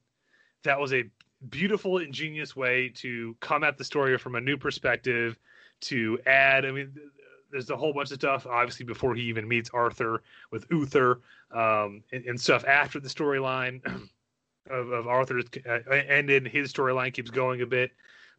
[0.65, 1.05] That was a
[1.51, 5.39] beautiful, ingenious way to come at the story from a new perspective.
[5.83, 6.95] To add, I mean,
[7.51, 11.21] there's a whole bunch of stuff obviously before he even meets Arthur with Uther
[11.53, 13.85] um, and, and stuff after the storyline
[14.71, 17.93] of, of Arthur's uh, and then his storyline keeps going a bit.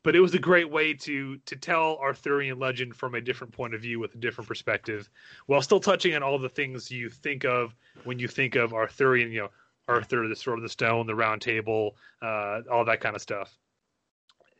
[0.03, 3.73] But it was a great way to to tell Arthurian legend from a different point
[3.73, 5.09] of view with a different perspective,
[5.47, 9.31] while still touching on all the things you think of when you think of Arthurian.
[9.31, 9.49] You know,
[9.87, 13.57] Arthur, the Sword of the Stone, the Round Table, uh, all that kind of stuff.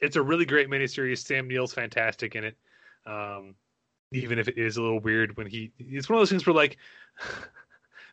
[0.02, 1.20] It's a really great miniseries.
[1.20, 2.58] Sam Neill's fantastic in it.
[3.06, 3.56] Um,
[4.12, 6.54] even if it is a little weird when he it's one of those things where
[6.54, 6.78] like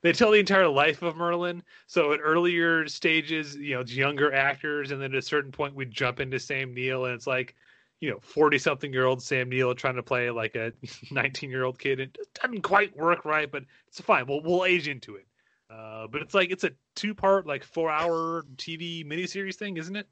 [0.02, 1.62] they tell the entire life of Merlin.
[1.86, 5.74] So at earlier stages, you know, it's younger actors, and then at a certain point
[5.74, 7.54] we jump into Sam Neill, and it's like,
[8.00, 10.72] you know, forty something year old Sam Neill trying to play like a
[11.10, 12.00] nineteen year old kid.
[12.00, 14.26] It doesn't quite work right, but it's fine.
[14.26, 15.26] We'll we'll age into it.
[15.70, 19.96] Uh, but it's like it's a two part, like four hour TV miniseries thing, isn't
[19.96, 20.06] it?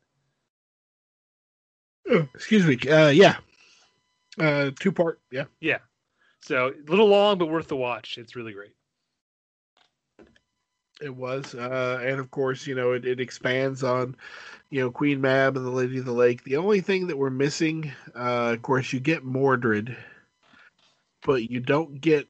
[2.34, 2.78] Excuse me.
[2.90, 3.36] Uh, yeah,
[4.38, 5.20] uh, two part.
[5.30, 5.78] Yeah, Yeah.
[6.40, 8.18] So a little long, but worth the watch.
[8.18, 8.72] It's really great.
[11.02, 14.16] it was, uh, and of course, you know, it, it expands on,
[14.70, 16.44] you know, Queen Mab and the Lady of the Lake.
[16.44, 19.96] The only thing that we're missing, uh, of course, you get Mordred,
[21.24, 22.28] but you don't get.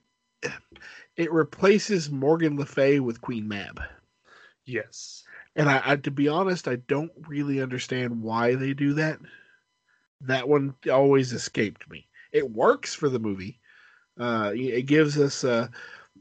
[1.16, 3.80] It replaces Morgan Le Fay with Queen Mab.
[4.64, 5.24] Yes.
[5.54, 9.18] And I, I, to be honest, I don't really understand why they do that.
[10.22, 12.06] That one always escaped me.
[12.32, 13.58] It works for the movie.
[14.18, 15.68] Uh, it gives us, uh,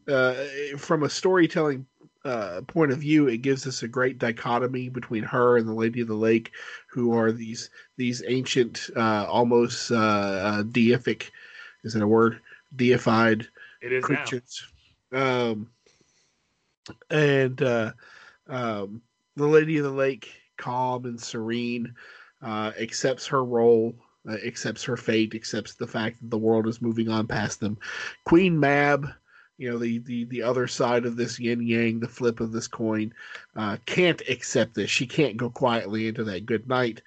[0.07, 0.33] uh,
[0.77, 1.85] from a storytelling
[2.23, 6.01] uh, point of view, it gives us a great dichotomy between her and the Lady
[6.01, 6.51] of the Lake,
[6.87, 11.29] who are these these ancient, uh, almost uh, uh, deific,
[11.83, 12.39] is it a word?
[12.75, 13.47] Deified
[13.81, 14.15] It is now.
[14.15, 14.67] creatures.
[15.11, 15.69] Um,
[17.09, 17.91] and uh,
[18.47, 19.01] um,
[19.35, 21.95] the Lady of the Lake, calm and serene,
[22.41, 23.95] uh, accepts her role,
[24.29, 27.77] uh, accepts her fate, accepts the fact that the world is moving on past them.
[28.25, 29.07] Queen Mab,
[29.57, 32.67] you know, the the the other side of this yin yang, the flip of this
[32.67, 33.13] coin,
[33.55, 34.89] uh, can't accept this.
[34.89, 37.01] She can't go quietly into that good night,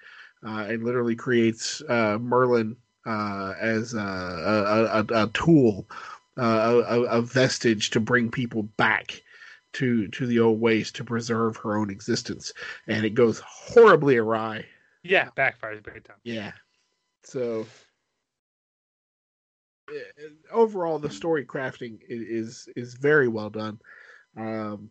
[0.45, 5.87] uh, and literally creates uh, Merlin as a, a, a, a tool,
[6.37, 6.79] a,
[7.09, 9.21] a vestige to bring people back
[9.73, 12.53] to to the old ways to preserve her own existence,
[12.87, 14.65] and it goes horribly awry.
[15.05, 16.17] Yeah, backfires big time.
[16.23, 16.51] Yeah.
[17.23, 17.65] So
[19.89, 23.79] eh, overall, the story crafting is is very well done.
[24.37, 24.89] Um,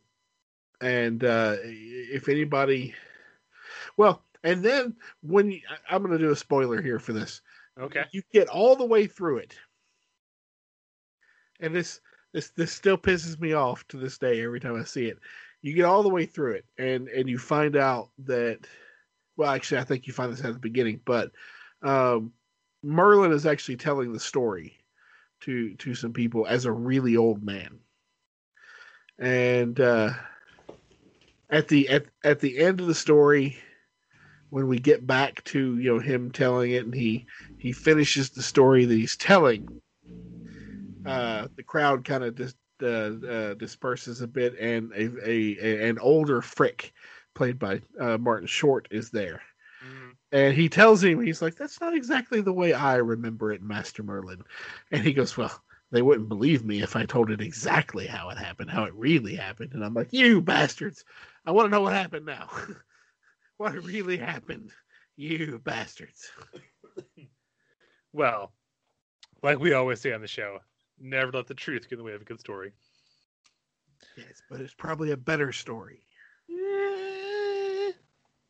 [0.80, 2.94] and uh, if anybody,
[3.96, 5.60] well, And then when you,
[5.90, 7.40] I'm going to do a spoiler here for this,
[7.80, 8.04] Okay.
[8.12, 9.56] you get all the way through it,
[11.60, 12.00] and this
[12.32, 15.18] this this still pisses me off to this day every time I see it.
[15.62, 18.66] You get all the way through it, and and you find out that,
[19.36, 21.32] well, actually, I think you find this at the beginning, but
[21.82, 22.32] um,
[22.82, 24.78] Merlin is actually telling the story
[25.40, 27.78] to to some people as a really old man,
[29.18, 30.10] and uh,
[31.50, 33.58] at the at at the end of the story,
[34.50, 37.26] when we get back to you know him telling it, and he
[37.58, 39.80] he finishes the story that he's telling,
[41.06, 42.86] uh, the crowd kind of just uh,
[43.26, 46.92] uh, disperses a bit, and a, a, a an older Frick,
[47.34, 49.42] played by uh, Martin Short, is there.
[49.84, 50.16] Mhm.
[50.32, 54.02] And he tells him, he's like, that's not exactly the way I remember it, Master
[54.02, 54.42] Merlin.
[54.90, 58.38] And he goes, well, they wouldn't believe me if I told it exactly how it
[58.38, 59.74] happened, how it really happened.
[59.74, 61.04] And I'm like, you bastards,
[61.46, 62.48] I want to know what happened now.
[63.58, 64.70] what really happened,
[65.16, 66.30] you bastards.
[68.12, 68.52] Well,
[69.42, 70.60] like we always say on the show,
[70.98, 72.72] never let the truth get in the way of a good story.
[74.16, 76.06] Yes, but it's probably a better story.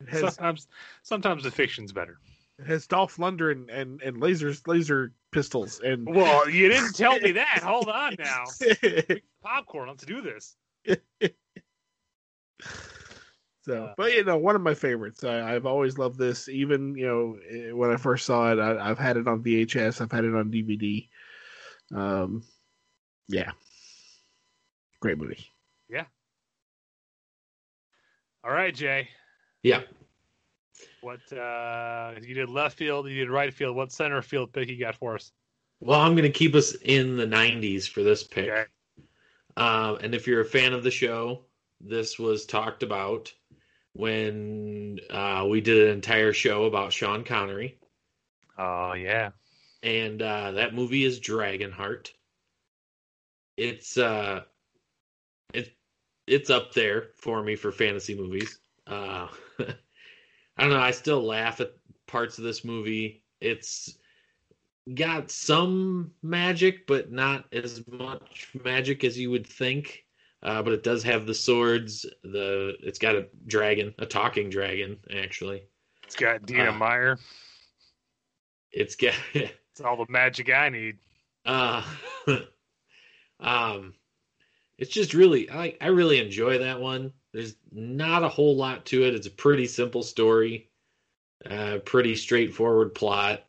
[0.08, 0.66] Has, Sometimes,
[1.02, 2.18] sometimes the fiction's better.
[2.58, 7.32] it has Dolph Lundgren and, and lasers, laser pistols, and Well, you didn't tell me
[7.32, 7.60] that.
[7.62, 8.44] Hold on now.
[9.42, 9.88] Popcorn.
[9.88, 10.56] Let's do this.
[13.62, 15.24] So, Uh, but you know, one of my favorites.
[15.24, 16.48] I, I've always loved this.
[16.50, 20.02] Even you know, eh, when I first saw it, I, I've had it on VHS.
[20.02, 21.08] I've had it on DVD.
[21.94, 22.42] Um,
[23.26, 23.52] yeah,
[25.00, 25.46] great movie.
[25.88, 26.04] Yeah.
[28.44, 29.08] All right, Jay.
[29.64, 29.80] Yeah.
[31.00, 33.74] What uh you did left field, you did right field.
[33.76, 35.32] What center field pick you got for us?
[35.80, 38.48] Well, I'm going to keep us in the 90s for this pick.
[38.48, 38.64] Okay.
[39.56, 41.44] Um, and if you're a fan of the show,
[41.80, 43.32] this was talked about
[43.92, 47.78] when uh, we did an entire show about Sean Connery.
[48.58, 49.30] Oh yeah.
[49.82, 52.10] and uh, that movie is Dragonheart.
[53.56, 54.42] It's uh,
[55.52, 55.72] it
[56.26, 58.58] it's up there for me for fantasy movies.
[58.86, 59.28] Uh,
[60.56, 60.80] I don't know.
[60.80, 61.72] I still laugh at
[62.06, 63.22] parts of this movie.
[63.40, 63.98] It's
[64.94, 70.04] got some magic, but not as much magic as you would think.
[70.42, 72.04] Uh, but it does have the swords.
[72.22, 75.62] The it's got a dragon, a talking dragon, actually.
[76.04, 77.18] It's got Dina Uh, Meyer.
[78.70, 80.98] It's got It's all the magic I need.
[81.44, 81.82] Uh,
[83.40, 83.94] um,
[84.78, 87.12] it's just really I I really enjoy that one.
[87.34, 89.14] There's not a whole lot to it.
[89.14, 90.70] It's a pretty simple story,
[91.50, 93.42] uh, pretty straightforward plot.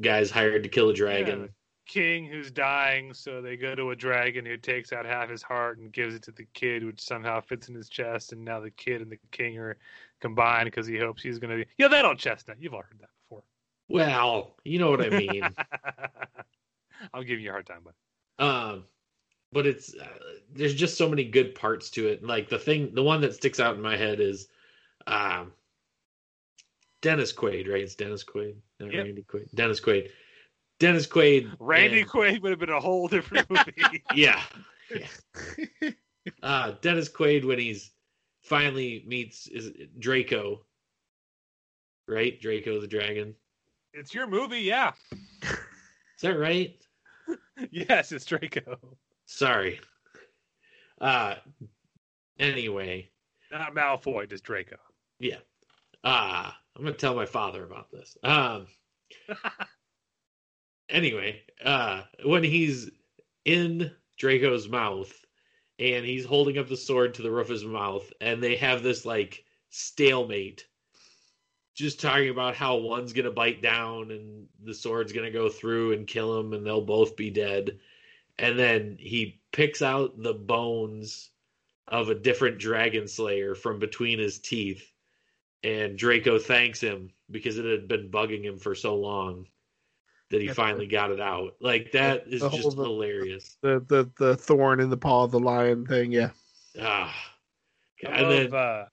[0.00, 1.48] Guys hired to kill a dragon.
[1.88, 5.78] King who's dying, so they go to a dragon who takes out half his heart
[5.78, 8.32] and gives it to the kid, which somehow fits in his chest.
[8.32, 9.76] And now the kid and the king are
[10.20, 11.70] combined because he hopes he's going to be.
[11.76, 12.58] Yeah, that old chestnut.
[12.60, 13.42] You've all heard that before.
[13.88, 15.42] Well, you know what I mean.
[17.12, 18.84] I'm giving you a hard time, but um,
[19.52, 20.06] but it's uh,
[20.54, 22.22] there's just so many good parts to it.
[22.24, 24.48] Like the thing, the one that sticks out in my head is,
[25.06, 25.52] um,
[27.00, 27.68] Dennis Quaid.
[27.70, 27.82] Right?
[27.82, 29.04] It's Dennis Quaid, not Yep.
[29.04, 29.54] Randy Quaid.
[29.54, 30.10] Dennis Quaid.
[30.78, 31.50] Dennis Quaid.
[31.58, 34.02] Randy and- Quaid would have been a whole different movie.
[34.14, 34.40] Yeah.
[34.90, 35.90] yeah.
[36.42, 37.90] uh, Dennis Quaid when he's
[38.42, 40.64] finally meets is Draco,
[42.06, 42.40] right?
[42.40, 43.34] Draco the dragon.
[43.92, 44.92] it's your movie, yeah.
[45.42, 46.76] Is that right?
[47.70, 48.78] Yes, it's Draco.
[49.30, 49.78] Sorry.
[51.02, 51.34] Uh
[52.40, 53.10] anyway,
[53.52, 54.76] Not Malfoy, just Draco.
[55.20, 55.36] yeah.
[56.02, 58.16] Uh I'm gonna tell my father about this.
[58.24, 58.66] Um
[60.88, 62.90] anyway, uh when he's
[63.44, 65.12] in Draco's mouth
[65.78, 68.82] and he's holding up the sword to the roof of his mouth and they have
[68.82, 70.66] this like stalemate
[71.74, 76.06] just talking about how one's gonna bite down and the sword's gonna go through and
[76.06, 77.78] kill him and they'll both be dead
[78.38, 81.30] and then he picks out the bones
[81.88, 84.92] of a different dragon slayer from between his teeth
[85.64, 89.46] and Draco thanks him because it had been bugging him for so long
[90.30, 91.54] that he finally got it out.
[91.60, 93.56] Like that is The just the- hilarious.
[93.62, 96.12] the the the thorn in the paw of the lion thing.
[96.12, 96.30] Yeah,
[96.80, 97.14] Ah.
[98.04, 98.86] I And love, then uh,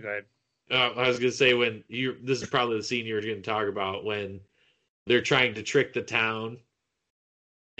[0.00, 0.24] go ahead.
[0.70, 3.68] uh, I was gonna say when you this is probably the scene you're gonna talk
[3.68, 4.40] about when
[5.06, 6.58] they're trying to trick the town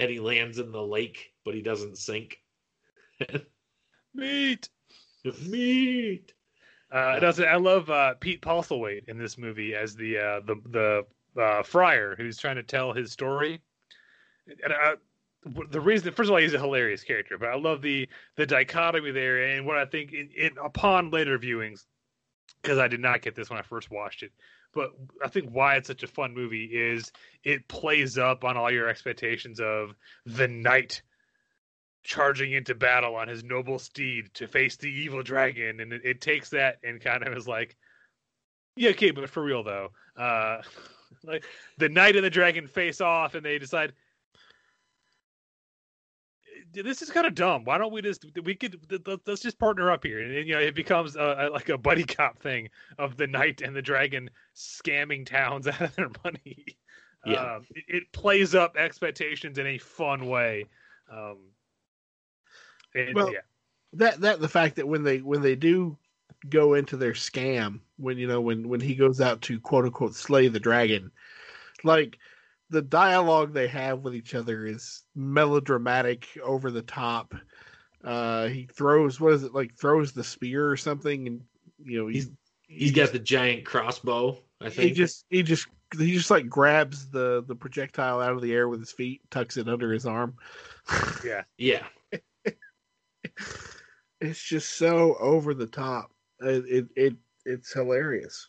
[0.01, 2.39] and he lands in the lake but he doesn't sink.
[4.15, 4.69] Meat.
[5.49, 6.33] Meat.
[6.91, 7.45] Uh, doesn't.
[7.47, 11.05] I love uh, Pete Postlethwaite in this movie as the uh, the
[11.35, 13.61] the uh, friar who's trying to tell his story.
[14.65, 14.97] And uh,
[15.71, 19.13] the reason, first of all, he's a hilarious character, but I love the the dichotomy
[19.13, 21.85] there, and what I think in, in upon later viewings,
[22.63, 24.33] because I did not get this when I first watched it.
[24.73, 24.91] But
[25.25, 27.11] I think why it's such a fun movie is
[27.43, 29.95] it plays up on all your expectations of
[30.27, 31.03] the knight
[32.03, 36.21] charging into battle on his noble steed to face the evil dragon, and it, it
[36.21, 37.77] takes that and kind of is like,
[38.77, 40.63] yeah, okay, but for real though, uh,
[41.25, 41.45] like
[41.79, 43.93] the knight and the dragon face off, and they decide
[46.73, 47.65] this is kind of dumb.
[47.65, 48.81] Why don't we just we could
[49.27, 52.05] let's just partner up here, and you know it becomes a, a, like a buddy
[52.05, 52.69] cop thing
[52.99, 56.65] of the knight and the dragon scamming towns out of their money.
[57.27, 60.65] Yeah, um, it, it, plays up expectations in a fun way.
[61.13, 61.37] Um,
[62.95, 63.41] and, well, yeah.
[63.95, 65.99] that that the fact that when they when they do
[66.49, 70.15] go into their scam, when you know when when he goes out to quote unquote
[70.15, 71.11] slay the dragon,
[71.85, 72.19] like
[72.71, 77.35] the dialogue they have with each other is melodramatic, over the top.
[78.03, 79.77] Uh, he throws what is it like?
[79.77, 81.41] Throws the spear or something, and
[81.85, 82.31] you know he's
[82.67, 84.39] he's got the giant crossbow.
[84.61, 85.67] I think he just he just
[85.99, 89.57] he just like grabs the the projectile out of the air with his feet, tucks
[89.57, 90.35] it under his arm.
[91.25, 91.85] Yeah, yeah.
[94.21, 96.11] it's just so over the top.
[96.41, 98.49] It it, it it's hilarious.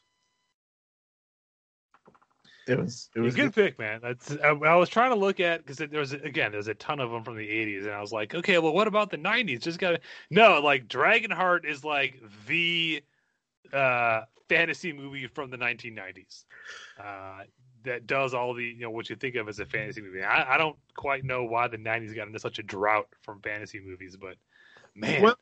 [2.67, 3.99] It was it was a good pick, man.
[4.03, 6.99] That's I, I was trying to look at because there was again there's a ton
[6.99, 9.61] of them from the '80s, and I was like, okay, well, what about the '90s?
[9.61, 13.03] Just gotta no, like Dragonheart is like the
[13.73, 16.43] uh, fantasy movie from the 1990s
[16.99, 17.43] uh,
[17.83, 20.21] that does all the you know what you think of as a fantasy movie.
[20.21, 23.79] I, I don't quite know why the '90s got into such a drought from fantasy
[23.79, 24.35] movies, but
[24.93, 25.23] man.
[25.23, 25.37] Well,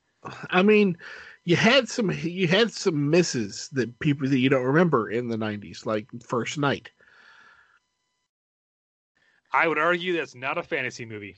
[0.49, 0.97] I mean,
[1.43, 5.37] you had some you had some misses that people that you don't remember in the
[5.37, 6.91] '90s, like First Knight.
[9.51, 11.35] I would argue that's not a fantasy movie.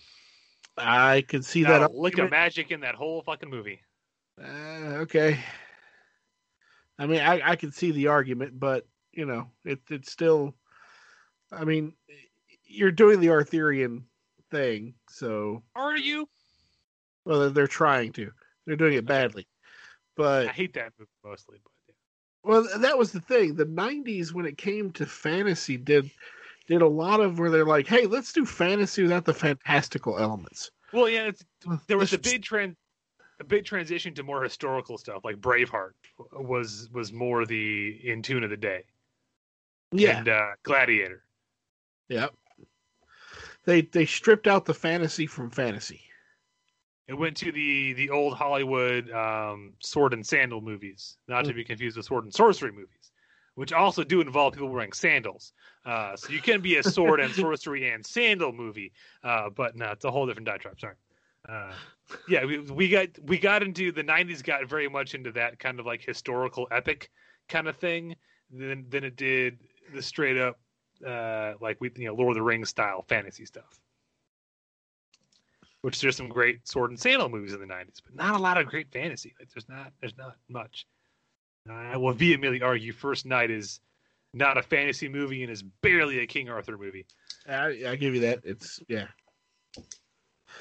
[0.77, 1.91] I can see not that.
[1.91, 3.81] A lick of magic in that whole fucking movie.
[4.41, 5.39] Uh, okay.
[6.97, 10.55] I mean, I, I can see the argument, but you know, it it's still.
[11.51, 11.93] I mean,
[12.65, 14.05] you're doing the Arthurian
[14.49, 15.63] thing, so.
[15.75, 16.29] Are you?
[17.25, 18.31] Well, they're, they're trying to.
[18.65, 19.47] They're doing it badly,
[20.15, 21.57] but I hate that movie mostly.
[21.63, 21.93] But yeah.
[22.43, 23.55] well, that was the thing.
[23.55, 26.09] The '90s, when it came to fantasy, did
[26.71, 30.71] did a lot of where they're like, "Hey, let's do fantasy without the fantastical elements."
[30.93, 31.43] Well, yeah, it's,
[31.87, 32.77] there was a big trend,
[33.41, 35.91] a big transition to more historical stuff, like Braveheart
[36.31, 38.85] was was more the in tune of the day.
[39.91, 41.25] Yeah, and uh, Gladiator.
[42.07, 42.33] Yep.
[43.65, 46.01] They they stripped out the fantasy from fantasy.
[47.09, 51.49] It went to the the old Hollywood um, sword and sandal movies, not mm.
[51.49, 53.10] to be confused with sword and sorcery movies,
[53.55, 55.53] which also do involve people wearing sandals.
[55.85, 58.91] Uh, so you can be a sword and sorcery and sandal movie,
[59.23, 60.79] uh, but no, it's a whole different diatribe.
[60.79, 60.95] Sorry.
[61.47, 61.73] Uh,
[62.27, 64.43] yeah, we, we got we got into the '90s.
[64.43, 67.09] Got very much into that kind of like historical epic
[67.49, 68.15] kind of thing.
[68.51, 69.59] Than than it did
[69.93, 70.59] the straight up
[71.05, 73.79] uh, like we you know Lord of the Rings style fantasy stuff.
[75.81, 78.57] Which there's some great sword and sandal movies in the '90s, but not a lot
[78.57, 79.33] of great fantasy.
[79.39, 80.85] Like there's not there's not much.
[81.69, 83.79] I will vehemently argue First Knight is
[84.33, 87.05] not a fantasy movie and is barely a King Arthur movie.
[87.47, 88.39] I, I give you that.
[88.43, 89.07] It's yeah.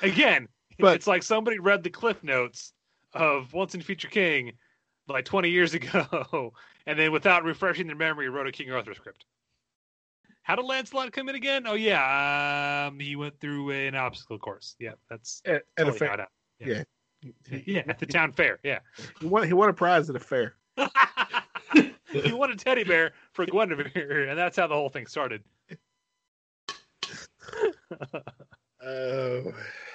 [0.02, 0.48] Again,
[0.78, 2.72] but it's like somebody read the cliff notes
[3.14, 4.52] of Once and Future King
[5.08, 6.52] like 20 years ago,
[6.86, 9.24] and then without refreshing their memory, wrote a King Arthur script.
[10.42, 11.66] How did Lancelot come in again?
[11.66, 14.74] Oh yeah, um, he went through an obstacle course.
[14.78, 16.26] Yeah, that's at, at a fair.
[16.58, 16.66] Yeah.
[16.66, 16.82] yeah.
[17.66, 18.58] yeah, at the town fair.
[18.64, 18.78] Yeah,
[19.20, 19.46] he won.
[19.46, 20.54] He won a prize at a fair.
[22.12, 25.42] He won a teddy bear for Guinevere, and that's how the whole thing started.
[28.82, 29.52] Oh,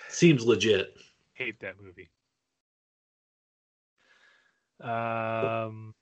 [0.09, 0.95] seems legit.
[1.33, 2.09] Hate that movie.
[4.81, 5.93] Um.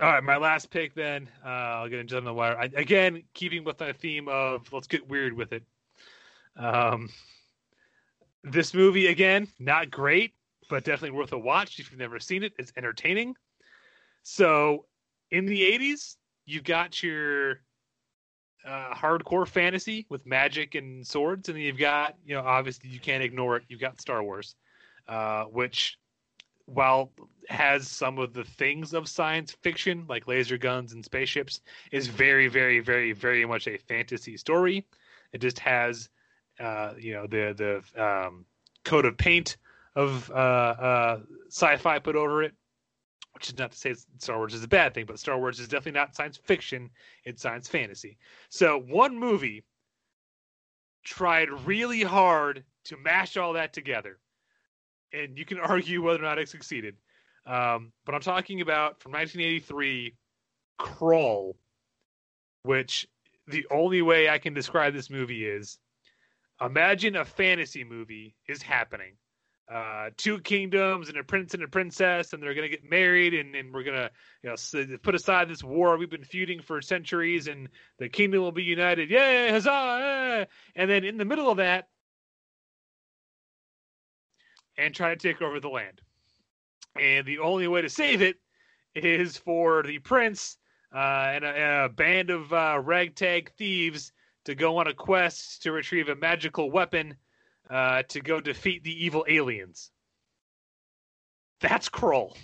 [0.00, 0.94] All right, my last pick.
[0.94, 4.88] Then uh, I'll get into the wire I, again, keeping with the theme of let's
[4.88, 5.62] get weird with it.
[6.56, 7.08] Um,
[8.42, 10.34] this movie again, not great,
[10.68, 12.52] but definitely worth a watch if you've never seen it.
[12.58, 13.36] It's entertaining.
[14.22, 14.86] So
[15.30, 16.16] in the 80s,
[16.46, 17.60] you've got your
[18.66, 23.00] uh, hardcore fantasy with magic and swords, and then you've got, you know, obviously you
[23.00, 23.64] can't ignore it.
[23.68, 24.54] You've got Star Wars,
[25.08, 25.98] uh, which,
[26.66, 27.12] while
[27.48, 32.46] has some of the things of science fiction, like laser guns and spaceships, is very,
[32.46, 34.86] very, very, very much a fantasy story.
[35.32, 36.08] It just has,
[36.60, 38.44] uh, you know, the the um,
[38.84, 39.56] coat of paint
[39.96, 42.54] of uh, uh, sci-fi put over it
[43.34, 45.68] which is not to say Star Wars is a bad thing, but Star Wars is
[45.68, 46.90] definitely not science fiction;
[47.24, 48.18] it's science fantasy.
[48.48, 49.64] So one movie
[51.04, 54.18] tried really hard to mash all that together,
[55.12, 56.96] and you can argue whether or not it succeeded.
[57.46, 60.14] Um, but I'm talking about from 1983,
[60.78, 61.56] Krull,
[62.62, 63.08] which
[63.48, 65.78] the only way I can describe this movie is
[66.60, 69.14] imagine a fantasy movie is happening.
[69.72, 73.54] Uh, two kingdoms and a prince and a princess, and they're gonna get married, and,
[73.54, 74.10] and we're gonna,
[74.42, 77.68] you know, put aside this war we've been feuding for centuries, and
[77.98, 79.08] the kingdom will be united.
[79.08, 80.46] Yay, huzzah!
[80.76, 81.88] And then in the middle of that,
[84.76, 86.02] and try to take over the land.
[87.00, 88.36] And the only way to save it
[88.94, 90.58] is for the prince
[90.94, 94.12] uh, and a, a band of uh, ragtag thieves
[94.44, 97.14] to go on a quest to retrieve a magical weapon
[97.72, 99.90] uh, to go defeat the evil aliens.
[101.60, 102.36] That's Krull.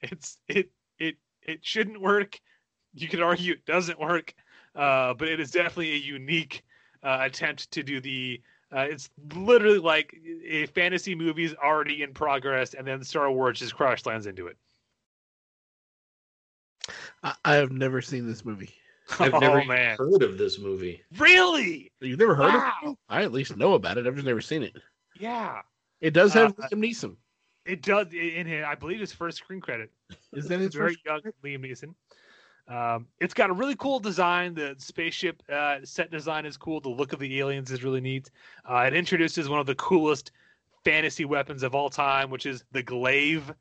[0.00, 2.40] It's it it it shouldn't work.
[2.94, 4.34] You could argue it doesn't work,
[4.74, 6.64] uh, but it is definitely a unique
[7.02, 8.40] uh, attempt to do the.
[8.74, 13.58] Uh, it's literally like a fantasy movie is already in progress, and then Star Wars
[13.58, 14.56] just crash lands into it.
[17.22, 18.74] I, I have never seen this movie.
[19.20, 21.02] I've oh never man, heard of this movie.
[21.18, 21.92] really?
[22.00, 22.72] You've never heard Wow.
[22.84, 22.98] of it?
[23.08, 24.06] I at least know about it.
[24.06, 24.76] I've just never seen it.
[25.18, 25.62] Yeah,
[26.00, 27.16] It does have Uh, Liam Neeson.
[27.64, 28.08] it does.
[28.12, 29.90] In his, I believe his first screen credit.
[30.32, 31.04] Is that his very first?
[31.06, 31.94] young Liam Neeson.
[32.68, 34.52] Um, it's got a really cool design.
[34.54, 36.80] The spaceship uh, set design is cool.
[36.80, 38.30] The look of the aliens is really neat.
[38.68, 40.32] Uh, it introduces one of the coolest
[40.84, 43.52] fantasy weapons of all time, which is the glaive,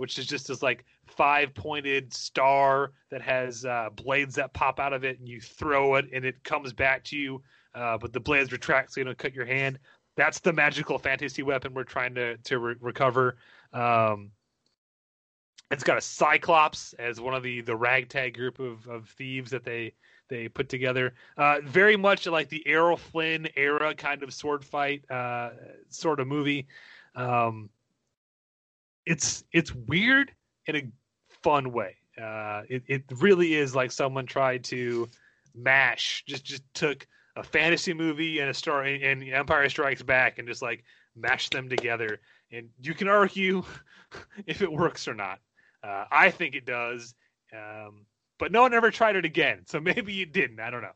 [0.00, 4.92] which is just this like five pointed star that has uh, blades that pop out
[4.92, 7.42] of it, and you throw it, and it comes back to you.
[7.74, 9.78] Uh, but the blades retract, so you don't cut your hand.
[10.16, 13.36] That's the magical fantasy weapon we're trying to to re- recover.
[13.72, 14.32] Um,
[15.70, 19.64] it's got a cyclops as one of the the ragtag group of, of thieves that
[19.64, 19.92] they
[20.28, 25.08] they put together uh very much like the errol flynn era kind of sword fight
[25.10, 25.50] uh
[25.88, 26.66] sort of movie
[27.14, 27.68] um
[29.06, 30.32] it's it's weird
[30.66, 30.82] in a
[31.42, 35.08] fun way uh it, it really is like someone tried to
[35.54, 37.06] mash just just took
[37.36, 40.84] a fantasy movie and a star and empire strikes back and just like
[41.16, 42.20] mash them together
[42.52, 43.62] and you can argue
[44.46, 45.40] if it works or not
[45.82, 47.14] uh, I think it does,
[47.54, 48.06] um,
[48.38, 49.62] but no one ever tried it again.
[49.66, 50.60] So maybe you didn't.
[50.60, 50.88] I don't know.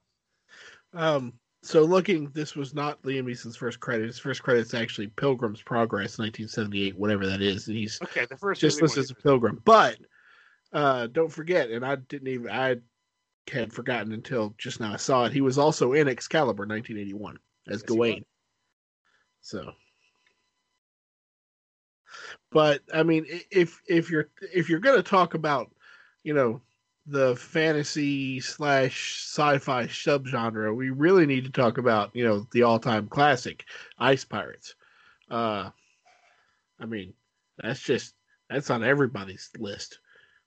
[0.92, 1.32] Um,
[1.64, 4.06] so looking, this was not Liam Neeson's first credit.
[4.06, 7.68] His first credit is actually Pilgrim's Progress, 1978, whatever that is.
[7.68, 9.62] And he's Okay, the first just listed as a pilgrim.
[9.64, 9.96] But
[10.74, 12.76] uh, don't forget, and I didn't even I
[13.50, 15.32] had forgotten until just now I saw it.
[15.32, 17.38] He was also in Excalibur, 1981,
[17.68, 18.24] as Yes, Gawain.
[19.40, 19.72] So,
[22.50, 25.70] but I mean, if if you're if you're gonna talk about,
[26.22, 26.60] you know,
[27.06, 33.08] the fantasy slash sci-fi subgenre, we really need to talk about you know the all-time
[33.08, 33.64] classic,
[33.98, 34.74] Ice Pirates.
[35.30, 35.70] Uh,
[36.80, 37.12] I mean,
[37.58, 38.14] that's just
[38.48, 39.98] that's on everybody's list.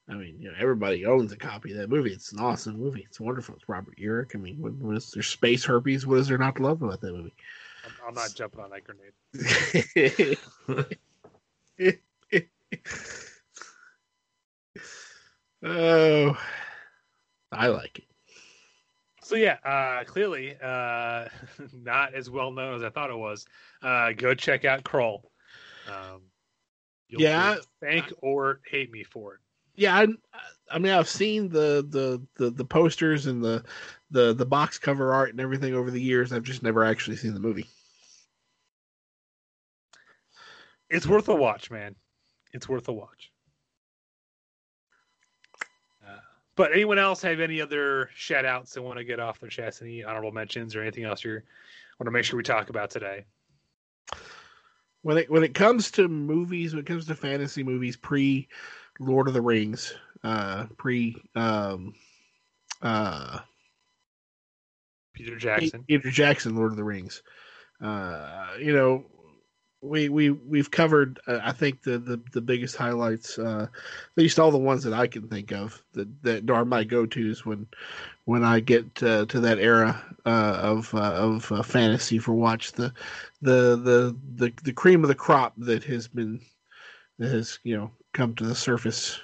[0.09, 2.13] I mean, you know, everybody owns a copy of that movie.
[2.13, 3.05] It's an awesome movie.
[3.05, 3.55] It's wonderful.
[3.55, 4.35] It's Robert Urich.
[4.35, 5.21] I mean, what, what is there?
[5.21, 6.07] Space herpes.
[6.07, 7.33] What is there not to love about that movie?
[7.85, 10.37] I'm, I'm not jumping on that grenade.
[15.63, 16.37] oh,
[17.51, 18.05] I like it.
[19.21, 21.27] So yeah, uh, clearly uh,
[21.73, 23.45] not as well known as I thought it was.
[23.81, 25.23] Uh, go check out Krull.
[25.87, 26.21] Um,
[27.09, 29.39] Yeah, thank or hate me for it.
[29.75, 30.07] Yeah, I,
[30.71, 33.63] I mean, I've seen the, the the the posters and the
[34.09, 36.31] the the box cover art and everything over the years.
[36.33, 37.67] I've just never actually seen the movie.
[40.89, 41.95] It's worth a watch, man.
[42.53, 43.31] It's worth a watch.
[46.05, 46.19] Uh,
[46.57, 49.81] but anyone else have any other shout outs they want to get off their chest?
[49.81, 51.33] Any honorable mentions or anything else you
[51.99, 53.23] want to make sure we talk about today?
[55.03, 58.49] When it when it comes to movies, when it comes to fantasy movies, pre
[58.99, 59.93] Lord of the Rings,
[60.23, 61.93] uh, pre um,
[62.81, 63.39] uh,
[65.13, 65.83] Peter Jackson.
[65.87, 67.21] Peter Jackson, Lord of the Rings.
[67.79, 69.05] Uh, you know,
[69.81, 71.19] we we we've covered.
[71.27, 74.93] Uh, I think the, the the biggest highlights, uh, at least all the ones that
[74.93, 77.67] I can think of, that that are my go tos when
[78.25, 82.71] when I get to that era uh, of uh, of uh, fantasy for watch.
[82.73, 82.93] The
[83.41, 86.41] the the the the cream of the crop that has been
[87.19, 89.19] that has you know come to the surface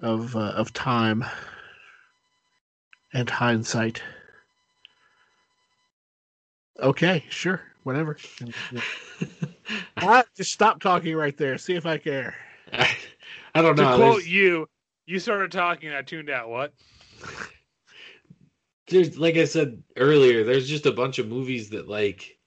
[0.00, 1.24] of of time
[3.14, 4.02] and hindsight.
[6.80, 8.16] Okay, sure, whatever.
[10.00, 11.58] Ah, just stop talking right there.
[11.58, 12.34] See if I care.
[12.72, 12.96] I,
[13.54, 13.90] I don't know.
[13.90, 14.68] To quote There's, you,
[15.06, 16.48] you started talking, I tuned out.
[16.48, 16.72] What?
[18.88, 22.38] there's like I said earlier, there's just a bunch of movies that like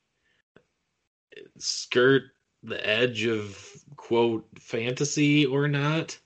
[1.58, 2.24] skirt
[2.64, 3.58] the edge of
[3.96, 6.18] quote fantasy or not,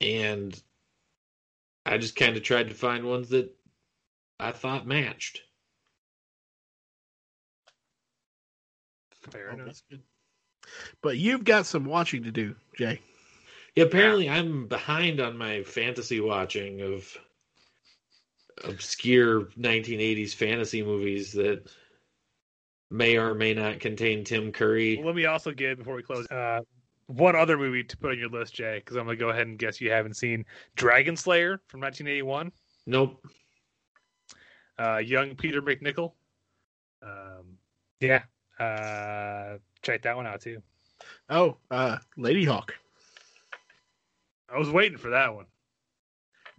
[0.00, 0.60] and
[1.86, 3.54] I just kind of tried to find ones that
[4.38, 5.42] I thought matched.
[9.30, 9.80] Fair Oh, enough.
[11.02, 13.00] But you've got some watching to do, Jay.
[13.74, 17.16] Yeah, apparently I'm behind on my fantasy watching of
[18.64, 21.68] obscure 1980s fantasy movies that
[22.90, 25.02] may or may not contain Tim Curry.
[25.04, 26.60] Let me also give before we close uh,
[27.06, 29.58] one other movie to put on your list, Jay, because I'm gonna go ahead and
[29.58, 30.44] guess you haven't seen
[30.76, 32.52] Dragon Slayer from 1981.
[32.86, 33.26] Nope.
[34.78, 36.12] Uh, young Peter MacNicol.
[37.02, 37.58] Um,
[38.00, 38.22] yeah,
[38.58, 40.62] uh, check that one out too.
[41.28, 42.70] Oh, uh, Ladyhawke.
[44.52, 45.46] I was waiting for that one.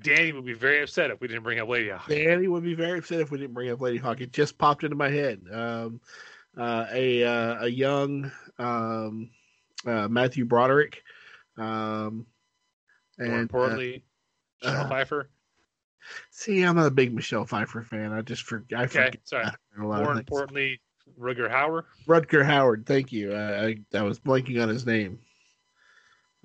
[0.02, 2.08] Danny would be very upset if we didn't bring up Ladyhawke.
[2.10, 4.20] Danny would be very upset if we didn't bring up Ladyhawke.
[4.22, 5.42] It just popped into my head.
[5.52, 6.02] Um,
[6.58, 9.30] uh, a uh, a young um,
[9.86, 11.04] uh, Matthew Broderick,
[11.58, 12.26] um,
[13.18, 14.04] and More uh, importantly,
[14.62, 15.30] Michelle uh, Pfeiffer.
[16.32, 18.12] see, I'm not a big Michelle Pfeiffer fan.
[18.12, 19.46] I just for I Okay, forget sorry.
[19.80, 20.20] a lot More things.
[20.20, 20.82] importantly,
[21.20, 21.84] Rutger Hauer.
[22.08, 22.86] Rutger Hauer.
[22.86, 23.34] Thank you.
[23.34, 25.20] I, I I was blanking on his name.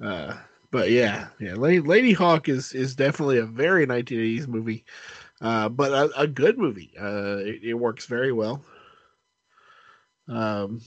[0.02, 0.36] Uh,
[0.70, 1.54] but yeah, yeah.
[1.54, 4.84] Lady, Ladyhawke is is definitely a very 1980s movie,
[5.40, 6.92] uh, but a, a good movie.
[6.98, 8.62] Uh, it, it works very well.
[10.28, 10.80] Um,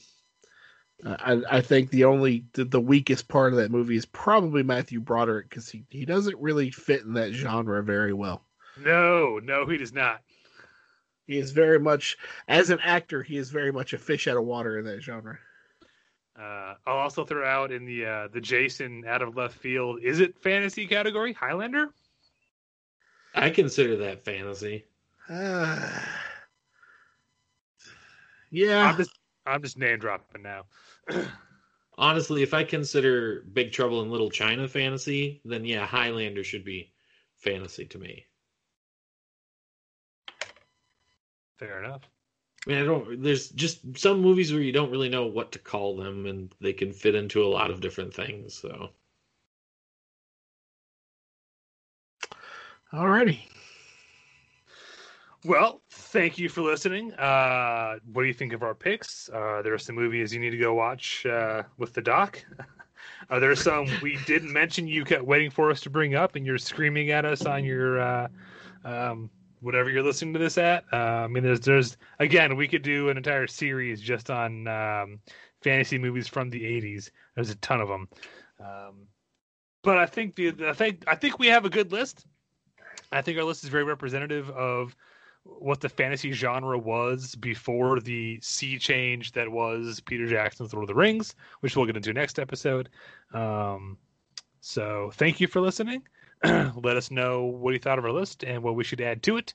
[1.05, 5.01] I I think the only the, the weakest part of that movie is probably Matthew
[5.01, 8.45] Broderick because he he doesn't really fit in that genre very well.
[8.77, 10.21] No, no, he does not.
[11.25, 12.17] He is very much
[12.47, 13.23] as an actor.
[13.23, 15.37] He is very much a fish out of water in that genre.
[16.37, 19.99] Uh, I'll also throw out in the uh, the Jason out of left field.
[20.01, 21.33] Is it fantasy category?
[21.33, 21.93] Highlander.
[23.35, 24.85] I consider that fantasy.
[25.29, 25.89] Uh,
[28.51, 29.11] yeah, I'm just
[29.45, 30.63] I'm just name dropping now.
[31.97, 36.91] Honestly, if I consider Big Trouble in Little China fantasy, then yeah, Highlander should be
[37.35, 38.25] fantasy to me.
[41.63, 42.01] Fair enough.
[42.67, 43.23] I mean, I don't.
[43.23, 46.73] There's just some movies where you don't really know what to call them, and they
[46.73, 48.53] can fit into a lot of different things.
[48.53, 48.89] So,
[52.91, 53.39] Alrighty.
[55.45, 57.13] Well, thank you for listening.
[57.13, 59.29] Uh, what do you think of our picks?
[59.29, 62.43] Uh, there are some movies you need to go watch uh, with the doc.
[63.29, 66.45] Are there some we didn't mention you kept waiting for us to bring up, and
[66.45, 68.27] you're screaming at us on your uh,
[68.83, 69.29] um,
[69.63, 70.83] whatever you're listening to this at?
[70.91, 75.19] Uh, I mean, there's there's again, we could do an entire series just on um,
[75.61, 77.09] fantasy movies from the '80s.
[77.35, 78.09] There's a ton of them,
[78.59, 79.07] um,
[79.81, 82.25] but I think the I think I think we have a good list.
[83.11, 84.95] I think our list is very representative of
[85.43, 90.87] what the fantasy genre was before the sea change that was Peter Jackson's Lord of
[90.87, 92.89] the Rings, which we'll get into next episode.
[93.33, 93.97] Um,
[94.61, 96.03] so thank you for listening.
[96.75, 99.37] Let us know what you thought of our list and what we should add to
[99.37, 99.53] it.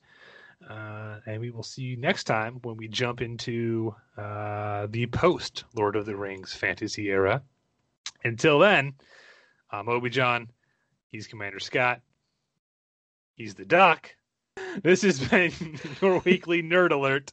[0.68, 5.64] Uh, and we will see you next time when we jump into uh, the post
[5.74, 7.42] Lord of the Rings fantasy era.
[8.24, 8.94] Until then,
[9.70, 10.50] I'm Obi John.
[11.08, 12.00] He's Commander Scott.
[13.34, 14.14] He's the Doc.
[14.82, 15.52] This has been
[16.00, 17.32] your weekly nerd alert.